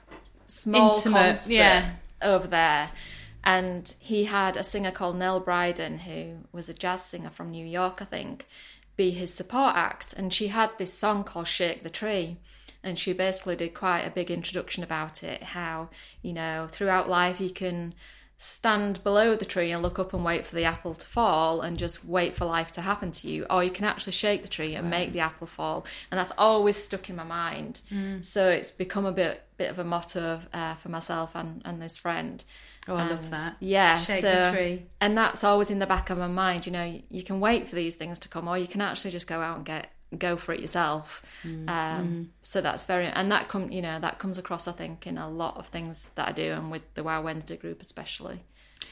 small 0.48 0.96
Intimate, 0.96 1.38
concert 1.40 1.54
yeah. 1.54 1.90
over 2.22 2.48
there. 2.48 2.92
And 3.44 3.94
he 4.00 4.26
had 4.26 4.58
a 4.58 4.64
singer 4.64 4.92
called 4.92 5.18
Nell 5.18 5.40
Bryden, 5.40 6.00
who 6.00 6.40
was 6.52 6.70
a 6.70 6.74
jazz 6.74 7.04
singer 7.06 7.30
from 7.30 7.52
New 7.52 7.66
York, 7.66 8.02
I 8.02 8.06
think, 8.06 8.48
be 8.98 9.12
his 9.12 9.34
support 9.34 9.76
act. 9.76 10.14
And 10.14 10.34
she 10.34 10.48
had 10.48 10.72
this 10.78 10.94
song 10.94 11.24
called 11.24 11.48
Shake 11.48 11.84
the 11.84 11.90
Tree. 11.90 12.38
And 12.84 12.98
she 12.98 13.14
basically 13.14 13.56
did 13.56 13.74
quite 13.74 14.02
a 14.02 14.10
big 14.10 14.32
introduction 14.32 14.84
about 14.84 15.22
it 15.24 15.44
how, 15.44 15.90
you 16.22 16.34
know, 16.34 16.68
throughout 16.72 17.10
life 17.10 17.42
you 17.42 17.50
can 17.50 17.94
stand 18.42 19.04
below 19.04 19.36
the 19.36 19.44
tree 19.44 19.70
and 19.70 19.84
look 19.84 20.00
up 20.00 20.14
and 20.14 20.24
wait 20.24 20.46
for 20.46 20.56
the 20.56 20.64
apple 20.64 20.96
to 20.96 21.06
fall 21.06 21.60
and 21.60 21.78
just 21.78 22.06
wait 22.06 22.34
for 22.34 22.46
life 22.46 22.72
to 22.72 22.80
happen 22.82 23.12
to 23.12 23.28
you. 23.28 23.46
Or 23.50 23.66
you 23.66 23.70
can 23.70 23.84
actually 23.84 24.14
shake 24.14 24.44
the 24.44 24.48
tree 24.48 24.76
and 24.76 24.90
make 24.90 25.12
the 25.12 25.20
apple 25.20 25.46
fall. 25.46 25.86
And 26.10 26.18
that's 26.18 26.32
always 26.38 26.78
stuck 26.78 27.10
in 27.10 27.18
my 27.18 27.26
mind. 27.26 27.82
So 28.22 28.50
it's 28.50 28.72
become 28.72 29.06
a 29.06 29.12
bit 29.12 29.44
bit 29.58 29.70
of 29.70 29.78
a 29.78 29.84
motto 29.84 30.40
uh, 30.54 30.76
for 30.76 30.88
myself 30.88 31.36
and, 31.36 31.62
and 31.66 31.82
this 31.82 31.98
friend. 31.98 32.46
Oh, 32.88 32.96
I 32.96 33.10
love 33.10 33.30
that. 33.32 33.58
yeah 33.60 34.00
Shake 34.00 34.22
so, 34.22 34.46
the 34.46 34.52
tree. 34.52 34.86
and 35.02 35.16
that's 35.18 35.44
always 35.44 35.70
in 35.70 35.78
the 35.80 35.86
back 35.86 36.10
of 36.10 36.18
my 36.18 36.28
mind 36.28 36.66
you 36.66 36.72
know 36.72 36.84
you, 36.86 37.04
you 37.10 37.24
can 37.24 37.40
wait 37.40 37.68
for 37.68 37.76
these 37.76 37.96
things 37.96 38.18
to 38.20 38.30
come 38.30 38.48
or 38.48 38.58
you 38.58 38.68
can 38.68 38.82
actually 38.82 39.12
just 39.12 39.28
go 39.28 39.42
out 39.42 39.58
and 39.58 39.66
get 39.66 39.92
go 40.18 40.36
for 40.38 40.54
it 40.54 40.60
yourself 40.60 41.22
Mm, 41.44 41.70
um, 41.70 42.30
so 42.44 42.62
that's 42.62 42.84
very 42.86 43.06
and 43.06 43.32
that 43.32 43.48
come 43.48 43.72
you 43.72 43.82
know 43.82 44.00
that 44.00 44.18
comes 44.20 44.38
across 44.38 44.68
i 44.68 44.72
think 44.72 45.06
in 45.06 45.18
a 45.18 45.30
lot 45.30 45.56
of 45.58 45.68
things 45.68 46.10
that 46.16 46.28
i 46.28 46.32
do 46.32 46.52
and 46.54 46.72
with 46.72 46.82
the 46.96 47.04
wow 47.04 47.22
wednesday 47.22 47.56
group 47.58 47.80
especially 47.82 48.40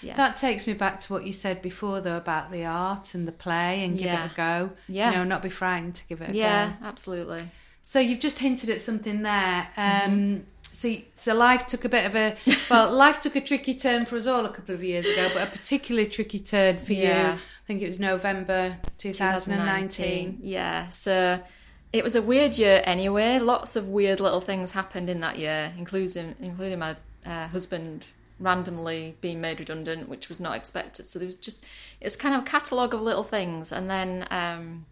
yeah 0.03 0.15
That 0.15 0.37
takes 0.37 0.67
me 0.67 0.73
back 0.73 0.99
to 1.01 1.13
what 1.13 1.25
you 1.25 1.33
said 1.33 1.61
before, 1.63 2.01
though, 2.01 2.17
about 2.17 2.51
the 2.51 2.65
art 2.65 3.15
and 3.15 3.27
the 3.27 3.31
play 3.31 3.83
and 3.83 3.97
give 3.97 4.05
Yeah. 4.05 4.25
it 4.25 4.31
a 4.31 4.35
go. 4.35 4.69
Yeah. 4.87 5.09
You 5.09 5.15
know, 5.17 5.23
not 5.23 5.41
be 5.41 5.49
frightened 5.49 5.95
to 5.95 6.05
give 6.07 6.21
it 6.21 6.29
a 6.29 6.33
go. 6.33 6.37
yeah 6.37 6.73
go. 6.79 6.85
absolutely 6.87 7.49
So 7.81 7.99
you've 7.99 8.19
just 8.19 8.37
hinted 8.39 8.69
at 8.69 8.79
something 8.81 9.23
there. 9.23 9.67
Um, 9.75 10.11
Mm-hmm. 10.11 10.37
So, 10.73 10.95
so 11.15 11.33
life 11.33 11.65
took 11.65 11.85
a 11.85 11.89
bit 11.89 12.05
of 12.05 12.15
a 12.15 12.35
well, 12.69 12.91
life 12.93 13.19
took 13.19 13.35
a 13.35 13.41
tricky 13.41 13.73
turn 13.73 14.05
for 14.05 14.15
us 14.17 14.27
all 14.27 14.45
a 14.45 14.49
couple 14.51 14.75
of 14.75 14.83
years 14.83 15.07
ago, 15.07 15.29
but 15.33 15.41
a 15.47 15.49
particularly 15.49 16.07
tricky 16.07 16.37
turn 16.39 16.77
for 16.77 16.93
you. 16.93 17.03
Yeah. 17.03 17.37
I 17.39 17.56
think 17.67 17.81
it 17.81 17.87
was 17.87 17.99
November 17.99 18.77
2019. 18.97 20.39
Yeah, 20.41 20.87
so 20.89 21.43
it 21.91 22.03
was 22.03 22.15
a 22.15 22.21
weird 22.21 22.57
year 22.57 22.81
anyway. 22.85 23.39
Lots 23.39 23.75
of 23.75 23.89
weird 23.89 24.21
little 24.21 24.39
things 24.39 24.71
happened 24.71 25.09
in 25.09 25.19
that 25.19 25.37
year, 25.37 25.73
including 25.77 26.35
including 26.39 26.79
my 26.79 26.95
uh, 27.25 27.47
husband 27.49 28.05
randomly 28.39 29.15
being 29.19 29.41
made 29.41 29.59
redundant, 29.59 30.07
which 30.07 30.29
was 30.29 30.39
not 30.39 30.55
expected. 30.55 31.05
So 31.05 31.19
there 31.19 31.25
was 31.25 31.35
just 31.35 31.65
it's 31.99 32.15
kind 32.15 32.33
of 32.33 32.41
a 32.41 32.45
catalogue 32.45 32.93
of 32.93 33.01
little 33.01 33.23
things, 33.23 33.73
and 33.73 33.89
then 33.89 34.25
um, 34.31 34.85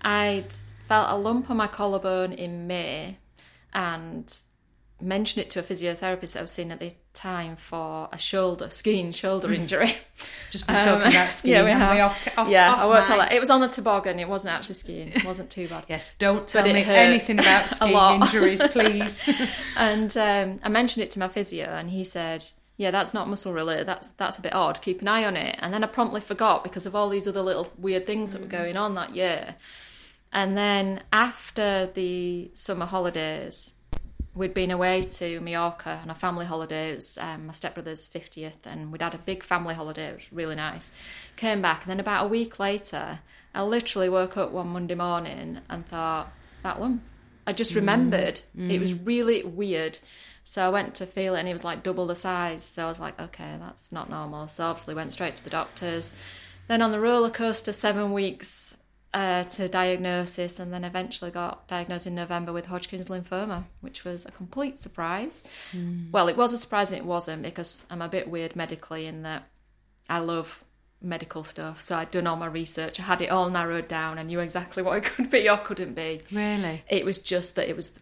I'd 0.00 0.54
felt 0.86 1.10
a 1.10 1.16
lump 1.16 1.50
on 1.50 1.56
my 1.56 1.66
collarbone 1.66 2.32
in 2.32 2.68
May, 2.68 3.18
and 3.74 4.32
mentioned 5.00 5.44
it 5.44 5.50
to 5.50 5.60
a 5.60 5.62
physiotherapist 5.62 6.32
that 6.32 6.38
I 6.38 6.42
was 6.42 6.50
seeing 6.50 6.72
at 6.72 6.80
the 6.80 6.92
time 7.14 7.56
for 7.56 8.08
a 8.10 8.18
shoulder 8.18 8.68
skiing 8.70 9.12
shoulder 9.12 9.52
injury. 9.52 9.94
Just 10.50 10.66
been 10.66 10.76
Um, 10.76 10.82
talking 10.82 11.08
about 11.12 11.30
skiing. 11.34 11.54
yeah, 11.56 11.64
we 11.64 11.70
have. 11.70 11.98
Off, 12.10 12.38
off, 12.38 12.48
yeah, 12.48 12.72
off 12.72 12.78
I 12.80 12.86
won't 12.86 13.04
tell 13.04 13.18
that. 13.18 13.32
It 13.32 13.40
was 13.40 13.50
on 13.50 13.60
the 13.60 13.68
toboggan. 13.68 14.18
It 14.18 14.28
wasn't 14.28 14.54
actually 14.54 14.74
skiing. 14.74 15.08
It 15.08 15.24
wasn't 15.24 15.50
too 15.50 15.68
bad. 15.68 15.84
Yes, 15.88 16.16
don't 16.18 16.48
tell 16.48 16.66
it 16.66 16.72
me 16.72 16.82
anything 16.84 17.38
about 17.38 17.68
skiing 17.68 18.22
injuries, 18.22 18.62
please. 18.68 19.24
And 19.76 20.16
um, 20.16 20.60
I 20.62 20.68
mentioned 20.68 21.04
it 21.04 21.10
to 21.12 21.18
my 21.20 21.28
physio, 21.28 21.66
and 21.66 21.90
he 21.90 22.02
said, 22.02 22.44
"Yeah, 22.76 22.90
that's 22.90 23.14
not 23.14 23.28
muscle 23.28 23.52
related. 23.52 23.86
That's 23.86 24.08
that's 24.10 24.38
a 24.38 24.42
bit 24.42 24.54
odd. 24.54 24.82
Keep 24.82 25.02
an 25.02 25.08
eye 25.08 25.24
on 25.24 25.36
it." 25.36 25.56
And 25.60 25.72
then 25.72 25.84
I 25.84 25.86
promptly 25.86 26.20
forgot 26.20 26.64
because 26.64 26.86
of 26.86 26.94
all 26.96 27.08
these 27.08 27.28
other 27.28 27.42
little 27.42 27.72
weird 27.78 28.06
things 28.06 28.32
that 28.32 28.40
were 28.40 28.48
going 28.48 28.76
on 28.76 28.94
that 28.94 29.14
year. 29.14 29.54
And 30.32 30.58
then 30.58 31.02
after 31.12 31.86
the 31.94 32.50
summer 32.54 32.84
holidays, 32.84 33.74
we'd 34.38 34.54
been 34.54 34.70
away 34.70 35.02
to 35.02 35.40
Mallorca 35.40 36.00
on 36.02 36.10
a 36.10 36.14
family 36.14 36.46
holiday. 36.46 36.92
It 36.92 36.96
was 36.96 37.18
um, 37.18 37.46
my 37.46 37.52
stepbrother's 37.52 38.08
50th, 38.08 38.64
and 38.64 38.92
we'd 38.92 39.02
had 39.02 39.14
a 39.14 39.18
big 39.18 39.42
family 39.42 39.74
holiday. 39.74 40.06
It 40.06 40.14
was 40.14 40.32
really 40.32 40.54
nice. 40.54 40.90
Came 41.36 41.60
back, 41.60 41.82
and 41.82 41.90
then 41.90 42.00
about 42.00 42.24
a 42.24 42.28
week 42.28 42.58
later, 42.58 43.18
I 43.54 43.62
literally 43.64 44.08
woke 44.08 44.36
up 44.36 44.52
one 44.52 44.68
Monday 44.68 44.94
morning 44.94 45.58
and 45.68 45.84
thought, 45.84 46.32
that 46.62 46.78
one. 46.80 47.02
I 47.46 47.52
just 47.52 47.74
remembered. 47.74 48.42
Mm. 48.56 48.70
It 48.70 48.78
was 48.78 48.94
really 48.94 49.42
weird. 49.42 49.98
So 50.44 50.64
I 50.64 50.70
went 50.70 50.94
to 50.96 51.06
feel 51.06 51.34
it, 51.34 51.40
and 51.40 51.48
it 51.48 51.52
was 51.52 51.64
like 51.64 51.82
double 51.82 52.06
the 52.06 52.14
size. 52.14 52.62
So 52.62 52.86
I 52.86 52.88
was 52.88 53.00
like, 53.00 53.20
okay, 53.20 53.56
that's 53.60 53.92
not 53.92 54.08
normal. 54.08 54.48
So 54.48 54.64
obviously 54.64 54.94
went 54.94 55.12
straight 55.12 55.36
to 55.36 55.44
the 55.44 55.50
doctors. 55.50 56.14
Then 56.68 56.80
on 56.80 56.92
the 56.92 57.00
roller 57.00 57.30
coaster, 57.30 57.72
seven 57.72 58.12
weeks 58.12 58.77
uh, 59.14 59.44
to 59.44 59.68
diagnosis 59.68 60.58
and 60.58 60.72
then 60.72 60.84
eventually 60.84 61.30
got 61.30 61.66
diagnosed 61.66 62.06
in 62.06 62.14
November 62.14 62.52
with 62.52 62.66
Hodgkin's 62.66 63.06
lymphoma, 63.06 63.64
which 63.80 64.04
was 64.04 64.26
a 64.26 64.30
complete 64.30 64.78
surprise. 64.78 65.44
Mm. 65.72 66.10
Well, 66.10 66.28
it 66.28 66.36
was 66.36 66.52
a 66.52 66.58
surprise 66.58 66.92
and 66.92 67.00
it 67.00 67.06
wasn't 67.06 67.42
because 67.42 67.86
I'm 67.90 68.02
a 68.02 68.08
bit 68.08 68.28
weird 68.28 68.54
medically 68.54 69.06
in 69.06 69.22
that 69.22 69.44
I 70.08 70.18
love 70.18 70.62
medical 71.00 71.42
stuff. 71.42 71.80
So 71.80 71.96
I'd 71.96 72.10
done 72.10 72.26
all 72.26 72.36
my 72.36 72.46
research, 72.46 73.00
I 73.00 73.04
had 73.04 73.22
it 73.22 73.30
all 73.30 73.48
narrowed 73.48 73.88
down, 73.88 74.18
I 74.18 74.24
knew 74.24 74.40
exactly 74.40 74.82
what 74.84 74.98
it 74.98 75.04
could 75.04 75.30
be 75.30 75.48
or 75.48 75.56
couldn't 75.56 75.94
be. 75.94 76.22
Really? 76.30 76.84
It 76.88 77.04
was 77.04 77.18
just 77.18 77.56
that 77.56 77.68
it 77.68 77.76
was 77.76 77.98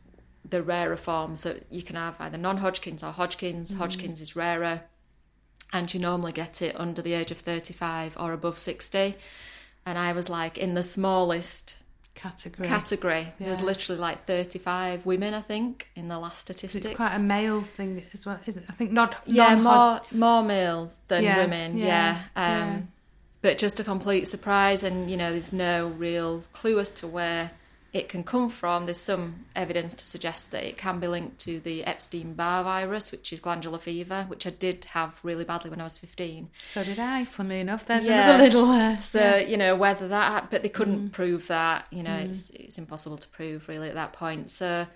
the 0.48 0.62
rarer 0.62 0.96
form. 0.96 1.36
So 1.36 1.58
you 1.70 1.82
can 1.82 1.96
have 1.96 2.16
either 2.20 2.38
non 2.38 2.58
Hodgkin's 2.58 3.04
or 3.04 3.12
Hodgkin's. 3.12 3.74
Mm. 3.74 3.78
Hodgkin's 3.78 4.20
is 4.20 4.34
rarer. 4.34 4.82
And 5.72 5.92
you 5.92 5.98
normally 5.98 6.32
get 6.32 6.62
it 6.62 6.78
under 6.78 7.02
the 7.02 7.12
age 7.12 7.32
of 7.32 7.38
35 7.38 8.16
or 8.18 8.32
above 8.32 8.56
60 8.56 9.16
and 9.86 9.96
I 9.96 10.12
was 10.12 10.28
like 10.28 10.58
in 10.58 10.74
the 10.74 10.82
smallest 10.82 11.76
category. 12.16 12.68
Category. 12.68 13.32
Yeah. 13.38 13.46
There's 13.46 13.60
literally 13.60 14.00
like 14.00 14.24
35 14.24 15.06
women, 15.06 15.32
I 15.32 15.40
think, 15.40 15.88
in 15.94 16.08
the 16.08 16.18
last 16.18 16.40
statistics. 16.40 16.84
It's 16.84 16.96
quite 16.96 17.16
a 17.16 17.22
male 17.22 17.62
thing 17.62 18.02
as 18.12 18.26
well, 18.26 18.40
is 18.46 18.56
it? 18.56 18.64
I 18.68 18.72
think 18.72 18.90
not. 18.90 19.16
Yeah, 19.24 19.54
more 19.54 20.00
more 20.10 20.42
male 20.42 20.90
than 21.08 21.22
yeah, 21.22 21.38
women. 21.38 21.78
Yeah. 21.78 21.86
yeah. 22.36 22.62
Um, 22.62 22.68
yeah. 22.68 22.80
But 23.42 23.58
just 23.58 23.78
a 23.78 23.84
complete 23.84 24.26
surprise, 24.26 24.82
and 24.82 25.08
you 25.08 25.16
know, 25.16 25.30
there's 25.30 25.52
no 25.52 25.88
real 25.88 26.42
clue 26.52 26.80
as 26.80 26.90
to 26.90 27.06
where 27.06 27.52
it 27.92 28.08
can 28.08 28.24
come 28.24 28.50
from. 28.50 28.86
There's 28.86 28.98
some 28.98 29.46
evidence 29.54 29.94
to 29.94 30.04
suggest 30.04 30.50
that 30.50 30.64
it 30.64 30.76
can 30.76 31.00
be 31.00 31.08
linked 31.08 31.38
to 31.40 31.60
the 31.60 31.84
Epstein 31.84 32.34
Barr 32.34 32.64
virus, 32.64 33.10
which 33.10 33.32
is 33.32 33.40
glandular 33.40 33.78
fever, 33.78 34.24
which 34.28 34.46
I 34.46 34.50
did 34.50 34.86
have 34.86 35.18
really 35.22 35.44
badly 35.44 35.70
when 35.70 35.80
I 35.80 35.84
was 35.84 35.98
15. 35.98 36.50
So 36.64 36.84
did 36.84 36.98
I, 36.98 37.24
funnily 37.24 37.60
enough. 37.60 37.86
There's 37.86 38.06
yeah. 38.06 38.28
another 38.28 38.44
little. 38.44 38.70
Uh, 38.70 38.96
so, 38.98 39.20
yeah. 39.20 39.38
you 39.38 39.56
know, 39.56 39.74
whether 39.74 40.08
that, 40.08 40.50
but 40.50 40.62
they 40.62 40.68
couldn't 40.68 41.08
mm. 41.08 41.12
prove 41.12 41.46
that, 41.48 41.86
you 41.90 42.02
know, 42.02 42.10
mm. 42.10 42.28
it's, 42.28 42.50
it's 42.50 42.78
impossible 42.78 43.18
to 43.18 43.28
prove 43.28 43.68
really 43.68 43.88
at 43.88 43.94
that 43.94 44.12
point. 44.12 44.50
So, 44.50 44.86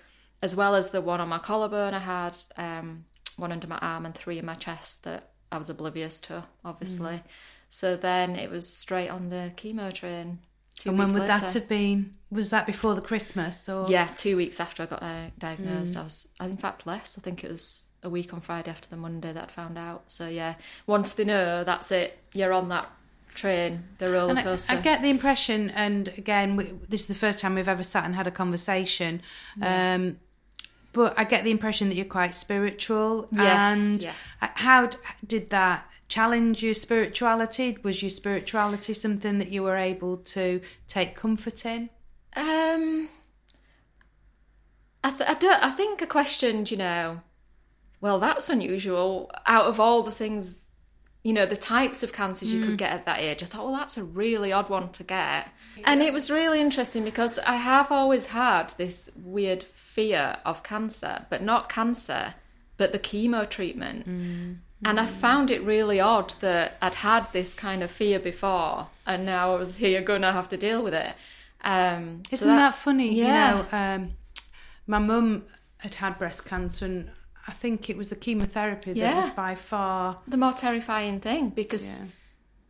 as 0.42 0.54
well 0.54 0.74
as 0.74 0.90
the 0.90 1.00
one 1.00 1.20
on 1.20 1.28
my 1.28 1.38
collarbone, 1.38 1.94
I 1.94 1.98
had 1.98 2.36
um, 2.56 3.04
one 3.36 3.52
under 3.52 3.66
my 3.66 3.78
arm 3.78 4.06
and 4.06 4.14
three 4.14 4.38
in 4.38 4.46
my 4.46 4.54
chest 4.54 5.04
that 5.04 5.30
I 5.52 5.58
was 5.58 5.70
oblivious 5.70 6.20
to, 6.20 6.44
obviously. 6.64 7.12
Mm. 7.12 7.22
So 7.70 7.96
then 7.96 8.36
it 8.36 8.50
was 8.50 8.68
straight 8.68 9.08
on 9.08 9.30
the 9.30 9.52
chemo 9.56 9.92
train 9.92 10.40
Two 10.80 10.88
and 10.88 10.98
when 10.98 11.08
would 11.08 11.20
later. 11.20 11.38
that 11.38 11.52
have 11.52 11.68
been? 11.68 12.14
Was 12.30 12.48
that 12.50 12.64
before 12.64 12.94
the 12.94 13.02
Christmas 13.02 13.68
or? 13.68 13.84
Yeah, 13.90 14.06
two 14.06 14.34
weeks 14.38 14.58
after 14.58 14.82
I 14.82 14.86
got 14.86 15.02
diagnosed. 15.38 15.94
Mm. 15.94 16.00
I 16.00 16.02
was, 16.04 16.28
in 16.40 16.56
fact, 16.56 16.86
less. 16.86 17.18
I 17.18 17.20
think 17.20 17.44
it 17.44 17.50
was 17.50 17.84
a 18.02 18.08
week 18.08 18.32
on 18.32 18.40
Friday 18.40 18.70
after 18.70 18.88
the 18.88 18.96
Monday 18.96 19.30
that 19.30 19.42
I'd 19.42 19.50
found 19.50 19.76
out. 19.76 20.04
So 20.08 20.26
yeah, 20.26 20.54
once 20.86 21.12
they 21.12 21.24
know, 21.24 21.64
that's 21.64 21.92
it. 21.92 22.18
You're 22.32 22.54
on 22.54 22.70
that 22.70 22.90
train, 23.34 23.84
the 23.98 24.10
roller 24.10 24.40
coaster. 24.40 24.72
I, 24.72 24.78
I, 24.78 24.80
get 24.80 25.02
the 25.02 25.10
impression, 25.10 25.68
and 25.70 26.08
again, 26.16 26.56
we, 26.56 26.72
this 26.88 27.02
is 27.02 27.08
the 27.08 27.14
first 27.14 27.40
time 27.40 27.56
we've 27.56 27.68
ever 27.68 27.84
sat 27.84 28.06
and 28.06 28.14
had 28.14 28.26
a 28.26 28.30
conversation. 28.30 29.20
Yeah. 29.58 29.94
Um, 29.96 30.18
but 30.94 31.12
I 31.18 31.24
get 31.24 31.44
the 31.44 31.50
impression 31.50 31.90
that 31.90 31.94
you're 31.94 32.06
quite 32.06 32.34
spiritual. 32.34 33.28
Yes, 33.32 33.44
and 33.44 34.02
yeah. 34.02 34.12
how 34.40 34.88
did 35.26 35.50
that 35.50 35.89
challenge 36.10 36.62
your 36.62 36.74
spirituality? 36.74 37.78
Was 37.82 38.02
your 38.02 38.10
spirituality 38.10 38.92
something 38.92 39.38
that 39.38 39.50
you 39.50 39.62
were 39.62 39.76
able 39.76 40.18
to 40.18 40.60
take 40.86 41.14
comfort 41.14 41.64
in? 41.64 41.88
Um, 42.36 43.08
I, 45.02 45.10
th- 45.10 45.30
I 45.30 45.34
don't. 45.34 45.64
I 45.64 45.70
think 45.70 46.02
I 46.02 46.06
questioned. 46.06 46.70
You 46.70 46.76
know, 46.76 47.20
well, 48.02 48.18
that's 48.18 48.50
unusual. 48.50 49.30
Out 49.46 49.64
of 49.64 49.80
all 49.80 50.02
the 50.02 50.10
things, 50.10 50.68
you 51.22 51.32
know, 51.32 51.46
the 51.46 51.56
types 51.56 52.02
of 52.02 52.12
cancers 52.12 52.52
you 52.52 52.60
mm. 52.60 52.66
could 52.66 52.78
get 52.78 52.90
at 52.90 53.06
that 53.06 53.20
age, 53.20 53.42
I 53.42 53.46
thought, 53.46 53.64
well, 53.64 53.76
that's 53.76 53.96
a 53.96 54.04
really 54.04 54.52
odd 54.52 54.68
one 54.68 54.90
to 54.90 55.04
get. 55.04 55.48
Yeah. 55.76 55.84
And 55.84 56.02
it 56.02 56.12
was 56.12 56.30
really 56.30 56.60
interesting 56.60 57.04
because 57.04 57.38
I 57.38 57.56
have 57.56 57.90
always 57.90 58.26
had 58.26 58.74
this 58.76 59.10
weird 59.16 59.62
fear 59.62 60.36
of 60.44 60.62
cancer, 60.62 61.26
but 61.30 61.42
not 61.42 61.68
cancer, 61.68 62.34
but 62.76 62.92
the 62.92 62.98
chemo 62.98 63.48
treatment. 63.48 64.08
Mm. 64.08 64.56
And 64.84 64.98
I 64.98 65.06
found 65.06 65.50
it 65.50 65.62
really 65.62 66.00
odd 66.00 66.30
that 66.40 66.78
I'd 66.80 66.94
had 66.94 67.30
this 67.32 67.52
kind 67.52 67.82
of 67.82 67.90
fear 67.90 68.18
before, 68.18 68.88
and 69.06 69.26
now 69.26 69.54
I 69.54 69.58
was 69.58 69.76
here 69.76 70.00
going 70.00 70.22
to 70.22 70.32
have 70.32 70.48
to 70.50 70.56
deal 70.56 70.82
with 70.82 70.94
it. 70.94 71.14
Um, 71.62 72.22
Isn't 72.30 72.38
so 72.38 72.46
that, 72.46 72.56
that, 72.56 72.74
funny? 72.76 73.14
Yeah. 73.14 73.50
You 73.50 73.62
know, 73.62 73.66
um, 73.72 74.12
my 74.86 74.98
mum 74.98 75.44
had 75.78 75.96
had 75.96 76.18
breast 76.18 76.46
cancer, 76.46 76.86
and 76.86 77.10
I 77.46 77.52
think 77.52 77.90
it 77.90 77.96
was 77.96 78.10
the 78.10 78.16
chemotherapy 78.16 78.94
that 78.94 79.16
was 79.16 79.30
by 79.30 79.54
far 79.54 80.18
the 80.26 80.36
more 80.36 80.52
terrifying 80.52 81.20
thing 81.20 81.50
because 81.50 81.98
yeah. 81.98 82.06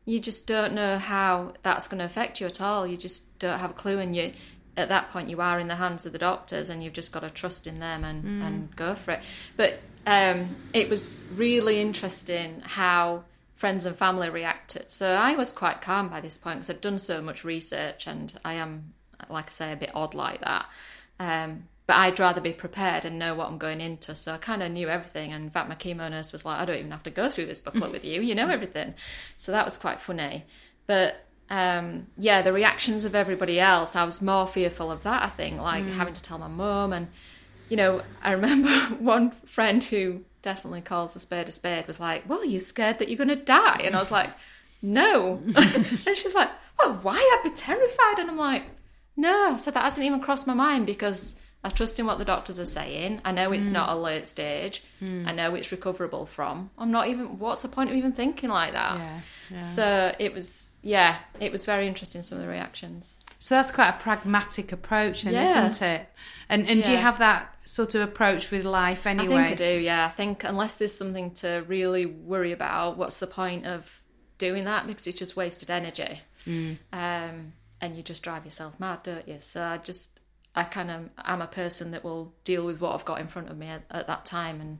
you 0.04 0.20
just 0.20 0.46
don't 0.46 0.74
know 0.74 0.98
how 0.98 1.54
that's 1.62 1.86
going 1.86 1.98
to 1.98 2.04
affect 2.04 2.40
you 2.40 2.46
at 2.46 2.60
all. 2.60 2.86
You 2.86 2.96
just 2.96 3.38
don't 3.38 3.58
have 3.58 3.70
a 3.70 3.74
clue, 3.74 3.98
and 3.98 4.16
you 4.16 4.32
at 4.76 4.88
that 4.88 5.10
point 5.10 5.28
you 5.28 5.40
are 5.40 5.60
in 5.60 5.68
the 5.68 5.76
hands 5.76 6.06
of 6.06 6.12
the 6.12 6.18
doctors, 6.18 6.68
and 6.68 6.82
you've 6.82 6.92
just 6.92 7.12
got 7.12 7.20
to 7.20 7.30
trust 7.30 7.68
in 7.68 7.76
them 7.76 8.02
and 8.02 8.24
mm. 8.24 8.46
and 8.46 8.74
go 8.74 8.96
for 8.96 9.12
it. 9.12 9.22
But 9.56 9.80
um, 10.06 10.56
it 10.72 10.88
was 10.88 11.18
really 11.34 11.80
interesting 11.80 12.60
how 12.60 13.24
friends 13.54 13.84
and 13.84 13.96
family 13.96 14.30
reacted. 14.30 14.90
So 14.90 15.10
I 15.12 15.34
was 15.36 15.52
quite 15.52 15.82
calm 15.82 16.08
by 16.08 16.20
this 16.20 16.38
point 16.38 16.60
because 16.60 16.70
I'd 16.70 16.80
done 16.80 16.98
so 16.98 17.20
much 17.20 17.44
research 17.44 18.06
and 18.06 18.32
I 18.44 18.54
am, 18.54 18.94
like 19.28 19.46
I 19.46 19.50
say, 19.50 19.72
a 19.72 19.76
bit 19.76 19.90
odd 19.94 20.14
like 20.14 20.40
that. 20.40 20.66
Um, 21.18 21.64
but 21.86 21.96
I'd 21.96 22.18
rather 22.18 22.40
be 22.40 22.52
prepared 22.52 23.04
and 23.04 23.18
know 23.18 23.34
what 23.34 23.48
I'm 23.48 23.58
going 23.58 23.80
into. 23.80 24.14
So 24.14 24.32
I 24.32 24.38
kind 24.38 24.62
of 24.62 24.70
knew 24.72 24.88
everything. 24.88 25.32
And 25.32 25.44
in 25.44 25.50
fact, 25.50 25.68
my 25.68 25.74
chemo 25.74 26.10
nurse 26.10 26.32
was 26.32 26.44
like, 26.44 26.58
I 26.58 26.64
don't 26.64 26.78
even 26.78 26.92
have 26.92 27.02
to 27.02 27.10
go 27.10 27.28
through 27.28 27.46
this 27.46 27.60
booklet 27.60 27.92
with 27.92 28.04
you. 28.04 28.22
You 28.22 28.34
know 28.34 28.48
everything. 28.50 28.94
So 29.36 29.52
that 29.52 29.64
was 29.64 29.76
quite 29.76 30.00
funny. 30.00 30.44
But 30.86 31.26
um, 31.50 32.06
yeah, 32.16 32.42
the 32.42 32.52
reactions 32.52 33.04
of 33.04 33.14
everybody 33.14 33.58
else, 33.60 33.96
I 33.96 34.04
was 34.04 34.22
more 34.22 34.46
fearful 34.46 34.90
of 34.90 35.02
that, 35.02 35.22
I 35.24 35.28
think, 35.28 35.60
like 35.60 35.82
mm. 35.84 35.92
having 35.94 36.14
to 36.14 36.22
tell 36.22 36.38
my 36.38 36.48
mum 36.48 36.92
and 36.92 37.08
you 37.70 37.76
know, 37.76 38.02
I 38.22 38.32
remember 38.32 38.68
one 38.98 39.30
friend 39.46 39.82
who 39.82 40.22
definitely 40.42 40.82
calls 40.82 41.16
a 41.16 41.20
spade 41.20 41.48
a 41.48 41.52
spade 41.52 41.86
was 41.86 42.00
like, 42.00 42.28
Well, 42.28 42.40
are 42.40 42.44
you 42.44 42.58
scared 42.58 42.98
that 42.98 43.08
you're 43.08 43.16
going 43.16 43.28
to 43.28 43.36
die? 43.36 43.80
And 43.84 43.96
I 43.96 43.98
was 43.98 44.10
like, 44.10 44.28
No. 44.82 45.40
and 45.56 45.86
she 45.86 46.24
was 46.24 46.34
like, 46.34 46.50
Well, 46.78 46.98
why? 47.02 47.14
I'd 47.14 47.40
be 47.44 47.54
terrified. 47.54 48.18
And 48.18 48.30
I'm 48.30 48.36
like, 48.36 48.64
No. 49.16 49.56
So 49.56 49.70
that 49.70 49.84
hasn't 49.84 50.06
even 50.06 50.20
crossed 50.20 50.46
my 50.46 50.54
mind 50.54 50.84
because 50.86 51.40
I 51.62 51.68
trust 51.68 52.00
in 52.00 52.06
what 52.06 52.18
the 52.18 52.24
doctors 52.24 52.58
are 52.58 52.66
saying. 52.66 53.20
I 53.24 53.32
know 53.32 53.52
it's 53.52 53.66
mm. 53.66 53.72
not 53.72 53.90
a 53.90 53.94
late 53.94 54.26
stage. 54.26 54.82
Mm. 55.02 55.26
I 55.26 55.32
know 55.32 55.54
it's 55.54 55.70
recoverable 55.70 56.24
from. 56.24 56.70
I'm 56.78 56.90
not 56.90 57.08
even, 57.08 57.38
what's 57.38 57.60
the 57.60 57.68
point 57.68 57.90
of 57.90 57.96
even 57.96 58.12
thinking 58.12 58.48
like 58.48 58.72
that? 58.72 58.98
Yeah, 58.98 59.20
yeah. 59.50 59.60
So 59.60 60.14
it 60.18 60.32
was, 60.32 60.70
yeah, 60.80 61.18
it 61.38 61.52
was 61.52 61.66
very 61.66 61.86
interesting, 61.86 62.22
some 62.22 62.38
of 62.38 62.44
the 62.44 62.50
reactions. 62.50 63.14
So 63.38 63.54
that's 63.54 63.70
quite 63.70 63.90
a 63.90 63.98
pragmatic 63.98 64.72
approach, 64.72 65.22
then, 65.22 65.34
yeah. 65.34 65.68
isn't 65.68 65.82
it? 65.82 66.08
And 66.50 66.68
and 66.68 66.80
yeah. 66.80 66.84
do 66.84 66.92
you 66.92 66.98
have 66.98 67.18
that 67.18 67.56
sort 67.64 67.94
of 67.94 68.02
approach 68.02 68.50
with 68.50 68.64
life 68.64 69.06
anyway? 69.06 69.34
I 69.34 69.46
think 69.46 69.50
I 69.52 69.54
do. 69.54 69.80
Yeah, 69.80 70.04
I 70.04 70.08
think 70.08 70.44
unless 70.44 70.74
there's 70.76 70.94
something 70.94 71.30
to 71.34 71.64
really 71.68 72.04
worry 72.04 72.52
about, 72.52 72.98
what's 72.98 73.18
the 73.18 73.28
point 73.28 73.66
of 73.66 74.02
doing 74.36 74.64
that? 74.64 74.86
Because 74.86 75.06
it's 75.06 75.18
just 75.18 75.36
wasted 75.36 75.70
energy, 75.70 76.20
mm. 76.44 76.76
um, 76.92 77.52
and 77.80 77.96
you 77.96 78.02
just 78.02 78.24
drive 78.24 78.44
yourself 78.44 78.78
mad, 78.80 79.04
don't 79.04 79.26
you? 79.28 79.36
So 79.38 79.62
I 79.62 79.78
just 79.78 80.20
I 80.54 80.64
kind 80.64 80.90
of 80.90 81.10
am 81.24 81.40
a 81.40 81.46
person 81.46 81.92
that 81.92 82.02
will 82.02 82.34
deal 82.42 82.66
with 82.66 82.80
what 82.80 82.94
I've 82.94 83.04
got 83.04 83.20
in 83.20 83.28
front 83.28 83.48
of 83.48 83.56
me 83.56 83.68
at, 83.68 83.82
at 83.90 84.08
that 84.08 84.26
time 84.26 84.60
and 84.60 84.78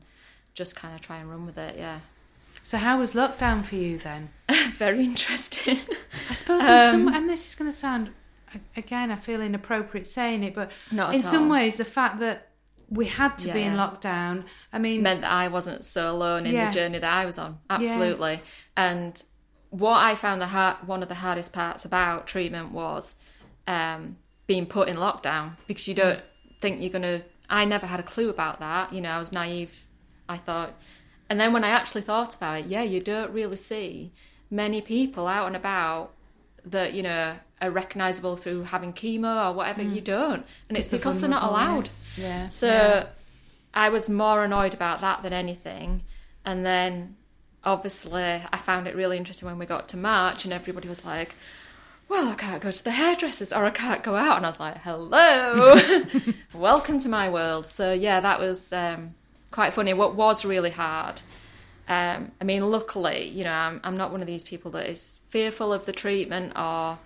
just 0.55 0.75
kind 0.75 0.95
of 0.95 1.01
try 1.01 1.19
and 1.19 1.31
run 1.31 1.47
with 1.47 1.57
it. 1.57 1.79
Yeah. 1.79 2.01
So 2.65 2.79
how 2.79 2.99
was 2.99 3.15
lockdown 3.15 3.65
for 3.65 3.77
you 3.77 3.97
then? 3.97 4.31
Very 4.73 5.05
interesting. 5.05 5.79
I 6.29 6.35
suppose 6.35 6.63
um, 6.63 6.91
some, 6.91 7.15
and 7.15 7.29
this 7.29 7.49
is 7.49 7.55
going 7.55 7.71
to 7.71 7.77
sound 7.77 8.11
again, 8.77 9.11
I 9.11 9.17
feel 9.17 9.41
inappropriate 9.41 10.07
saying 10.07 10.43
it, 10.45 10.55
but 10.55 10.71
Not 10.91 11.15
in 11.15 11.23
some 11.23 11.49
ways, 11.49 11.77
the 11.77 11.85
fact 11.85 12.21
that 12.21 12.49
we 12.89 13.07
had 13.07 13.39
to 13.39 13.49
yeah. 13.49 13.55
be 13.55 13.63
in 13.63 13.75
lockdown, 13.75 14.45
I 14.73 14.79
mean, 14.79 15.03
meant 15.03 15.23
that 15.23 15.31
I 15.31 15.49
wasn't 15.49 15.85
so 15.85 16.11
alone 16.11 16.47
in 16.47 16.55
yeah. 16.55 16.67
the 16.67 16.75
journey 16.75 16.99
that 16.99 17.13
I 17.13 17.25
was 17.25 17.39
on. 17.39 17.59
Absolutely. 17.71 18.33
Yeah. 18.33 18.41
And 18.77 19.23
what 19.71 19.99
I 19.99 20.17
found 20.17 20.43
the 20.43 20.49
hard, 20.49 20.77
one 20.87 21.03
of 21.03 21.09
the 21.09 21.17
hardest 21.17 21.53
parts 21.53 21.85
about 21.85 22.27
treatment 22.27 22.73
was 22.73 23.15
um, 23.69 24.17
being 24.47 24.67
put 24.67 24.89
in 24.89 24.97
lockdown 24.97 25.53
because 25.69 25.87
you 25.87 25.95
don't 25.95 26.21
think 26.61 26.81
you're 26.81 26.91
going 26.91 27.03
to. 27.03 27.23
I 27.49 27.65
never 27.65 27.87
had 27.87 28.01
a 28.01 28.05
clue 28.05 28.29
about 28.29 28.61
that. 28.61 28.93
You 28.93 29.01
know, 29.01 29.11
I 29.11 29.19
was 29.19 29.33
naive. 29.33 29.87
I 30.29 30.37
thought, 30.37 30.75
and 31.29 31.41
then 31.41 31.53
when 31.53 31.65
I 31.65 31.69
actually 31.69 32.03
thought 32.03 32.35
about 32.35 32.61
it, 32.61 32.67
yeah, 32.67 32.83
you 32.83 33.01
don't 33.01 33.33
really 33.33 33.57
see 33.57 34.13
many 34.51 34.81
people 34.81 35.29
out 35.29 35.47
and 35.47 35.57
about 35.57 36.13
that 36.65 36.93
you 36.93 37.03
know 37.03 37.37
are 37.63 37.71
recognizable 37.71 38.37
through 38.37 38.63
having 38.65 38.93
chemo 38.93 39.51
or 39.51 39.55
whatever 39.55 39.83
you 39.83 40.01
don't 40.01 40.45
and 40.69 40.79
it's 40.79 40.89
because 40.89 41.21
they're 41.21 41.29
not 41.31 41.43
allowed 41.43 41.89
Yeah. 42.17 42.49
so 42.49 42.67
yeah. 42.69 43.07
I 43.73 43.89
was 43.91 44.09
more 44.09 44.43
annoyed 44.45 44.75
about 44.75 45.01
that 45.03 45.23
than 45.23 45.33
anything. 45.33 46.03
And 46.45 46.67
then 46.67 47.17
obviously 47.63 48.43
I 48.53 48.57
found 48.57 48.89
it 48.89 48.97
really 48.97 49.17
interesting 49.17 49.47
when 49.47 49.59
we 49.59 49.67
got 49.67 49.89
to 49.91 49.97
March 49.97 50.45
and 50.45 50.53
everybody 50.53 50.89
was 50.89 51.05
like, 51.05 51.35
well, 52.09 52.29
I 52.29 52.35
can't 52.35 52.61
go 52.63 52.71
to 52.73 52.83
the 52.85 52.91
hairdressers 52.91 53.53
or 53.53 53.65
I 53.65 53.71
can't 53.71 54.03
go 54.03 54.17
out. 54.17 54.39
And 54.39 54.47
I 54.47 54.49
was 54.49 54.59
like, 54.59 54.79
hello, 54.79 56.07
welcome 56.55 56.99
to 56.99 57.09
my 57.09 57.29
world. 57.29 57.67
So 57.67 57.93
yeah, 57.93 58.19
that 58.21 58.41
was 58.41 58.73
um, 58.73 59.15
quite 59.53 59.73
funny. 59.75 59.95
What 59.95 60.17
was 60.17 60.45
really 60.45 60.71
hard, 60.71 61.23
um, 61.89 62.33
I 62.41 62.45
mean, 62.45 62.69
luckily, 62.69 63.29
you 63.29 63.45
know, 63.45 63.53
I'm, 63.53 63.81
I'm 63.85 63.97
not 63.97 64.11
one 64.11 64.21
of 64.21 64.27
these 64.27 64.43
people 64.45 64.71
that 64.73 64.89
is 64.89 65.19
fearful 65.29 65.73
of 65.73 65.87
the 65.87 65.93
treatment 65.93 66.55
or 66.57 66.99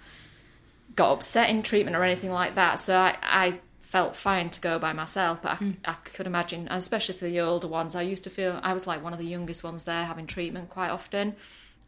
got 0.95 1.12
upset 1.12 1.51
in 1.51 1.62
treatment 1.62 1.97
or 1.97 2.05
anything 2.05 2.30
like 2.30 2.55
that. 2.55 2.78
So 2.78 2.97
I, 2.97 3.16
I 3.22 3.61
felt 3.78 4.16
fine 4.16 4.51
to 4.51 4.61
go 4.61 4.78
by 4.78 4.92
myself, 4.92 5.42
but 5.42 5.53
I, 5.53 5.57
mm. 5.57 5.76
I 5.84 5.95
could 6.05 6.26
imagine, 6.26 6.68
and 6.68 6.78
especially 6.78 7.14
for 7.14 7.26
the 7.26 7.40
older 7.40 7.68
ones, 7.68 7.95
I 7.95 8.03
used 8.03 8.24
to 8.24 8.30
feel 8.30 8.59
I 8.62 8.72
was 8.72 8.86
like 8.86 9.03
one 9.03 9.12
of 9.12 9.18
the 9.18 9.26
youngest 9.26 9.62
ones 9.62 9.84
there 9.84 10.05
having 10.05 10.26
treatment 10.26 10.70
quite 10.70 10.90
often. 10.90 11.36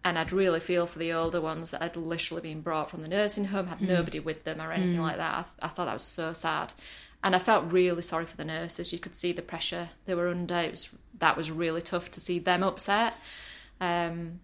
And 0.05 0.17
I'd 0.17 0.31
really 0.31 0.61
feel 0.61 0.87
for 0.87 1.01
the 1.01 1.13
older 1.15 1.41
ones 1.41 1.71
that 1.71 1.83
had 1.83 1.97
literally 1.97 2.41
been 2.41 2.61
brought 2.61 2.91
from 2.91 3.03
the 3.03 3.09
nursing 3.09 3.47
home, 3.47 3.67
had 3.67 3.81
mm. 3.81 3.89
nobody 3.89 4.21
with 4.21 4.45
them 4.45 4.61
or 4.61 4.71
anything 4.71 4.99
mm. 4.99 5.03
like 5.03 5.17
that. 5.17 5.49
I, 5.61 5.67
I 5.67 5.69
thought 5.69 5.87
that 5.87 5.95
was 5.95 6.03
so 6.03 6.33
sad. 6.33 6.73
And 7.25 7.35
I 7.35 7.41
felt 7.41 7.73
really 7.73 8.03
sorry 8.03 8.27
for 8.27 8.37
the 8.37 8.45
nurses. 8.45 8.93
You 8.93 9.01
could 9.01 9.17
see 9.17 9.33
the 9.33 9.43
pressure 9.43 9.89
they 10.05 10.15
were 10.15 10.29
under. 10.29 10.59
It 10.59 10.71
was, 10.71 10.91
that 11.19 11.37
was 11.37 11.51
really 11.51 11.83
tough 11.83 12.11
to 12.13 12.21
see 12.21 12.39
them 12.39 12.63
upset. 12.63 13.15
Um, 13.81 14.39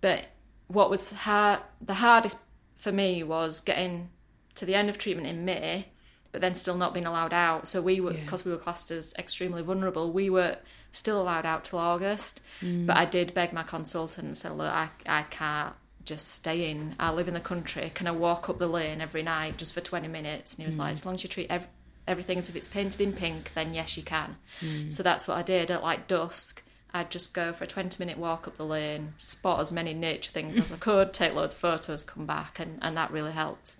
but 0.00 0.26
what 0.68 0.88
was 0.88 1.12
hard, 1.12 1.60
the 1.80 1.94
hardest 1.94 2.36
for 2.78 2.92
me 2.92 3.22
was 3.22 3.60
getting 3.60 4.08
to 4.54 4.64
the 4.64 4.74
end 4.74 4.88
of 4.88 4.96
treatment 4.96 5.26
in 5.26 5.44
May, 5.44 5.88
but 6.32 6.40
then 6.40 6.54
still 6.54 6.76
not 6.76 6.94
being 6.94 7.06
allowed 7.06 7.34
out. 7.34 7.66
So 7.66 7.82
we 7.82 8.00
were, 8.00 8.14
Yeah. 8.14 8.20
because 8.20 8.44
we 8.44 8.52
were 8.52 8.58
classed 8.58 8.90
as 8.90 9.14
extremely 9.18 9.62
vulnerable, 9.62 10.12
we 10.12 10.30
were 10.30 10.56
still 10.92 11.20
allowed 11.20 11.44
out 11.44 11.64
till 11.64 11.78
August. 11.78 12.40
Mm. 12.62 12.86
But 12.86 12.96
I 12.96 13.04
did 13.04 13.34
beg 13.34 13.52
my 13.52 13.62
consultant 13.62 14.26
and 14.26 14.36
said, 14.36 14.52
look, 14.52 14.72
I, 14.72 14.88
I 15.06 15.22
can't 15.24 15.74
just 16.04 16.28
stay 16.28 16.70
in. 16.70 16.94
I 16.98 17.12
live 17.12 17.28
in 17.28 17.34
the 17.34 17.40
country. 17.40 17.90
Can 17.94 18.06
I 18.06 18.12
walk 18.12 18.48
up 18.48 18.58
the 18.58 18.66
lane 18.66 19.00
every 19.00 19.22
night 19.22 19.58
just 19.58 19.74
for 19.74 19.80
20 19.80 20.08
minutes? 20.08 20.54
And 20.54 20.60
he 20.62 20.66
was 20.66 20.78
like, 20.78 20.90
mm. 20.90 20.94
as 20.94 21.04
long 21.04 21.16
as 21.16 21.22
you 21.22 21.28
treat 21.28 21.50
ev- 21.50 21.68
everything 22.06 22.38
as 22.38 22.48
if 22.48 22.56
it's 22.56 22.66
painted 22.68 23.00
in 23.00 23.12
pink, 23.12 23.52
then 23.54 23.74
yes, 23.74 23.96
you 23.96 24.02
can. 24.02 24.36
Mm. 24.60 24.90
So 24.92 25.02
that's 25.02 25.28
what 25.28 25.36
I 25.36 25.42
did 25.42 25.70
at 25.70 25.82
like 25.82 26.08
dusk. 26.08 26.62
I'd 26.92 27.10
just 27.10 27.34
go 27.34 27.52
for 27.52 27.64
a 27.64 27.66
20 27.66 28.02
minute 28.02 28.18
walk 28.18 28.48
up 28.48 28.56
the 28.56 28.64
lane, 28.64 29.14
spot 29.18 29.60
as 29.60 29.72
many 29.72 29.94
nature 29.94 30.32
things 30.32 30.58
as 30.58 30.72
I 30.72 30.76
could, 30.80 31.12
take 31.12 31.34
loads 31.34 31.54
of 31.54 31.60
photos, 31.60 32.04
come 32.04 32.26
back, 32.26 32.58
and, 32.58 32.78
and 32.80 32.96
that 32.96 33.10
really 33.10 33.32
helped. 33.32 33.76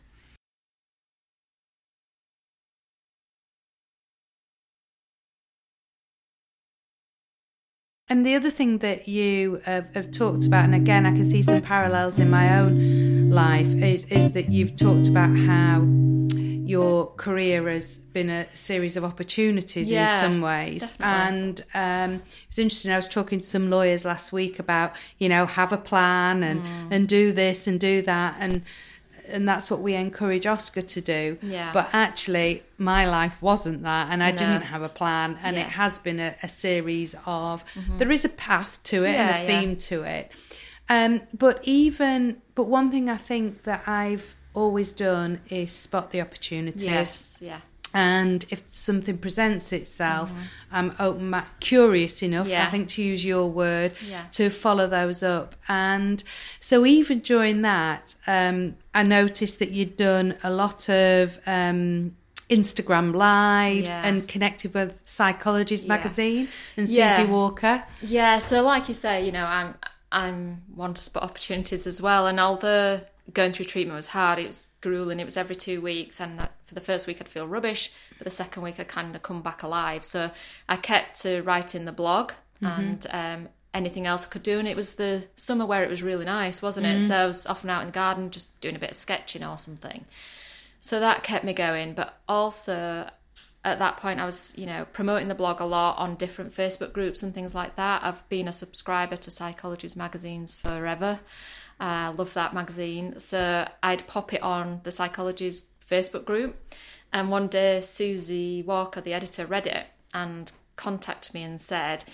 And 8.11 8.24
the 8.24 8.34
other 8.34 8.50
thing 8.50 8.78
that 8.78 9.06
you 9.06 9.61
have, 9.64 9.94
have 9.94 10.11
talked 10.11 10.46
about, 10.46 10.64
and 10.64 10.74
again, 10.74 11.04
I 11.04 11.11
can 11.11 11.26
see 11.26 11.42
some 11.42 11.61
parallels 11.61 12.18
in 12.18 12.30
my 12.30 12.59
own 12.59 13.30
life, 13.30 13.66
is, 13.66 14.06
is 14.06 14.32
that 14.32 14.50
you've 14.50 14.76
talked 14.76 15.09
about 15.09 15.36
how 15.36 15.80
your 16.68 17.06
career 17.16 17.68
has 17.68 17.98
been 17.98 18.30
a 18.30 18.46
series 18.54 18.96
of 18.96 19.04
opportunities 19.04 19.90
in 19.90 20.06
some 20.06 20.40
ways. 20.40 20.80
definitely. 20.90 21.04
And 21.28 21.64
um, 21.74 22.14
it 22.20 22.46
was 22.48 22.58
interesting. 22.58 22.90
I 22.92 22.96
was 22.96 23.08
talking 23.08 23.40
to 23.40 23.46
some 23.46 23.70
lawyers 23.70 24.04
last 24.04 24.32
week 24.32 24.58
about, 24.58 24.94
you 25.18 25.28
know, 25.28 25.46
have 25.46 25.72
a 25.72 25.76
plan 25.78 26.42
and 26.42 26.62
and 26.92 27.08
do 27.08 27.32
this 27.32 27.66
and 27.66 27.78
do 27.80 28.02
that, 28.02 28.36
and 28.40 28.62
and 29.30 29.46
that's 29.46 29.70
what 29.70 29.80
we 29.80 29.94
encourage 29.94 30.46
Oscar 30.46 30.80
to 30.80 31.00
do. 31.02 31.36
Yeah. 31.42 31.70
But 31.72 31.90
actually, 31.92 32.62
my 32.78 33.06
life 33.06 33.42
wasn't 33.42 33.82
that, 33.82 34.08
and 34.10 34.22
I 34.22 34.30
No. 34.30 34.38
didn't 34.38 34.62
have 34.62 34.82
a 34.82 34.88
plan, 34.88 35.38
and 35.42 35.56
Yeah. 35.56 35.64
it 35.66 35.70
has 35.70 35.98
been 35.98 36.18
a, 36.18 36.34
a 36.42 36.48
series 36.48 37.14
of. 37.26 37.62
There 37.98 38.10
is 38.10 38.24
a 38.24 38.30
path 38.30 38.82
to 38.84 39.04
it 39.04 39.12
Yeah, 39.12 39.20
and 39.28 39.36
a 39.36 39.52
yeah. 39.52 39.60
theme 39.60 39.76
to 39.90 40.02
it, 40.04 40.32
um, 40.88 41.20
but 41.36 41.60
even 41.64 42.40
but 42.54 42.64
one 42.64 42.90
thing 42.90 43.08
I 43.10 43.18
think 43.18 43.62
that 43.64 43.82
I've 43.86 44.34
always 44.55 44.92
done 44.92 45.40
is 45.51 45.70
spot 45.72 46.11
the 46.11 46.20
opportunities. 46.20 46.82
Yes, 46.84 47.38
yeah. 47.42 47.61
And 47.94 48.44
if 48.51 48.66
something 48.66 49.16
presents 49.16 49.72
itself, 49.72 50.30
I'm 50.70 50.94
open, 50.99 51.34
curious 51.61 52.22
enough, 52.22 52.44
Mm-hmm. 52.46 52.53
Yeah. 52.53 52.66
I 52.66 52.70
think 52.70 52.88
to 52.90 53.03
use 53.03 53.24
your 53.24 53.46
word, 53.49 53.92
Yeah. 54.07 54.24
to 54.32 54.51
follow 54.51 54.86
those 54.86 55.22
up. 55.22 55.55
And 55.68 56.22
so 56.61 56.84
even 56.84 57.20
during 57.20 57.62
that, 57.62 58.14
um, 58.26 58.76
I 58.94 59.05
noticed 59.05 59.59
that 59.61 59.70
you'd 59.70 59.96
done 59.96 60.34
a 60.44 60.51
lot 60.51 60.90
of 60.90 61.38
um, 61.46 62.14
Instagram 62.51 63.14
lives 63.14 63.86
Yeah. 63.86 64.03
and 64.07 64.28
connected 64.28 64.74
with 64.74 65.05
Psychologies 65.07 65.82
Yeah. 65.84 65.88
magazine 65.88 66.49
and 66.76 66.88
Yeah. 66.88 67.16
Suzy 67.16 67.28
Walker. 67.30 67.84
Yeah, 68.03 68.38
so 68.38 68.62
like 68.62 68.88
you 68.88 68.94
say, 68.94 69.24
you 69.24 69.32
know, 69.32 69.46
I'm 69.46 69.74
I'm 70.11 70.62
one 70.74 70.94
to 70.94 71.03
spot 71.03 71.22
opportunities 71.22 71.86
as 71.86 72.01
well. 72.01 72.26
And 72.26 72.40
although 72.40 73.03
going 73.33 73.53
through 73.53 73.66
treatment 73.66 73.97
was 73.97 74.09
hard, 74.09 74.39
it 74.39 74.47
was 74.47 74.70
grueling. 74.81 75.20
It 75.20 75.24
was 75.24 75.37
every 75.37 75.57
two 75.57 75.81
weeks, 75.81 76.20
and 76.20 76.41
for 76.66 76.74
the 76.74 76.81
first 76.81 77.07
week 77.07 77.18
I'd 77.20 77.29
feel 77.29 77.47
rubbish, 77.47 77.93
but 78.16 78.24
the 78.24 78.31
second 78.31 78.62
week 78.62 78.81
I 78.81 78.85
kind 78.85 79.14
of 79.14 79.22
come 79.22 79.43
back 79.43 79.62
alive. 79.62 80.05
So 80.05 80.31
I 80.68 80.76
kept 80.76 81.20
to 81.22 81.43
writing 81.43 81.85
the 81.85 81.93
blog 81.93 82.33
and 82.61 83.07
um, 83.11 83.49
anything 83.72 84.07
else 84.07 84.26
I 84.26 84.31
could 84.31 84.43
do. 84.43 84.59
And 84.59 84.66
it 84.66 84.76
was 84.76 84.95
the 84.95 85.26
summer 85.37 85.64
where 85.64 85.85
it 85.85 85.91
was 85.91 86.03
really 86.03 86.24
nice, 86.24 86.61
wasn't 86.62 86.87
it? 86.87 87.03
So 87.03 87.16
I 87.16 87.26
was 87.26 87.47
often 87.47 87.70
out 87.70 87.83
in 87.83 87.89
the 87.89 87.93
garden 87.93 88.31
just 88.31 88.61
doing 88.61 88.76
a 88.76 88.81
bit 88.81 88.91
of 88.91 88.97
sketching 88.97 89.45
or 89.45 89.57
something. 89.57 90.05
So 90.81 91.01
that 91.01 91.22
kept 91.22 91.45
me 91.45 91.53
going, 91.53 91.95
but 91.95 92.18
also 92.29 93.09
at 93.64 93.79
that 93.79 93.97
point 93.97 94.20
I 94.20 94.24
was, 94.24 94.55
you 94.57 94.66
know, 94.66 94.87
promoting 94.93 95.29
the 95.29 95.35
blog 95.35 95.61
a 95.61 95.64
lot 95.64 95.99
on 95.99 96.14
different 96.14 96.55
Facebook 96.55 96.93
groups 96.93 97.22
and 97.22 97.35
things 97.35 97.55
like 97.55 97.76
that. 97.76 98.03
I've 98.03 98.29
been 98.29 98.49
a 98.49 98.53
subscriber 98.53 99.16
to 99.16 99.31
Psychologies 99.31 99.97
magazines 99.97 100.55
forever. 100.55 101.20
I 101.81 102.09
love 102.09 102.35
that 102.35 102.55
magazine. 102.55 103.18
So 103.18 103.68
I'd 103.83 104.07
pop 104.07 104.33
it 104.33 104.43
on 104.43 104.81
the 104.85 104.91
Psychologies 104.91 105.64
Facebook 105.87 106.24
group. 106.24 106.57
And 107.12 107.31
one 107.31 107.49
day 107.49 107.81
Suzy 107.81 108.62
Walker, 108.62 109.01
the 109.01 109.14
editor, 109.14 109.47
read 109.47 109.66
it 109.66 109.87
and 110.12 110.51
contacted 110.76 111.35
me 111.35 111.43
and 111.43 111.61
said, 111.61 112.05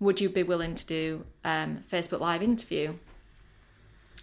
Would 0.00 0.20
you 0.20 0.28
be 0.28 0.42
willing 0.42 0.74
to 0.74 0.86
do 0.86 1.24
um, 1.44 1.84
Facebook 1.90 2.20
Live 2.20 2.42
interview? 2.42 2.94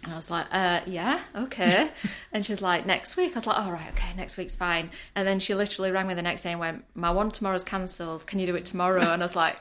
And 0.02 0.12
I 0.12 0.16
was 0.16 0.30
like, 0.30 0.46
uh, 0.50 0.80
yeah, 0.86 1.20
okay. 1.36 1.90
and 2.32 2.44
she 2.44 2.52
was 2.52 2.62
like, 2.62 2.86
next 2.86 3.16
week. 3.18 3.32
I 3.32 3.34
was 3.34 3.46
like, 3.46 3.58
all 3.58 3.70
right, 3.72 3.90
okay, 3.90 4.14
next 4.16 4.36
week's 4.38 4.56
fine. 4.56 4.90
And 5.14 5.28
then 5.28 5.40
she 5.40 5.54
literally 5.54 5.90
rang 5.90 6.06
me 6.06 6.14
the 6.14 6.22
next 6.22 6.40
day 6.42 6.52
and 6.52 6.60
went, 6.60 6.84
my 6.94 7.10
one 7.10 7.30
tomorrow's 7.30 7.64
cancelled. 7.64 8.26
Can 8.26 8.38
you 8.38 8.46
do 8.46 8.54
it 8.56 8.64
tomorrow? 8.64 9.02
And 9.12 9.22
I 9.22 9.24
was 9.24 9.36
like, 9.36 9.56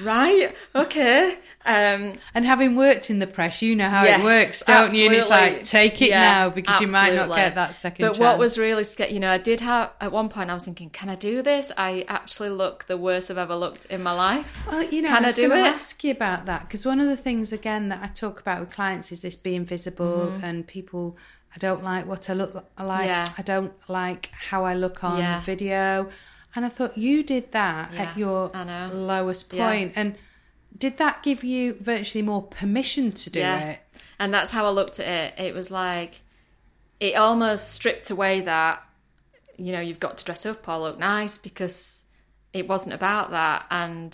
right, 0.00 0.54
okay. 0.74 1.38
Um, 1.64 2.14
And 2.34 2.44
having 2.44 2.76
worked 2.76 3.10
in 3.10 3.18
the 3.18 3.26
press, 3.26 3.62
you 3.62 3.74
know 3.74 3.88
how 3.88 4.04
Yes, 4.04 4.20
it 4.20 4.24
works, 4.24 4.62
don't 4.64 4.94
you? 4.94 5.06
And 5.06 5.14
it's 5.14 5.28
like, 5.30 5.64
take 5.64 6.00
it 6.02 6.10
Yeah, 6.10 6.20
now 6.20 6.50
because 6.50 6.80
you 6.80 6.88
might 6.88 7.14
not 7.14 7.34
get 7.34 7.54
that 7.56 7.74
second 7.74 8.04
But 8.04 8.08
chance. 8.12 8.18
what 8.18 8.38
was 8.38 8.58
really 8.58 8.84
scary, 8.84 9.12
you 9.12 9.20
know, 9.20 9.30
I 9.30 9.38
did 9.38 9.60
have, 9.60 9.90
at 10.00 10.12
one 10.12 10.28
point 10.28 10.50
I 10.50 10.54
was 10.54 10.64
thinking, 10.64 10.90
can 10.90 11.08
I 11.08 11.14
do 11.14 11.42
this? 11.42 11.72
I 11.76 12.04
actually 12.08 12.50
look 12.50 12.84
the 12.86 12.96
worst 12.96 13.30
I've 13.30 13.38
ever 13.38 13.54
looked 13.56 13.86
in 13.86 14.02
my 14.02 14.12
life. 14.12 14.64
Well, 14.70 14.82
you 14.84 15.02
know, 15.02 15.08
Can 15.08 15.24
I 15.24 15.28
I 15.28 15.32
do 15.32 15.52
it? 15.52 15.58
ask 15.58 16.04
you 16.04 16.12
about 16.12 16.46
that 16.46 16.62
because 16.62 16.84
one 16.86 17.00
of 17.00 17.06
the 17.08 17.16
things 17.16 17.52
again 17.52 17.88
that 17.88 18.00
I 18.02 18.06
talk 18.08 18.38
about 18.40 18.60
with 18.60 18.70
clients 18.70 19.10
is 19.12 19.22
this 19.22 19.34
being 19.36 19.64
visible 19.78 20.26
Mm-hmm. 20.32 20.44
and 20.44 20.66
people. 20.66 21.16
I 21.54 21.58
don't 21.58 21.82
like 21.82 22.04
what 22.06 22.28
I 22.28 22.34
look 22.34 22.52
like. 22.78 23.06
Yeah. 23.06 23.26
I 23.38 23.42
don't 23.42 23.72
like 23.88 24.30
how 24.50 24.60
I 24.70 24.74
look 24.74 25.02
on 25.02 25.18
Yeah. 25.18 25.40
video. 25.40 26.10
And 26.54 26.64
I 26.66 26.68
thought 26.68 26.98
you 26.98 27.22
did 27.22 27.52
that 27.52 27.92
Yeah, 27.92 28.02
at 28.02 28.18
your 28.18 28.50
lowest 28.92 29.48
point. 29.50 29.92
And 29.96 30.08
did 30.84 30.98
that 30.98 31.22
give 31.22 31.42
you 31.52 31.62
virtually 31.80 32.22
more 32.22 32.42
permission 32.42 33.12
to 33.12 33.30
do 33.30 33.40
it? 33.40 33.78
And 34.18 34.28
that's 34.34 34.50
how 34.50 34.62
I 34.66 34.70
looked 34.70 34.98
at 35.00 35.06
it. 35.38 35.46
It 35.46 35.54
was 35.54 35.70
like, 35.70 36.20
it 37.00 37.14
almost 37.16 37.70
stripped 37.72 38.10
away 38.10 38.40
that, 38.42 38.82
you 39.56 39.72
know, 39.72 39.80
you've 39.80 40.00
got 40.06 40.18
to 40.18 40.24
dress 40.24 40.44
up 40.46 40.68
or 40.68 40.78
look 40.78 40.98
nice 40.98 41.38
because 41.38 42.04
it 42.52 42.68
wasn't 42.68 42.94
about 42.94 43.30
that. 43.30 43.66
And 43.70 44.10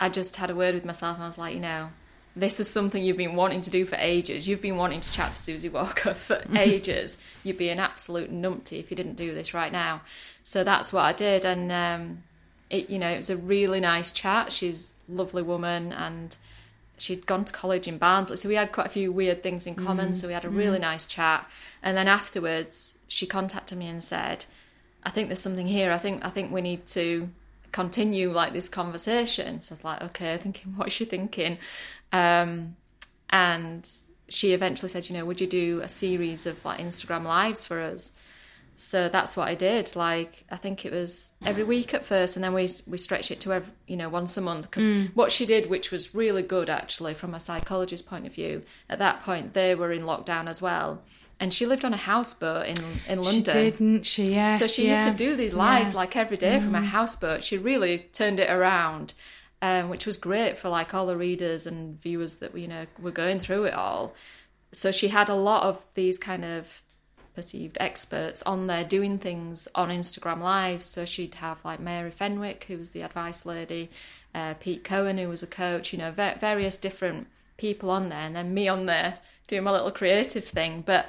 I 0.00 0.08
just 0.08 0.36
had 0.36 0.50
a 0.50 0.54
word 0.54 0.74
with 0.74 0.84
myself 0.84 1.14
and 1.16 1.24
I 1.24 1.26
was 1.26 1.38
like, 1.38 1.54
you 1.54 1.60
know, 1.60 1.90
this 2.36 2.58
is 2.60 2.68
something 2.68 3.02
you've 3.02 3.16
been 3.16 3.36
wanting 3.36 3.60
to 3.62 3.70
do 3.70 3.84
for 3.86 3.96
ages. 3.96 4.48
You've 4.48 4.62
been 4.62 4.76
wanting 4.76 5.00
to 5.00 5.12
chat 5.12 5.32
to 5.32 5.38
Suzy 5.38 5.68
Walker 5.68 6.14
for 6.14 6.36
mm-hmm. 6.36 6.56
ages. 6.56 7.18
You'd 7.42 7.58
be 7.58 7.68
an 7.68 7.78
absolute 7.78 8.32
numpty 8.32 8.78
if 8.80 8.90
you 8.90 8.96
didn't 8.96 9.14
do 9.14 9.34
this 9.34 9.54
right 9.54 9.72
now. 9.72 10.02
So 10.42 10.64
that's 10.64 10.92
what 10.92 11.04
I 11.04 11.12
did. 11.12 11.44
And, 11.44 11.70
um, 11.70 12.22
it, 12.70 12.90
you 12.90 12.98
know, 12.98 13.08
it 13.08 13.16
was 13.16 13.30
a 13.30 13.36
really 13.36 13.80
nice 13.80 14.10
chat. 14.10 14.52
She's 14.52 14.94
a 15.08 15.12
lovely 15.12 15.42
woman 15.42 15.92
and 15.92 16.36
she'd 16.98 17.26
gone 17.26 17.44
to 17.44 17.52
college 17.52 17.88
in 17.88 17.98
Barnsley, 17.98 18.36
so 18.36 18.48
we 18.48 18.54
had 18.54 18.72
quite 18.72 18.86
a 18.86 18.90
few 18.90 19.12
weird 19.12 19.42
things 19.42 19.66
in 19.66 19.74
common. 19.74 20.06
Mm-hmm. 20.06 20.14
So 20.14 20.28
we 20.28 20.34
had 20.34 20.44
a 20.44 20.48
really 20.48 20.78
mm-hmm. 20.78 20.82
nice 20.82 21.06
chat, 21.06 21.48
and 21.82 21.96
then 21.96 22.08
afterwards, 22.08 22.98
she 23.08 23.26
contacted 23.26 23.78
me 23.78 23.88
and 23.88 24.02
said, 24.02 24.46
"I 25.02 25.10
think 25.10 25.28
there's 25.28 25.40
something 25.40 25.66
here. 25.66 25.90
I 25.90 25.98
think 25.98 26.24
I 26.24 26.30
think 26.30 26.52
we 26.52 26.60
need 26.60 26.86
to 26.88 27.28
continue 27.74 28.30
like 28.32 28.52
this 28.52 28.68
conversation." 28.68 29.60
So 29.60 29.72
I 29.72 29.74
was 29.74 29.84
like, 29.84 30.02
"Okay," 30.02 30.38
thinking, 30.38 30.72
"What's 30.76 30.92
she 30.92 31.04
thinking?" 31.04 31.58
Um, 32.12 32.76
and 33.30 33.90
she 34.28 34.52
eventually 34.52 34.88
said, 34.88 35.08
you 35.08 35.16
know, 35.16 35.24
would 35.24 35.40
you 35.40 35.46
do 35.46 35.80
a 35.80 35.88
series 35.88 36.46
of 36.46 36.64
like 36.64 36.80
Instagram 36.80 37.24
lives 37.24 37.64
for 37.64 37.80
us? 37.80 38.12
So 38.76 39.08
that's 39.08 39.36
what 39.36 39.48
I 39.48 39.54
did. 39.54 39.94
Like 39.94 40.44
I 40.50 40.56
think 40.56 40.84
it 40.84 40.92
was 40.92 41.32
every 41.44 41.62
week 41.62 41.94
at 41.94 42.04
first, 42.04 42.36
and 42.36 42.42
then 42.42 42.52
we 42.52 42.68
we 42.86 42.98
stretched 42.98 43.30
it 43.30 43.40
to 43.40 43.52
every, 43.52 43.72
you 43.86 43.96
know 43.96 44.08
once 44.08 44.36
a 44.36 44.40
month. 44.40 44.68
Because 44.68 44.88
mm. 44.88 45.10
what 45.14 45.30
she 45.30 45.46
did, 45.46 45.70
which 45.70 45.92
was 45.92 46.14
really 46.14 46.42
good 46.42 46.68
actually 46.68 47.14
from 47.14 47.34
a 47.34 47.40
psychologist's 47.40 48.06
point 48.06 48.26
of 48.26 48.34
view, 48.34 48.62
at 48.90 48.98
that 48.98 49.22
point 49.22 49.54
they 49.54 49.76
were 49.76 49.92
in 49.92 50.02
lockdown 50.02 50.48
as 50.48 50.60
well, 50.60 51.02
and 51.40 51.52
she 51.52 51.66
lived 51.66 51.84
on 51.84 51.92
a 51.92 51.98
houseboat 51.98 52.66
in 52.66 52.76
in 53.08 53.22
London. 53.22 53.54
She 53.54 53.70
didn't 53.70 54.06
she? 54.06 54.24
Yes. 54.24 54.60
So 54.60 54.66
she 54.66 54.86
yeah. 54.86 54.96
used 54.96 55.08
to 55.08 55.14
do 55.14 55.36
these 55.36 55.54
lives 55.54 55.92
yeah. 55.92 55.98
like 55.98 56.16
every 56.16 56.36
day 56.36 56.58
mm. 56.58 56.62
from 56.62 56.74
a 56.74 56.80
houseboat. 56.80 57.44
She 57.44 57.58
really 57.58 57.98
turned 58.12 58.40
it 58.40 58.50
around. 58.50 59.14
Um, 59.62 59.88
which 59.88 60.04
was 60.04 60.18
great 60.18 60.58
for 60.58 60.68
like 60.68 60.92
all 60.92 61.06
the 61.06 61.16
readers 61.16 61.66
and 61.66 61.98
viewers 61.98 62.34
that 62.34 62.54
you 62.54 62.68
know 62.68 62.84
were 63.00 63.10
going 63.10 63.40
through 63.40 63.64
it 63.64 63.72
all. 63.72 64.14
So 64.72 64.92
she 64.92 65.08
had 65.08 65.30
a 65.30 65.34
lot 65.34 65.62
of 65.62 65.86
these 65.94 66.18
kind 66.18 66.44
of 66.44 66.82
perceived 67.34 67.76
experts 67.80 68.42
on 68.42 68.66
there 68.66 68.84
doing 68.84 69.18
things 69.18 69.66
on 69.74 69.88
Instagram 69.88 70.40
Live. 70.40 70.82
So 70.82 71.04
she'd 71.04 71.36
have 71.36 71.64
like 71.64 71.80
Mary 71.80 72.10
Fenwick, 72.10 72.64
who 72.64 72.78
was 72.78 72.90
the 72.90 73.02
advice 73.02 73.46
lady, 73.46 73.90
uh, 74.34 74.54
Pete 74.60 74.84
Cohen, 74.84 75.18
who 75.18 75.28
was 75.28 75.42
a 75.42 75.46
coach, 75.46 75.92
you 75.92 75.98
know, 75.98 76.12
various 76.12 76.76
different 76.76 77.28
people 77.56 77.90
on 77.90 78.08
there, 78.08 78.20
and 78.20 78.36
then 78.36 78.52
me 78.52 78.68
on 78.68 78.86
there 78.86 79.18
doing 79.46 79.64
my 79.64 79.72
little 79.72 79.90
creative 79.90 80.44
thing. 80.44 80.82
But 80.84 81.08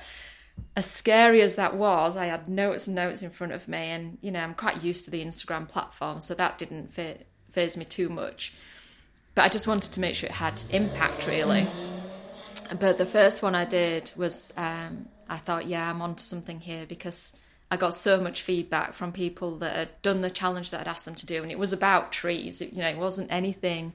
as 0.75 0.89
scary 0.89 1.41
as 1.41 1.55
that 1.55 1.75
was, 1.75 2.17
I 2.17 2.25
had 2.25 2.47
notes 2.49 2.88
and 2.88 2.95
notes 2.95 3.21
in 3.21 3.29
front 3.29 3.53
of 3.53 3.67
me, 3.67 3.77
and 3.77 4.17
you 4.21 4.31
know, 4.31 4.41
I'm 4.41 4.53
quite 4.53 4.83
used 4.83 5.05
to 5.05 5.11
the 5.11 5.23
Instagram 5.23 5.67
platform, 5.67 6.19
so 6.19 6.33
that 6.33 6.57
didn't 6.57 6.93
phase 7.51 7.77
me 7.77 7.86
too 7.86 8.09
much. 8.09 8.53
But 9.33 9.43
I 9.43 9.49
just 9.49 9.67
wanted 9.67 9.91
to 9.93 9.99
make 9.99 10.15
sure 10.15 10.27
it 10.27 10.33
had 10.33 10.61
impact, 10.69 11.27
really. 11.27 11.67
But 12.79 12.97
the 12.97 13.05
first 13.05 13.43
one 13.43 13.53
I 13.53 13.65
did 13.65 14.11
was 14.15 14.53
um, 14.57 15.07
I 15.27 15.38
thought, 15.38 15.65
yeah, 15.65 15.89
I'm 15.89 16.01
onto 16.01 16.23
something 16.23 16.59
here 16.59 16.86
because 16.88 17.36
I 17.69 17.77
got 17.77 17.93
so 17.93 18.21
much 18.21 18.41
feedback 18.41 18.93
from 18.93 19.11
people 19.11 19.57
that 19.57 19.75
had 19.75 20.01
done 20.01 20.21
the 20.21 20.29
challenge 20.29 20.71
that 20.71 20.81
I'd 20.81 20.88
asked 20.88 21.05
them 21.05 21.15
to 21.15 21.25
do, 21.25 21.41
and 21.41 21.51
it 21.51 21.59
was 21.59 21.73
about 21.73 22.11
trees. 22.11 22.61
It, 22.61 22.73
you 22.73 22.81
know, 22.81 22.89
it 22.89 22.97
wasn't 22.97 23.31
anything 23.31 23.93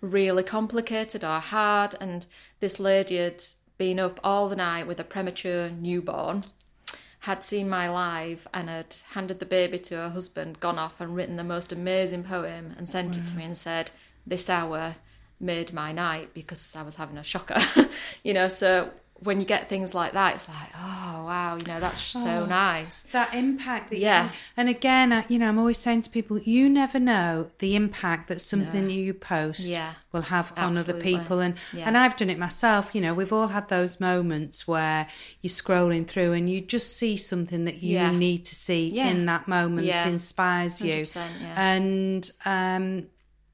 really 0.00 0.42
complicated 0.42 1.24
or 1.24 1.40
hard. 1.40 1.94
And 2.00 2.26
this 2.60 2.80
lady 2.80 3.16
had 3.16 3.42
been 3.78 3.98
up 3.98 4.20
all 4.22 4.48
the 4.48 4.56
night 4.56 4.86
with 4.86 5.00
a 5.00 5.04
premature 5.04 5.70
newborn, 5.70 6.44
had 7.20 7.42
seen 7.42 7.68
my 7.68 7.88
live, 7.88 8.46
and 8.52 8.68
had 8.68 8.96
handed 9.12 9.40
the 9.40 9.46
baby 9.46 9.78
to 9.78 9.96
her 9.96 10.10
husband, 10.10 10.60
gone 10.60 10.78
off 10.78 11.00
and 11.00 11.16
written 11.16 11.36
the 11.36 11.44
most 11.44 11.72
amazing 11.72 12.24
poem, 12.24 12.74
and 12.76 12.88
sent 12.88 13.16
wow. 13.16 13.22
it 13.22 13.26
to 13.26 13.36
me 13.36 13.44
and 13.44 13.56
said, 13.56 13.90
"This 14.26 14.48
hour." 14.48 14.96
made 15.40 15.72
my 15.72 15.92
night 15.92 16.32
because 16.32 16.74
I 16.76 16.82
was 16.82 16.94
having 16.94 17.18
a 17.18 17.24
shocker, 17.24 17.60
you 18.22 18.34
know. 18.34 18.48
So 18.48 18.90
when 19.16 19.40
you 19.40 19.46
get 19.46 19.68
things 19.68 19.94
like 19.94 20.12
that, 20.12 20.34
it's 20.36 20.48
like, 20.48 20.70
oh 20.76 20.93
wow, 21.24 21.56
you 21.56 21.66
know, 21.66 21.80
that's 21.80 22.00
so 22.00 22.42
oh, 22.42 22.46
nice. 22.46 23.02
That 23.02 23.34
impact 23.34 23.90
that 23.90 23.98
yeah. 23.98 24.24
You, 24.26 24.30
and 24.56 24.68
again, 24.68 25.24
you 25.28 25.38
know, 25.38 25.48
I'm 25.48 25.58
always 25.58 25.78
saying 25.78 26.02
to 26.02 26.10
people, 26.10 26.38
you 26.38 26.68
never 26.68 26.98
know 26.98 27.50
the 27.58 27.76
impact 27.76 28.28
that 28.28 28.40
something 28.40 28.86
no. 28.86 28.92
you 28.92 29.14
post 29.14 29.68
yeah. 29.68 29.94
will 30.12 30.22
have 30.22 30.52
Absolutely. 30.56 30.64
on 30.64 30.78
other 30.78 31.02
people. 31.02 31.40
And 31.40 31.54
yeah. 31.72 31.84
and 31.86 31.96
I've 31.96 32.16
done 32.16 32.30
it 32.30 32.38
myself. 32.38 32.94
You 32.94 33.00
know, 33.00 33.14
we've 33.14 33.32
all 33.32 33.48
had 33.48 33.68
those 33.68 34.00
moments 34.00 34.68
where 34.68 35.08
you're 35.40 35.50
scrolling 35.50 36.06
through 36.06 36.32
and 36.32 36.48
you 36.48 36.60
just 36.60 36.96
see 36.96 37.16
something 37.16 37.64
that 37.64 37.82
you 37.82 37.94
yeah. 37.94 38.10
need 38.10 38.44
to 38.46 38.54
see 38.54 38.88
in 38.98 39.26
that 39.26 39.48
moment 39.48 39.86
that 39.86 40.06
inspires 40.06 40.80
you. 40.80 41.04
And 41.56 42.30
um, 42.44 43.06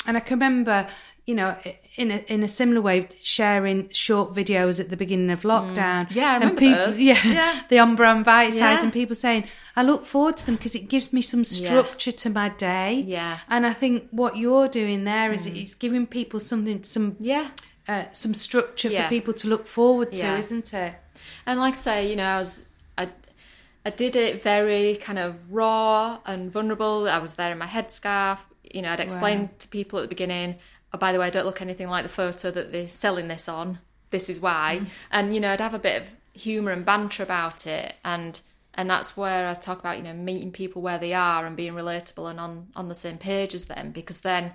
and 0.06 0.16
I 0.16 0.20
can 0.20 0.38
remember 0.38 0.88
you 1.30 1.36
know, 1.36 1.56
in 1.96 2.10
a 2.10 2.24
in 2.28 2.42
a 2.42 2.48
similar 2.48 2.80
way, 2.80 3.08
sharing 3.22 3.88
short 3.90 4.32
videos 4.32 4.78
at 4.78 4.90
the 4.90 4.96
beginning 4.96 5.30
of 5.30 5.42
lockdown. 5.42 6.08
Mm. 6.08 6.14
Yeah, 6.14 6.30
I 6.30 6.34
remember 6.34 6.60
people, 6.60 6.78
those. 6.78 7.00
Yeah, 7.00 7.20
yeah. 7.24 7.62
the 7.68 7.78
Umbra 7.78 8.12
and 8.14 8.24
Bite 8.24 8.50
Size, 8.50 8.60
yeah. 8.60 8.82
and 8.82 8.92
people 8.92 9.16
saying, 9.16 9.44
"I 9.74 9.82
look 9.82 10.04
forward 10.04 10.36
to 10.38 10.46
them 10.46 10.56
because 10.56 10.74
it 10.74 10.88
gives 10.88 11.12
me 11.12 11.20
some 11.20 11.44
structure 11.44 12.10
yeah. 12.10 12.16
to 12.16 12.30
my 12.30 12.48
day." 12.50 13.04
Yeah, 13.06 13.38
and 13.48 13.66
I 13.66 13.72
think 13.72 14.08
what 14.10 14.36
you're 14.36 14.68
doing 14.68 15.04
there 15.04 15.32
is 15.32 15.46
mm. 15.46 15.62
it's 15.62 15.74
giving 15.74 16.06
people 16.06 16.38
something, 16.38 16.84
some 16.84 17.16
yeah, 17.18 17.48
uh, 17.88 18.04
some 18.12 18.34
structure 18.34 18.90
for 18.90 19.08
people 19.08 19.34
to 19.34 19.48
look 19.48 19.66
forward 19.66 20.12
to, 20.12 20.36
isn't 20.36 20.72
it? 20.72 20.94
And 21.44 21.58
like 21.58 21.74
I 21.74 21.78
say, 21.78 22.10
you 22.10 22.16
know, 22.16 22.24
I 22.24 22.38
was 22.38 22.66
I 22.96 23.08
I 23.84 23.90
did 23.90 24.14
it 24.14 24.42
very 24.42 24.96
kind 24.96 25.18
of 25.18 25.36
raw 25.50 26.20
and 26.24 26.52
vulnerable. 26.52 27.08
I 27.08 27.18
was 27.18 27.34
there 27.34 27.50
in 27.50 27.58
my 27.58 27.66
headscarf. 27.66 28.38
You 28.62 28.82
know, 28.82 28.92
I'd 28.92 29.00
explain 29.00 29.40
wow. 29.40 29.50
to 29.58 29.68
people 29.68 29.98
at 29.98 30.02
the 30.02 30.08
beginning 30.08 30.56
oh, 30.92 30.98
by 30.98 31.12
the 31.12 31.18
way, 31.18 31.26
I 31.26 31.30
don't 31.30 31.46
look 31.46 31.62
anything 31.62 31.88
like 31.88 32.02
the 32.02 32.08
photo 32.08 32.50
that 32.50 32.72
they're 32.72 32.88
selling 32.88 33.28
this 33.28 33.48
on. 33.48 33.78
This 34.10 34.28
is 34.28 34.40
why. 34.40 34.80
Mm. 34.80 34.86
And, 35.10 35.34
you 35.34 35.40
know, 35.40 35.52
I'd 35.52 35.60
have 35.60 35.74
a 35.74 35.78
bit 35.78 36.02
of 36.02 36.10
humour 36.32 36.72
and 36.72 36.84
banter 36.84 37.22
about 37.22 37.66
it. 37.66 37.94
And 38.04 38.40
and 38.74 38.88
that's 38.88 39.16
where 39.16 39.48
I 39.48 39.54
talk 39.54 39.80
about, 39.80 39.98
you 39.98 40.04
know, 40.04 40.12
meeting 40.12 40.52
people 40.52 40.80
where 40.80 40.98
they 40.98 41.12
are 41.12 41.44
and 41.44 41.56
being 41.56 41.72
relatable 41.72 42.30
and 42.30 42.38
on, 42.38 42.68
on 42.76 42.88
the 42.88 42.94
same 42.94 43.18
page 43.18 43.52
as 43.52 43.64
them 43.64 43.90
because 43.90 44.20
then 44.20 44.52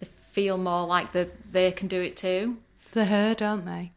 they 0.00 0.08
feel 0.32 0.56
more 0.56 0.86
like 0.86 1.12
that 1.12 1.52
they 1.52 1.70
can 1.70 1.86
do 1.86 2.00
it 2.00 2.16
too. 2.16 2.56
They're 2.92 3.04
heard, 3.04 3.42
aren't 3.42 3.66
they? 3.66 3.92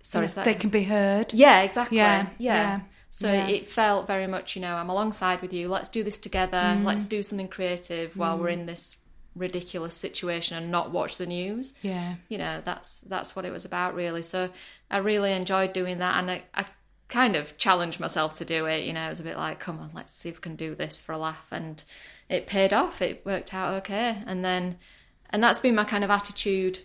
Sorry, 0.00 0.28
yeah, 0.34 0.44
they 0.44 0.54
can 0.54 0.70
be 0.70 0.84
heard. 0.84 1.34
Yeah, 1.34 1.62
exactly. 1.62 1.98
Yeah, 1.98 2.28
yeah. 2.38 2.54
yeah. 2.54 2.80
So 3.10 3.32
yeah. 3.32 3.48
it 3.48 3.66
felt 3.66 4.06
very 4.06 4.26
much, 4.26 4.54
you 4.54 4.62
know, 4.62 4.74
I'm 4.74 4.88
alongside 4.88 5.42
with 5.42 5.52
you. 5.52 5.68
Let's 5.68 5.88
do 5.88 6.02
this 6.02 6.18
together. 6.18 6.56
Mm. 6.56 6.84
Let's 6.84 7.04
do 7.04 7.22
something 7.22 7.48
creative 7.48 8.16
while 8.16 8.36
mm. 8.36 8.40
we're 8.40 8.48
in 8.48 8.66
this 8.66 8.96
ridiculous 9.34 9.94
situation 9.94 10.56
and 10.56 10.70
not 10.70 10.90
watch 10.90 11.18
the 11.18 11.26
news. 11.26 11.74
Yeah. 11.82 12.14
You 12.28 12.38
know, 12.38 12.60
that's 12.64 13.00
that's 13.02 13.34
what 13.34 13.44
it 13.44 13.52
was 13.52 13.64
about 13.64 13.94
really. 13.94 14.22
So 14.22 14.50
I 14.90 14.98
really 14.98 15.32
enjoyed 15.32 15.72
doing 15.72 15.98
that 15.98 16.18
and 16.18 16.30
I, 16.30 16.42
I 16.54 16.66
kind 17.08 17.36
of 17.36 17.56
challenged 17.58 18.00
myself 18.00 18.34
to 18.34 18.44
do 18.44 18.66
it. 18.66 18.84
You 18.84 18.92
know, 18.92 19.06
it 19.06 19.10
was 19.10 19.20
a 19.20 19.24
bit 19.24 19.36
like, 19.36 19.60
come 19.60 19.78
on, 19.78 19.90
let's 19.94 20.12
see 20.12 20.28
if 20.28 20.36
we 20.36 20.42
can 20.42 20.56
do 20.56 20.74
this 20.74 21.00
for 21.00 21.12
a 21.12 21.18
laugh 21.18 21.48
and 21.50 21.82
it 22.28 22.46
paid 22.46 22.72
off. 22.72 23.02
It 23.02 23.24
worked 23.24 23.52
out 23.52 23.74
okay. 23.78 24.18
And 24.26 24.44
then 24.44 24.78
and 25.30 25.42
that's 25.42 25.60
been 25.60 25.74
my 25.74 25.84
kind 25.84 26.04
of 26.04 26.10
attitude 26.10 26.80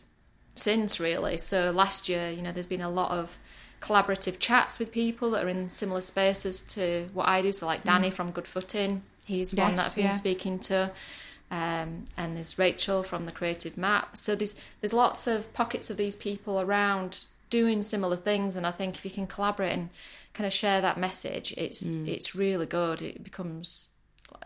since 0.55 0.99
really. 0.99 1.37
So 1.37 1.71
last 1.71 2.09
year, 2.09 2.31
you 2.31 2.41
know, 2.41 2.51
there's 2.51 2.65
been 2.65 2.81
a 2.81 2.89
lot 2.89 3.11
of 3.11 3.37
collaborative 3.81 4.39
chats 4.39 4.79
with 4.79 4.91
people 4.91 5.31
that 5.31 5.43
are 5.43 5.49
in 5.49 5.69
similar 5.69 6.01
spaces 6.01 6.61
to 6.63 7.09
what 7.13 7.27
I 7.27 7.41
do. 7.41 7.51
So 7.51 7.65
like 7.65 7.83
Danny 7.83 8.09
mm. 8.09 8.13
from 8.13 8.31
Good 8.31 8.47
Footing, 8.47 9.03
he's 9.25 9.53
yes, 9.53 9.65
one 9.65 9.75
that 9.75 9.87
I've 9.87 9.95
been 9.95 10.05
yeah. 10.05 10.11
speaking 10.11 10.59
to 10.59 10.91
um, 11.51 12.05
and 12.15 12.35
there's 12.35 12.59
Rachel 12.59 13.03
from 13.03 13.25
the 13.25 13.31
Creative 13.31 13.77
Map. 13.77 14.15
So 14.17 14.35
there's 14.35 14.55
there's 14.81 14.93
lots 14.93 15.27
of 15.27 15.51
pockets 15.53 15.89
of 15.89 15.97
these 15.97 16.15
people 16.15 16.61
around 16.61 17.25
doing 17.49 17.81
similar 17.81 18.15
things, 18.15 18.55
and 18.55 18.67
I 18.67 18.71
think 18.71 18.95
if 18.95 19.05
you 19.05 19.11
can 19.11 19.27
collaborate 19.27 19.73
and 19.73 19.89
kind 20.33 20.45
of 20.45 20.53
share 20.53 20.81
that 20.81 20.97
message, 20.97 21.53
it's 21.57 21.95
mm. 21.95 22.07
it's 22.07 22.35
really 22.35 22.65
good. 22.65 23.01
It 23.01 23.23
becomes 23.23 23.89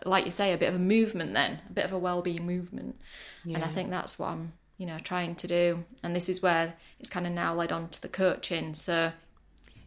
like 0.04 0.24
you 0.24 0.30
say 0.30 0.52
a 0.52 0.58
bit 0.58 0.68
of 0.68 0.74
a 0.74 0.78
movement 0.78 1.34
then, 1.34 1.60
a 1.68 1.72
bit 1.72 1.84
of 1.84 1.92
a 1.92 1.98
well-being 1.98 2.46
movement, 2.46 2.98
yeah. 3.44 3.56
and 3.56 3.64
I 3.64 3.68
think 3.68 3.90
that's 3.90 4.18
what 4.18 4.30
I'm 4.30 4.52
you 4.78 4.86
know 4.86 4.98
trying 4.98 5.34
to 5.36 5.46
do. 5.46 5.84
And 6.02 6.16
this 6.16 6.28
is 6.28 6.42
where 6.42 6.74
it's 6.98 7.10
kind 7.10 7.26
of 7.26 7.32
now 7.32 7.54
led 7.54 7.72
on 7.72 7.88
to 7.90 8.00
the 8.00 8.08
coaching. 8.08 8.72
So 8.72 9.12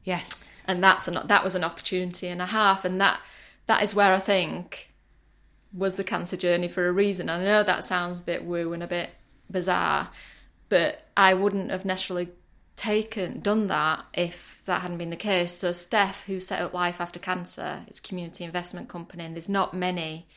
yes, 0.04 0.50
and 0.66 0.84
that's 0.84 1.08
an 1.08 1.20
that 1.26 1.44
was 1.44 1.56
an 1.56 1.64
opportunity 1.64 2.28
and 2.28 2.44
a 2.44 2.48
half, 2.48 2.86
and 2.86 3.02
that 3.02 3.20
that 3.66 3.82
is 3.82 3.96
where 3.96 4.14
I 4.14 4.20
think 4.20 4.94
was 5.74 5.96
the 5.96 6.04
cancer 6.04 6.38
journey 6.38 6.68
for 6.68 6.88
a 6.88 6.92
reason. 6.92 7.30
And 7.30 7.42
I 7.42 7.46
know 7.46 7.64
that 7.64 7.84
sounds 7.84 8.20
a 8.20 8.22
bit 8.22 8.46
woo 8.46 8.74
and 8.74 8.84
a 8.84 8.88
bit 8.88 9.12
bizarre, 9.50 10.10
but 10.70 11.08
I 11.16 11.34
wouldn't 11.34 11.72
have 11.72 11.86
necessarily 11.86 12.30
taken 12.76 13.40
done 13.40 13.68
that 13.68 14.06
if 14.14 14.62
that 14.66 14.82
hadn't 14.82 14.98
been 14.98 15.10
the 15.10 15.16
case. 15.16 15.52
So 15.52 15.72
Steph, 15.72 16.24
who 16.26 16.40
set 16.40 16.62
up 16.62 16.74
Life 16.74 17.02
After 17.02 17.20
Cancer, 17.20 17.84
it's 17.88 18.00
a 18.00 18.02
community 18.02 18.44
investment 18.44 18.88
company, 18.88 19.26
and 19.26 19.36
there's 19.36 19.50
not 19.50 19.74
many 19.74 20.28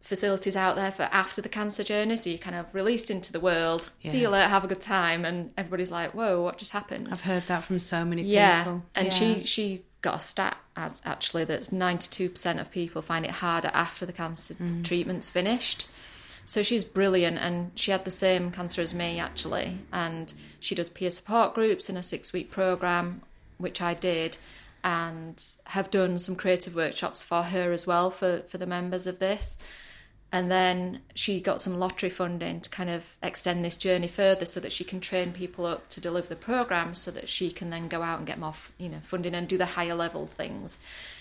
facilities 0.00 0.56
out 0.56 0.76
there 0.76 0.90
for 0.92 1.02
after 1.04 1.42
the 1.42 1.48
cancer 1.48 1.84
journey. 1.84 2.16
So 2.16 2.30
you're 2.30 2.38
kind 2.38 2.56
of 2.56 2.74
released 2.74 3.10
into 3.10 3.32
the 3.32 3.40
world, 3.40 3.90
yeah. 4.00 4.10
see 4.10 4.20
you 4.22 4.28
later, 4.28 4.48
have 4.48 4.64
a 4.64 4.68
good 4.68 4.80
time, 4.80 5.24
and 5.24 5.52
everybody's 5.56 5.90
like, 5.90 6.12
"Whoa, 6.14 6.42
what 6.42 6.58
just 6.58 6.72
happened?" 6.72 7.08
I've 7.10 7.20
heard 7.20 7.44
that 7.48 7.64
from 7.64 7.78
so 7.78 8.04
many 8.04 8.22
yeah. 8.22 8.64
people. 8.64 8.82
And 8.94 9.06
yeah. 9.06 9.12
she 9.12 9.44
she 9.44 9.84
got 10.02 10.16
a 10.16 10.18
stat 10.18 10.56
as 10.76 11.02
actually 11.04 11.44
that's 11.44 11.70
92% 11.70 12.60
of 12.60 12.70
people 12.70 13.02
find 13.02 13.24
it 13.24 13.32
harder 13.32 13.70
after 13.74 14.06
the 14.06 14.12
cancer 14.12 14.54
mm. 14.54 14.84
treatment's 14.84 15.28
finished. 15.30 15.86
So 16.44 16.62
she's 16.62 16.84
brilliant 16.84 17.38
and 17.38 17.72
she 17.74 17.90
had 17.90 18.04
the 18.04 18.10
same 18.10 18.50
cancer 18.50 18.80
as 18.80 18.94
me 18.94 19.18
actually 19.18 19.78
and 19.92 20.32
she 20.60 20.74
does 20.74 20.88
peer 20.88 21.10
support 21.10 21.54
groups 21.54 21.90
in 21.90 21.96
a 21.96 22.02
6 22.02 22.32
week 22.32 22.50
program 22.50 23.22
which 23.58 23.82
I 23.82 23.94
did 23.94 24.38
and 24.84 25.44
have 25.66 25.90
done 25.90 26.18
some 26.18 26.36
creative 26.36 26.74
workshops 26.74 27.22
for 27.22 27.42
her 27.42 27.72
as 27.72 27.86
well 27.86 28.10
for 28.10 28.42
for 28.48 28.58
the 28.58 28.66
members 28.66 29.06
of 29.06 29.18
this 29.18 29.58
and 30.30 30.50
then 30.50 31.00
she 31.14 31.40
got 31.40 31.60
some 31.60 31.78
lottery 31.78 32.10
funding 32.10 32.60
to 32.60 32.68
kind 32.68 32.90
of 32.90 33.16
extend 33.22 33.64
this 33.64 33.76
journey 33.76 34.08
further 34.08 34.44
so 34.44 34.60
that 34.60 34.72
she 34.72 34.84
can 34.84 35.00
train 35.00 35.32
people 35.32 35.64
up 35.64 35.88
to 35.88 36.00
deliver 36.00 36.28
the 36.28 36.36
program 36.36 36.94
so 36.94 37.10
that 37.10 37.28
she 37.28 37.50
can 37.50 37.70
then 37.70 37.88
go 37.88 38.02
out 38.02 38.18
and 38.18 38.26
get 38.26 38.38
more 38.38 38.54
you 38.76 38.88
know 38.88 39.00
funding 39.02 39.34
and 39.34 39.48
do 39.48 39.56
the 39.56 39.66
higher 39.66 39.94
level 39.94 40.26
things 40.26 40.78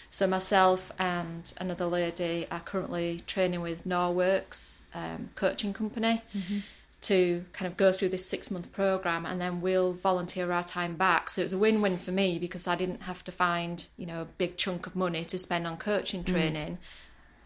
so 0.10 0.28
myself 0.28 0.91
and 0.97 1.53
another 1.58 1.86
lady 1.86 2.47
are 2.49 2.60
currently 2.60 3.22
training 3.28 3.62
with 3.62 3.86
Norworks 3.86 4.82
um, 4.93 5.30
coaching 5.36 5.74
company 5.74 6.22
mm-hmm. 6.36 6.60
to 7.01 7.45
kind 7.53 7.70
of 7.70 7.78
go 7.78 7.91
through 7.91 8.10
this 8.10 8.26
six 8.26 8.49
month 8.49 8.72
program 8.72 9.26
and 9.26 9.41
then 9.41 9.62
we'll 9.62 9.93
volunteer 9.93 10.51
our 10.51 10.64
time 10.64 10.95
back. 10.95 11.30
So 11.30 11.41
it 11.41 11.45
was 11.45 11.53
a 11.53 11.58
win 11.58 11.82
win 11.82 11.97
for 11.97 12.12
me 12.12 12.39
because 12.39 12.68
I 12.68 12.76
didn't 12.76 13.03
have 13.03 13.24
to 13.26 13.32
find, 13.32 13.86
you 13.97 14.05
know, 14.05 14.22
a 14.22 14.26
big 14.26 14.58
chunk 14.58 14.88
of 14.88 14.95
money 14.95 15.26
to 15.26 15.38
spend 15.38 15.68
on 15.68 15.78
coaching 15.78 16.24
mm. 16.24 16.28
training, 16.28 16.74
mm. 16.74 16.78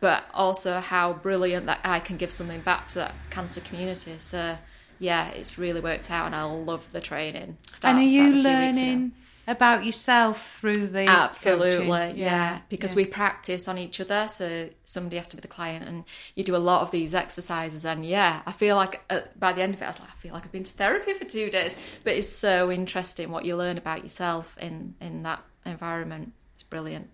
But 0.01 0.25
also 0.33 0.81
how 0.81 1.13
brilliant 1.13 1.67
that 1.67 1.79
I 1.85 1.99
can 2.01 2.17
give 2.17 2.31
something 2.31 2.59
back 2.61 2.89
to 2.89 2.95
that 2.95 3.15
cancer 3.29 3.61
community. 3.61 4.15
So 4.17 4.57
yeah, 4.99 5.29
it's 5.29 5.57
really 5.57 5.79
worked 5.79 6.11
out 6.11 6.25
and 6.25 6.35
I 6.35 6.43
love 6.43 6.91
the 6.91 6.99
training. 6.99 7.57
Start, 7.67 7.95
and 7.95 8.03
are 8.03 8.09
you 8.09 8.33
learning? 8.33 9.13
about 9.47 9.83
yourself 9.83 10.57
through 10.59 10.87
the 10.87 11.05
absolutely 11.07 11.87
yeah. 11.87 12.11
yeah. 12.13 12.59
because 12.69 12.93
yeah. 12.93 12.97
we 12.97 13.05
practice 13.05 13.67
on 13.67 13.75
each 13.77 13.99
other 13.99 14.27
so 14.29 14.69
somebody 14.85 15.17
has 15.17 15.27
to 15.27 15.35
be 15.35 15.41
the 15.41 15.47
client 15.47 15.87
and 15.87 16.03
you 16.35 16.43
do 16.43 16.55
a 16.55 16.57
lot 16.57 16.83
of 16.83 16.91
these 16.91 17.15
exercises 17.15 17.83
and 17.83 18.05
yeah 18.05 18.43
i 18.45 18.51
feel 18.51 18.75
like 18.75 19.01
uh, 19.09 19.21
by 19.39 19.51
the 19.51 19.61
end 19.61 19.73
of 19.73 19.81
it 19.81 19.85
i 19.85 19.87
was 19.87 19.99
like 19.99 20.09
i 20.09 20.13
feel 20.19 20.31
like 20.31 20.45
i've 20.45 20.51
been 20.51 20.63
to 20.63 20.73
therapy 20.73 21.11
for 21.13 21.25
two 21.25 21.49
days 21.49 21.75
but 22.03 22.13
it's 22.13 22.29
so 22.29 22.71
interesting 22.71 23.31
what 23.31 23.43
you 23.43 23.55
learn 23.55 23.79
about 23.79 24.03
yourself 24.03 24.57
in 24.59 24.93
in 25.01 25.23
that 25.23 25.41
environment 25.65 26.31
it's 26.53 26.63
brilliant 26.63 27.09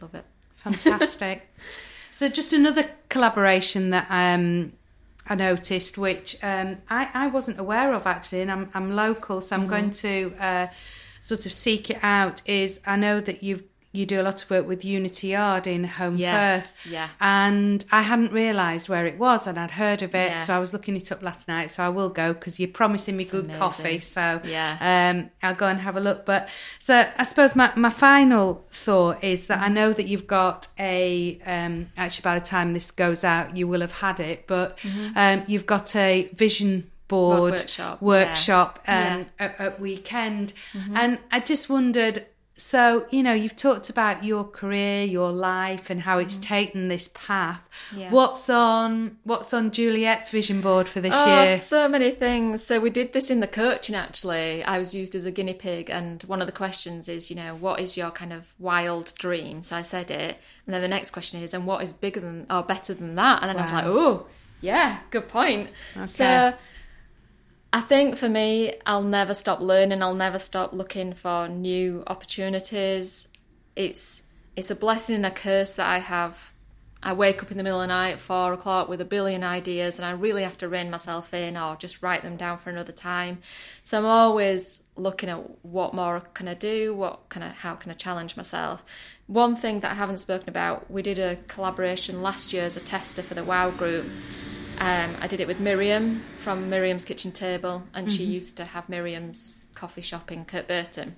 love 0.00 0.14
it 0.14 0.24
fantastic 0.54 1.48
so 2.12 2.28
just 2.28 2.52
another 2.52 2.90
collaboration 3.08 3.90
that 3.90 4.06
um 4.08 4.72
I 5.26 5.34
noticed, 5.34 5.98
which 5.98 6.36
um, 6.42 6.78
I, 6.90 7.08
I 7.14 7.26
wasn't 7.28 7.60
aware 7.60 7.92
of 7.94 8.06
actually, 8.06 8.42
and 8.42 8.50
I'm, 8.50 8.70
I'm 8.74 8.90
local, 8.94 9.40
so 9.40 9.54
I'm 9.54 9.62
mm-hmm. 9.62 9.70
going 9.70 9.90
to 9.90 10.34
uh, 10.40 10.66
sort 11.20 11.46
of 11.46 11.52
seek 11.52 11.90
it 11.90 11.98
out 12.02 12.42
is 12.46 12.80
I 12.84 12.96
know 12.96 13.20
that 13.20 13.42
you've 13.42 13.64
you 13.92 14.06
do 14.06 14.20
a 14.20 14.24
lot 14.24 14.42
of 14.42 14.50
work 14.50 14.66
with 14.66 14.86
Unity 14.86 15.28
Yard 15.28 15.66
in 15.66 15.84
Home 15.84 16.16
yes, 16.16 16.78
Firth. 16.78 16.86
Yeah. 16.90 17.10
And 17.20 17.84
I 17.92 18.00
hadn't 18.02 18.32
realised 18.32 18.88
where 18.88 19.06
it 19.06 19.18
was 19.18 19.46
and 19.46 19.58
I'd 19.58 19.72
heard 19.72 20.00
of 20.00 20.14
it. 20.14 20.30
Yeah. 20.30 20.42
So 20.44 20.54
I 20.54 20.58
was 20.58 20.72
looking 20.72 20.96
it 20.96 21.12
up 21.12 21.22
last 21.22 21.46
night. 21.46 21.70
So 21.70 21.82
I 21.82 21.90
will 21.90 22.08
go 22.08 22.32
because 22.32 22.58
you're 22.58 22.70
promising 22.70 23.18
me 23.18 23.22
it's 23.22 23.30
good 23.30 23.44
amazing. 23.44 23.60
coffee. 23.60 23.98
So 24.00 24.40
yeah. 24.44 25.12
um, 25.12 25.30
I'll 25.42 25.54
go 25.54 25.66
and 25.66 25.80
have 25.80 25.96
a 25.96 26.00
look. 26.00 26.24
But 26.24 26.48
so 26.78 27.06
I 27.16 27.22
suppose 27.22 27.54
my, 27.54 27.70
my 27.76 27.90
final 27.90 28.64
thought 28.70 29.22
is 29.22 29.46
that 29.48 29.60
I 29.60 29.68
know 29.68 29.92
that 29.92 30.06
you've 30.06 30.26
got 30.26 30.68
a, 30.78 31.38
um, 31.44 31.90
actually, 31.98 32.22
by 32.22 32.38
the 32.38 32.44
time 32.44 32.72
this 32.72 32.90
goes 32.90 33.24
out, 33.24 33.56
you 33.58 33.68
will 33.68 33.82
have 33.82 33.92
had 33.92 34.20
it, 34.20 34.46
but 34.46 34.78
mm-hmm. 34.78 35.12
um, 35.16 35.44
you've 35.46 35.66
got 35.66 35.94
a 35.94 36.30
vision 36.32 36.90
board 37.08 37.52
workshop, 37.52 38.00
workshop 38.00 38.78
yeah. 38.88 39.16
Um, 39.16 39.26
At, 39.38 39.60
at, 39.60 39.80
weekend. 39.80 40.54
Mm-hmm. 40.72 40.96
And 40.96 41.18
I 41.30 41.40
just 41.40 41.68
wondered 41.68 42.24
so, 42.56 43.06
you 43.10 43.22
know, 43.22 43.32
you've 43.32 43.56
talked 43.56 43.88
about 43.88 44.24
your 44.24 44.44
career, 44.44 45.04
your 45.04 45.32
life 45.32 45.88
and 45.88 46.02
how 46.02 46.18
it's 46.18 46.36
mm. 46.36 46.42
taken 46.42 46.88
this 46.88 47.10
path. 47.14 47.66
Yeah. 47.96 48.10
What's 48.10 48.50
on 48.50 49.16
what's 49.24 49.54
on 49.54 49.70
Juliet's 49.70 50.28
vision 50.28 50.60
board 50.60 50.88
for 50.88 51.00
this 51.00 51.14
oh, 51.16 51.42
year? 51.42 51.56
So 51.56 51.88
many 51.88 52.10
things. 52.10 52.62
So 52.62 52.78
we 52.78 52.90
did 52.90 53.14
this 53.14 53.30
in 53.30 53.40
the 53.40 53.46
coaching 53.46 53.96
actually. 53.96 54.62
I 54.64 54.78
was 54.78 54.94
used 54.94 55.14
as 55.14 55.24
a 55.24 55.30
guinea 55.30 55.54
pig 55.54 55.88
and 55.88 56.22
one 56.24 56.40
of 56.40 56.46
the 56.46 56.52
questions 56.52 57.08
is, 57.08 57.30
you 57.30 57.36
know, 57.36 57.54
what 57.54 57.80
is 57.80 57.96
your 57.96 58.10
kind 58.10 58.32
of 58.32 58.54
wild 58.58 59.14
dream? 59.18 59.62
So 59.62 59.74
I 59.74 59.82
said 59.82 60.10
it. 60.10 60.38
And 60.66 60.74
then 60.74 60.82
the 60.82 60.88
next 60.88 61.10
question 61.10 61.42
is, 61.42 61.54
and 61.54 61.66
what 61.66 61.82
is 61.82 61.92
bigger 61.92 62.20
than 62.20 62.46
or 62.50 62.62
better 62.62 62.92
than 62.92 63.14
that? 63.14 63.42
And 63.42 63.48
then 63.48 63.56
wow. 63.56 63.62
I 63.62 63.64
was 63.64 63.72
like, 63.72 63.84
oh, 63.86 64.26
yeah, 64.60 65.00
good 65.10 65.28
point. 65.28 65.70
Okay. 65.96 66.06
So 66.06 66.54
I 67.72 67.80
think 67.80 68.16
for 68.16 68.28
me, 68.28 68.74
I'll 68.84 69.02
never 69.02 69.32
stop 69.32 69.60
learning. 69.60 70.02
I'll 70.02 70.14
never 70.14 70.38
stop 70.38 70.74
looking 70.74 71.14
for 71.14 71.48
new 71.48 72.04
opportunities. 72.06 73.28
It's 73.74 74.22
it's 74.54 74.70
a 74.70 74.76
blessing 74.76 75.16
and 75.16 75.26
a 75.26 75.30
curse 75.30 75.74
that 75.74 75.88
I 75.88 75.98
have. 75.98 76.52
I 77.04 77.14
wake 77.14 77.42
up 77.42 77.50
in 77.50 77.56
the 77.56 77.64
middle 77.64 77.80
of 77.80 77.84
the 77.84 77.94
night 77.94 78.10
at 78.10 78.20
four 78.20 78.52
o'clock 78.52 78.88
with 78.88 79.00
a 79.00 79.06
billion 79.06 79.42
ideas, 79.42 79.98
and 79.98 80.04
I 80.04 80.10
really 80.10 80.42
have 80.42 80.58
to 80.58 80.68
rein 80.68 80.90
myself 80.90 81.32
in 81.32 81.56
or 81.56 81.74
just 81.76 82.02
write 82.02 82.22
them 82.22 82.36
down 82.36 82.58
for 82.58 82.68
another 82.68 82.92
time. 82.92 83.38
So 83.82 83.98
I'm 83.98 84.06
always 84.06 84.84
looking 84.94 85.30
at 85.30 85.64
what 85.64 85.94
more 85.94 86.20
can 86.34 86.46
I 86.48 86.54
do, 86.54 86.94
what 86.94 87.28
can 87.30 87.42
I, 87.42 87.48
how 87.48 87.74
can 87.74 87.90
I 87.90 87.94
challenge 87.94 88.36
myself. 88.36 88.84
One 89.26 89.56
thing 89.56 89.80
that 89.80 89.90
I 89.90 89.94
haven't 89.94 90.18
spoken 90.18 90.50
about, 90.50 90.90
we 90.90 91.02
did 91.02 91.18
a 91.18 91.38
collaboration 91.48 92.22
last 92.22 92.52
year 92.52 92.64
as 92.64 92.76
a 92.76 92.80
tester 92.80 93.22
for 93.22 93.34
the 93.34 93.42
Wow 93.42 93.70
Group 93.70 94.06
um, 94.78 95.16
I 95.20 95.26
did 95.26 95.40
it 95.40 95.46
with 95.46 95.60
Miriam 95.60 96.22
from 96.36 96.68
Miriam's 96.68 97.04
Kitchen 97.04 97.32
Table, 97.32 97.84
and 97.94 98.06
mm-hmm. 98.06 98.16
she 98.16 98.24
used 98.24 98.56
to 98.56 98.64
have 98.64 98.88
Miriam's 98.88 99.64
coffee 99.74 100.00
shop 100.00 100.32
in 100.32 100.44
Kirkburton. 100.44 101.14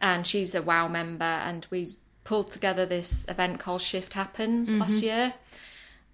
And 0.00 0.26
she's 0.26 0.54
a 0.54 0.62
WOW 0.62 0.88
member, 0.88 1.24
and 1.24 1.66
we 1.70 1.88
pulled 2.24 2.50
together 2.50 2.86
this 2.86 3.26
event 3.28 3.60
called 3.60 3.82
Shift 3.82 4.14
Happens 4.14 4.70
mm-hmm. 4.70 4.80
last 4.80 5.02
year. 5.02 5.34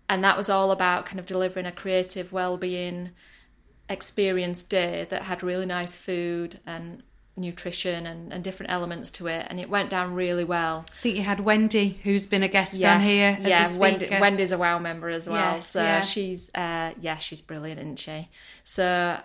And 0.08 0.24
that 0.24 0.36
was 0.36 0.48
all 0.48 0.70
about 0.70 1.06
kind 1.06 1.20
of 1.20 1.26
delivering 1.26 1.66
a 1.66 1.72
creative 1.72 2.32
well-being 2.32 3.10
experience 3.90 4.62
day 4.62 5.06
that 5.10 5.22
had 5.22 5.42
really 5.42 5.66
nice 5.66 5.96
food 5.96 6.60
and 6.66 7.02
nutrition 7.38 8.06
and, 8.06 8.32
and 8.32 8.44
different 8.44 8.72
elements 8.72 9.10
to 9.12 9.26
it, 9.26 9.46
and 9.48 9.58
it 9.60 9.70
went 9.70 9.90
down 9.90 10.14
really 10.14 10.44
well. 10.44 10.86
I 10.98 11.02
think 11.02 11.16
you 11.16 11.22
had 11.22 11.40
Wendy, 11.40 12.00
who's 12.02 12.26
been 12.26 12.42
a 12.42 12.48
guest 12.48 12.74
yes, 12.74 12.96
on 12.96 13.00
here. 13.02 13.38
yeah, 13.40 13.76
Wendy, 13.76 14.08
Wendy's 14.10 14.52
a 14.52 14.58
WOW 14.58 14.78
member 14.78 15.08
as 15.08 15.28
well, 15.28 15.56
yes, 15.56 15.68
so 15.68 15.82
yeah. 15.82 16.00
she's 16.00 16.50
uh, 16.54 16.92
yeah, 17.00 17.16
she's 17.16 17.40
brilliant, 17.40 17.80
isn't 17.80 17.98
she? 17.98 18.28
So 18.64 19.18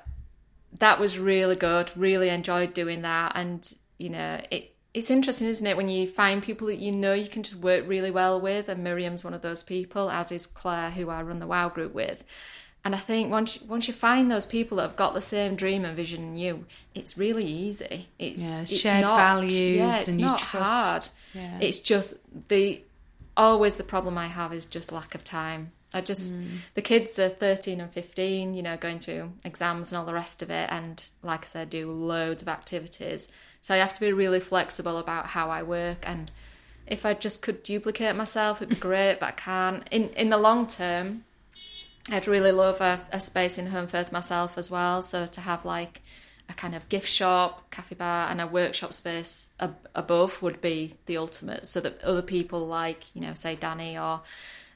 that 0.79 0.99
was 0.99 1.17
really 1.19 1.55
good. 1.55 1.91
Really 1.95 2.29
enjoyed 2.29 2.73
doing 2.73 3.01
that, 3.01 3.33
and 3.35 3.73
you 3.97 4.09
know 4.09 4.39
it. 4.51 4.69
It's 4.93 5.09
interesting, 5.09 5.47
isn't 5.47 5.65
it, 5.65 5.75
when 5.75 5.89
you 5.89 6.07
find 6.07 6.43
people 6.43 6.67
that 6.67 6.75
you 6.75 6.91
know 6.91 7.15
you 7.15 7.27
can 7.27 7.41
just 7.41 7.55
work 7.55 7.83
really 7.87 8.11
well 8.11 8.39
with, 8.39 8.69
and 8.69 8.83
Miriam's 8.83 9.23
one 9.23 9.33
of 9.33 9.41
those 9.41 9.63
people, 9.63 10.11
as 10.11 10.31
is 10.31 10.45
Claire, 10.45 10.91
who 10.91 11.09
I 11.09 11.23
run 11.23 11.39
the 11.39 11.47
WOW 11.47 11.69
group 11.69 11.95
with 11.95 12.23
and 12.85 12.93
I 12.93 12.97
think 12.97 13.31
once 13.31 13.61
once 13.61 13.87
you 13.87 13.93
find 13.93 14.29
those 14.29 14.45
people 14.45 14.77
that 14.77 14.83
have 14.83 14.95
got 14.97 15.13
the 15.13 15.21
same 15.21 15.55
dream 15.55 15.85
and 15.85 15.95
vision 15.95 16.35
you, 16.35 16.65
it's 16.93 17.17
really 17.17 17.45
easy. 17.45 18.09
It's, 18.19 18.43
yeah, 18.43 18.61
it's 18.61 18.77
shared 18.77 19.03
not, 19.03 19.15
values. 19.15 19.77
Yeah, 19.77 19.99
it's 19.99 20.15
not 20.15 20.39
trust. 20.39 20.53
hard. 20.53 21.09
Yeah. 21.33 21.59
It's 21.61 21.79
just 21.79 22.15
the 22.49 22.81
always 23.37 23.77
the 23.77 23.83
problem 23.83 24.17
I 24.17 24.27
have 24.27 24.53
is 24.53 24.65
just 24.65 24.91
lack 24.91 25.15
of 25.15 25.23
time. 25.23 25.71
I 25.93 26.01
just 26.01 26.35
mm. 26.35 26.45
the 26.73 26.81
kids 26.81 27.17
are 27.19 27.29
thirteen 27.29 27.79
and 27.79 27.89
fifteen, 27.89 28.53
you 28.53 28.61
know, 28.61 28.75
going 28.75 28.99
through 28.99 29.31
exams 29.45 29.93
and 29.93 29.99
all 29.99 30.05
the 30.05 30.13
rest 30.13 30.41
of 30.41 30.49
it, 30.49 30.69
and 30.69 31.05
like 31.21 31.43
I 31.43 31.47
said, 31.47 31.69
do 31.69 31.89
loads 31.89 32.41
of 32.41 32.49
activities. 32.49 33.31
So 33.61 33.73
I 33.73 33.77
have 33.77 33.93
to 33.93 34.01
be 34.01 34.11
really 34.11 34.41
flexible 34.41 34.97
about 34.97 35.27
how 35.27 35.49
I 35.49 35.63
work 35.63 36.07
and. 36.07 36.31
If 36.85 37.05
I 37.05 37.13
just 37.13 37.41
could 37.41 37.63
duplicate 37.63 38.13
myself, 38.13 38.61
it'd 38.61 38.67
be 38.67 38.75
great, 38.89 39.21
but 39.21 39.27
I 39.27 39.31
can't. 39.31 39.87
In 39.89 40.09
in 40.09 40.29
the 40.29 40.37
long 40.37 40.67
term, 40.67 41.23
I'd 42.11 42.27
really 42.27 42.51
love 42.51 42.81
a, 42.81 42.99
a 43.11 43.19
space 43.19 43.57
in 43.57 43.67
Holmfirth 43.67 44.11
myself 44.11 44.57
as 44.57 44.69
well. 44.69 45.01
So 45.01 45.25
to 45.25 45.41
have 45.41 45.63
like 45.63 46.01
a 46.49 46.53
kind 46.53 46.75
of 46.75 46.89
gift 46.89 47.07
shop, 47.07 47.71
cafe 47.71 47.95
bar, 47.95 48.29
and 48.29 48.41
a 48.41 48.47
workshop 48.47 48.93
space 48.93 49.55
ab- 49.59 49.87
above 49.95 50.41
would 50.41 50.59
be 50.59 50.95
the 51.05 51.17
ultimate. 51.17 51.65
So 51.65 51.79
that 51.79 52.01
other 52.03 52.21
people 52.21 52.67
like, 52.67 53.15
you 53.15 53.21
know, 53.21 53.33
say 53.33 53.55
Danny 53.55 53.97
or 53.97 54.21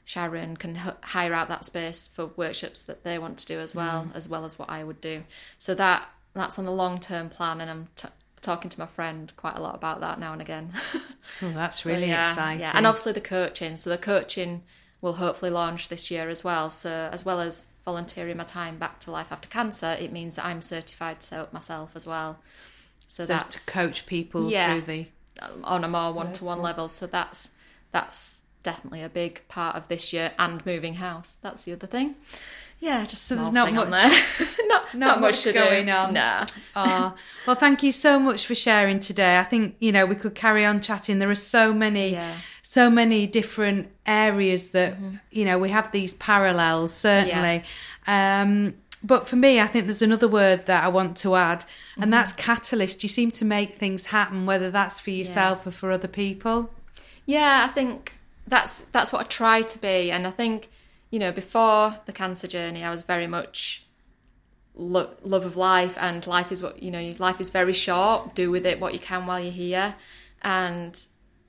Sharon 0.04 0.56
can 0.56 0.76
h- 0.76 0.94
hire 1.02 1.34
out 1.34 1.48
that 1.48 1.66
space 1.66 2.08
for 2.08 2.26
workshops 2.36 2.80
that 2.82 3.04
they 3.04 3.18
want 3.18 3.38
to 3.38 3.46
do 3.46 3.58
as 3.60 3.74
well, 3.74 4.04
mm. 4.04 4.16
as 4.16 4.28
well 4.28 4.46
as 4.46 4.58
what 4.58 4.70
I 4.70 4.82
would 4.82 5.00
do. 5.00 5.24
So 5.58 5.74
that 5.74 6.08
that's 6.32 6.58
on 6.58 6.64
the 6.64 6.72
long 6.72 6.98
term 6.98 7.28
plan, 7.28 7.60
and 7.60 7.70
I'm 7.70 7.88
t- 7.94 8.08
talking 8.40 8.70
to 8.70 8.80
my 8.80 8.86
friend 8.86 9.30
quite 9.36 9.56
a 9.56 9.60
lot 9.60 9.74
about 9.74 10.00
that 10.00 10.18
now 10.18 10.32
and 10.32 10.40
again. 10.40 10.72
oh, 11.42 11.50
that's 11.50 11.82
so, 11.82 11.90
really 11.90 12.08
yeah, 12.08 12.30
exciting. 12.30 12.60
Yeah, 12.60 12.72
and 12.74 12.86
obviously 12.86 13.12
the 13.12 13.20
coaching. 13.20 13.76
So 13.76 13.90
the 13.90 13.98
coaching 13.98 14.62
will 15.00 15.14
hopefully 15.14 15.50
launch 15.50 15.88
this 15.88 16.10
year 16.10 16.28
as 16.28 16.42
well. 16.42 16.70
So, 16.70 17.08
as 17.12 17.24
well 17.24 17.40
as 17.40 17.68
volunteering 17.84 18.36
my 18.36 18.44
time 18.44 18.78
back 18.78 19.00
to 19.00 19.10
life 19.10 19.28
after 19.30 19.48
cancer, 19.48 19.96
it 19.98 20.12
means 20.12 20.36
that 20.36 20.44
I'm 20.44 20.62
certified 20.62 21.20
to 21.20 21.26
set 21.26 21.52
myself 21.52 21.92
as 21.94 22.06
well. 22.06 22.38
So, 23.06 23.24
so 23.24 23.32
that's 23.32 23.66
to 23.66 23.72
coach 23.72 24.06
people 24.06 24.50
yeah, 24.50 24.72
through 24.72 24.80
the 24.82 25.06
um, 25.40 25.64
on 25.64 25.84
a 25.84 25.88
more 25.88 26.12
one 26.12 26.32
to 26.34 26.44
one 26.44 26.60
level. 26.60 26.88
So 26.88 27.06
that's 27.06 27.52
that's 27.92 28.42
definitely 28.62 29.02
a 29.02 29.08
big 29.08 29.46
part 29.48 29.76
of 29.76 29.88
this 29.88 30.12
year 30.12 30.32
and 30.38 30.64
moving 30.66 30.94
house. 30.94 31.38
That's 31.40 31.64
the 31.64 31.72
other 31.72 31.86
thing. 31.86 32.16
Yeah, 32.80 33.04
just 33.04 33.24
so 33.24 33.34
there's 33.34 33.50
not 33.50 33.72
much, 33.72 33.88
not, 33.90 34.12
not, 34.66 34.94
not 34.94 35.20
much, 35.20 35.44
much 35.46 35.54
going 35.54 35.86
do. 35.86 35.92
on. 35.92 36.14
Nah. 36.14 36.46
oh, 36.76 37.14
well, 37.46 37.56
thank 37.56 37.82
you 37.82 37.90
so 37.90 38.20
much 38.20 38.46
for 38.46 38.54
sharing 38.54 39.00
today. 39.00 39.38
I 39.38 39.44
think 39.44 39.74
you 39.80 39.90
know 39.90 40.06
we 40.06 40.14
could 40.14 40.34
carry 40.34 40.64
on 40.64 40.80
chatting. 40.80 41.18
There 41.18 41.30
are 41.30 41.34
so 41.34 41.74
many, 41.74 42.12
yeah. 42.12 42.36
So 42.68 42.90
many 42.90 43.26
different 43.26 43.88
areas 44.04 44.70
that 44.70 44.92
mm-hmm. 44.92 45.16
you 45.30 45.42
know 45.42 45.58
we 45.58 45.70
have 45.70 45.90
these 45.90 46.12
parallels 46.12 46.92
certainly. 46.92 47.64
Yeah. 48.06 48.42
Um, 48.42 48.74
but 49.02 49.26
for 49.26 49.36
me, 49.36 49.58
I 49.58 49.68
think 49.68 49.86
there's 49.86 50.02
another 50.02 50.28
word 50.28 50.66
that 50.66 50.84
I 50.84 50.88
want 50.88 51.16
to 51.18 51.34
add, 51.34 51.64
and 51.94 52.02
mm-hmm. 52.02 52.10
that's 52.10 52.32
catalyst. 52.32 53.02
You 53.02 53.08
seem 53.08 53.30
to 53.30 53.44
make 53.46 53.76
things 53.76 54.06
happen, 54.06 54.44
whether 54.44 54.70
that's 54.70 55.00
for 55.00 55.10
yourself 55.10 55.60
yeah. 55.62 55.68
or 55.68 55.72
for 55.72 55.90
other 55.90 56.08
people. 56.08 56.70
Yeah, 57.24 57.66
I 57.66 57.72
think 57.72 58.12
that's 58.46 58.82
that's 58.82 59.14
what 59.14 59.22
I 59.22 59.28
try 59.28 59.62
to 59.62 59.78
be, 59.78 60.10
and 60.10 60.26
I 60.26 60.30
think 60.30 60.68
you 61.10 61.18
know, 61.18 61.32
before 61.32 61.96
the 62.04 62.12
cancer 62.12 62.46
journey, 62.46 62.84
I 62.84 62.90
was 62.90 63.00
very 63.00 63.26
much 63.26 63.86
lo- 64.74 65.14
love 65.22 65.46
of 65.46 65.56
life, 65.56 65.96
and 65.98 66.26
life 66.26 66.52
is 66.52 66.62
what 66.62 66.82
you 66.82 66.90
know. 66.90 67.14
Life 67.18 67.40
is 67.40 67.48
very 67.48 67.72
short. 67.72 68.34
Do 68.34 68.50
with 68.50 68.66
it 68.66 68.78
what 68.78 68.92
you 68.92 69.00
can 69.00 69.24
while 69.24 69.40
you're 69.40 69.52
here, 69.52 69.94
and 70.42 71.00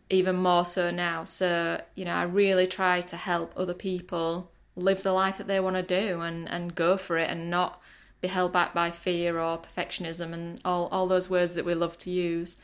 even 0.09 0.35
more 0.35 0.65
so 0.65 0.91
now. 0.91 1.23
So 1.23 1.81
you 1.95 2.05
know, 2.05 2.13
I 2.15 2.23
really 2.23 2.67
try 2.67 3.01
to 3.01 3.15
help 3.15 3.53
other 3.55 3.73
people 3.73 4.51
live 4.75 5.03
the 5.03 5.11
life 5.11 5.37
that 5.37 5.47
they 5.47 5.59
want 5.59 5.75
to 5.75 5.83
do 5.83 6.21
and 6.21 6.49
and 6.49 6.75
go 6.75 6.97
for 6.97 7.17
it, 7.17 7.29
and 7.29 7.49
not 7.49 7.81
be 8.21 8.27
held 8.27 8.51
back 8.51 8.73
by 8.73 8.91
fear 8.91 9.39
or 9.39 9.57
perfectionism 9.57 10.33
and 10.33 10.59
all, 10.65 10.87
all 10.91 11.07
those 11.07 11.29
words 11.29 11.53
that 11.53 11.63
we 11.63 11.73
love 11.73 11.97
to 11.97 12.09
use, 12.09 12.57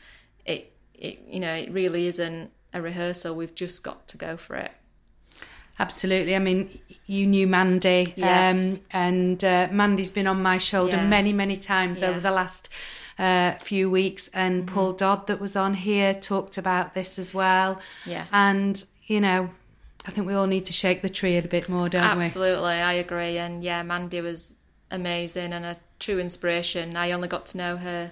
it, 0.44 0.70
it 0.94 1.20
you 1.26 1.40
know 1.40 1.54
it 1.54 1.70
really 1.70 2.06
isn't 2.06 2.50
a 2.74 2.82
rehearsal. 2.82 3.34
We've 3.34 3.54
just 3.54 3.82
got 3.82 4.06
to 4.08 4.18
go 4.18 4.36
for 4.36 4.56
it. 4.56 4.72
Absolutely. 5.78 6.34
I 6.34 6.38
mean, 6.38 6.78
you 7.04 7.26
knew 7.26 7.46
Mandy, 7.46 8.14
yes. 8.16 8.78
um, 8.78 8.84
and 8.92 9.44
uh, 9.44 9.68
Mandy's 9.70 10.10
been 10.10 10.26
on 10.26 10.42
my 10.42 10.56
shoulder 10.58 10.96
Yeah. 10.96 11.06
many, 11.06 11.34
many 11.34 11.56
times 11.56 12.00
Yeah. 12.00 12.08
over 12.08 12.20
the 12.20 12.30
last 12.30 12.70
uh, 13.18 13.52
few 13.54 13.90
weeks. 13.90 14.28
And 14.28 14.64
Mm-hmm. 14.66 14.74
Paul 14.74 14.92
Dodd, 14.92 15.26
that 15.26 15.40
was 15.40 15.56
on 15.56 15.74
here, 15.74 16.14
talked 16.14 16.58
about 16.58 16.94
this 16.94 17.18
as 17.18 17.34
well. 17.34 17.80
Yeah. 18.04 18.26
And 18.32 18.84
you 19.06 19.20
know, 19.20 19.50
I 20.06 20.10
think 20.10 20.26
we 20.26 20.34
all 20.34 20.46
need 20.46 20.66
to 20.66 20.72
shake 20.72 21.02
the 21.02 21.08
tree 21.08 21.36
a 21.36 21.42
bit 21.42 21.68
more, 21.68 21.88
don't 21.88 22.18
we? 22.18 22.24
Absolutely, 22.24 22.74
I 22.74 22.94
agree. 22.94 23.38
And 23.38 23.62
yeah, 23.64 23.82
Mandy 23.82 24.20
was 24.20 24.52
amazing 24.90 25.52
and 25.52 25.64
a 25.64 25.76
true 25.98 26.18
inspiration. 26.18 26.96
I 26.96 27.12
only 27.12 27.28
got 27.28 27.46
to 27.46 27.58
know 27.58 27.76
her 27.76 28.10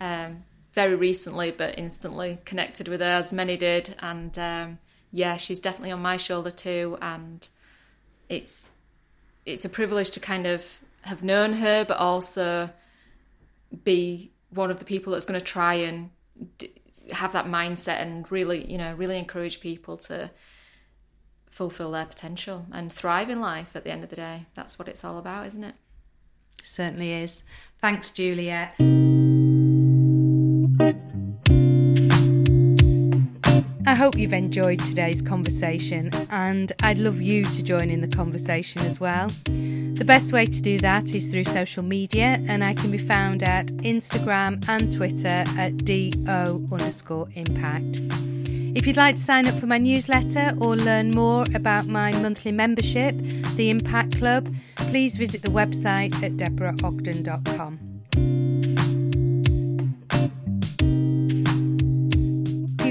um, 0.00 0.44
very 0.72 0.94
recently, 0.94 1.50
but 1.50 1.78
instantly 1.78 2.38
connected 2.44 2.88
with 2.88 3.00
her, 3.00 3.06
as 3.06 3.32
many 3.32 3.56
did. 3.56 3.94
And 4.00 4.38
um, 4.38 4.78
yeah, 5.12 5.36
she's 5.36 5.58
definitely 5.60 5.92
on 5.92 6.00
my 6.02 6.16
shoulder 6.16 6.50
too. 6.50 6.98
And 7.00 7.46
it's 8.28 8.72
it's 9.46 9.64
a 9.64 9.68
privilege 9.68 10.10
to 10.10 10.20
kind 10.20 10.46
of 10.46 10.80
have 11.02 11.22
known 11.22 11.54
her, 11.54 11.84
but 11.84 11.96
also 11.96 12.70
be 13.84 14.30
one 14.50 14.70
of 14.70 14.78
the 14.78 14.84
people 14.84 15.12
that's 15.12 15.24
going 15.24 15.38
to 15.38 15.44
try 15.44 15.74
and 15.74 16.10
d- 16.58 16.72
have 17.12 17.32
that 17.32 17.46
mindset 17.46 18.00
and 18.02 18.30
really, 18.30 18.70
you 18.70 18.78
know, 18.78 18.94
really 18.94 19.18
encourage 19.18 19.60
people 19.60 19.96
to 19.96 20.30
fulfill 21.50 21.90
their 21.90 22.06
potential 22.06 22.66
and 22.72 22.92
thrive 22.92 23.28
in 23.28 23.40
life 23.40 23.74
at 23.74 23.84
the 23.84 23.90
end 23.90 24.04
of 24.04 24.10
the 24.10 24.16
day. 24.16 24.46
That's 24.54 24.78
what 24.78 24.88
it's 24.88 25.04
all 25.04 25.18
about, 25.18 25.46
isn't 25.46 25.64
it? 25.64 25.74
Certainly 26.62 27.12
is. 27.12 27.44
Thanks, 27.80 28.10
Juliet. 28.10 28.74
Hope 34.00 34.16
you've 34.16 34.32
enjoyed 34.32 34.78
today's 34.78 35.20
conversation 35.20 36.08
and 36.30 36.72
I'd 36.82 36.98
love 36.98 37.20
you 37.20 37.44
to 37.44 37.62
join 37.62 37.90
in 37.90 38.00
the 38.00 38.08
conversation 38.08 38.80
as 38.80 38.98
well. 38.98 39.28
The 39.44 40.04
best 40.06 40.32
way 40.32 40.46
to 40.46 40.62
do 40.62 40.78
that 40.78 41.14
is 41.14 41.28
through 41.30 41.44
social 41.44 41.82
media 41.82 42.42
and 42.48 42.64
I 42.64 42.72
can 42.72 42.90
be 42.90 42.96
found 42.96 43.42
at 43.42 43.66
Instagram 43.66 44.66
and 44.70 44.90
Twitter 44.90 45.44
at 45.58 45.84
DO 45.84 46.66
underscore 46.72 47.28
impact. 47.34 48.00
If 48.74 48.86
you'd 48.86 48.96
like 48.96 49.16
to 49.16 49.22
sign 49.22 49.46
up 49.46 49.54
for 49.56 49.66
my 49.66 49.76
newsletter 49.76 50.54
or 50.58 50.76
learn 50.76 51.10
more 51.10 51.44
about 51.54 51.86
my 51.86 52.10
monthly 52.22 52.52
membership, 52.52 53.14
the 53.56 53.68
Impact 53.68 54.16
Club, 54.16 54.50
please 54.76 55.16
visit 55.16 55.42
the 55.42 55.50
website 55.50 56.14
at 56.22 56.38
deborahogden.com. 56.38 57.89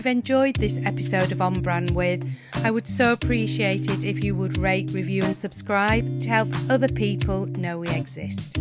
enjoyed 0.09 0.55
this 0.55 0.79
episode 0.83 1.31
of 1.31 1.41
On 1.41 1.61
Brand 1.61 1.91
With, 1.91 2.27
I 2.63 2.71
would 2.71 2.87
so 2.87 3.13
appreciate 3.13 3.89
it 3.89 4.03
if 4.03 4.23
you 4.23 4.35
would 4.35 4.57
rate, 4.57 4.91
review, 4.91 5.21
and 5.23 5.35
subscribe 5.35 6.19
to 6.21 6.27
help 6.29 6.49
other 6.69 6.87
people 6.87 7.45
know 7.45 7.79
we 7.79 7.89
exist. 7.89 8.55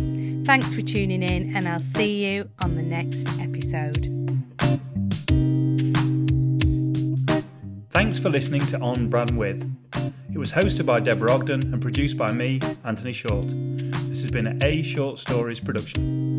Thanks 0.45 0.73
for 0.73 0.81
tuning 0.81 1.23
in, 1.23 1.55
and 1.55 1.67
I'll 1.67 1.79
see 1.79 2.25
you 2.25 2.49
on 2.61 2.75
the 2.75 2.83
next 2.83 3.27
episode. 3.39 4.05
Thanks 7.91 8.17
for 8.17 8.29
listening 8.29 8.61
to 8.67 8.79
On 8.79 9.09
Brand 9.09 9.37
With. 9.37 9.63
It 10.31 10.37
was 10.37 10.51
hosted 10.51 10.85
by 10.85 10.99
Deborah 10.99 11.33
Ogden 11.33 11.73
and 11.73 11.81
produced 11.81 12.17
by 12.17 12.31
me, 12.31 12.59
Anthony 12.85 13.11
Short. 13.11 13.47
This 13.49 14.21
has 14.21 14.31
been 14.31 14.47
an 14.47 14.63
A 14.63 14.83
Short 14.83 15.19
Stories 15.19 15.59
production. 15.59 16.38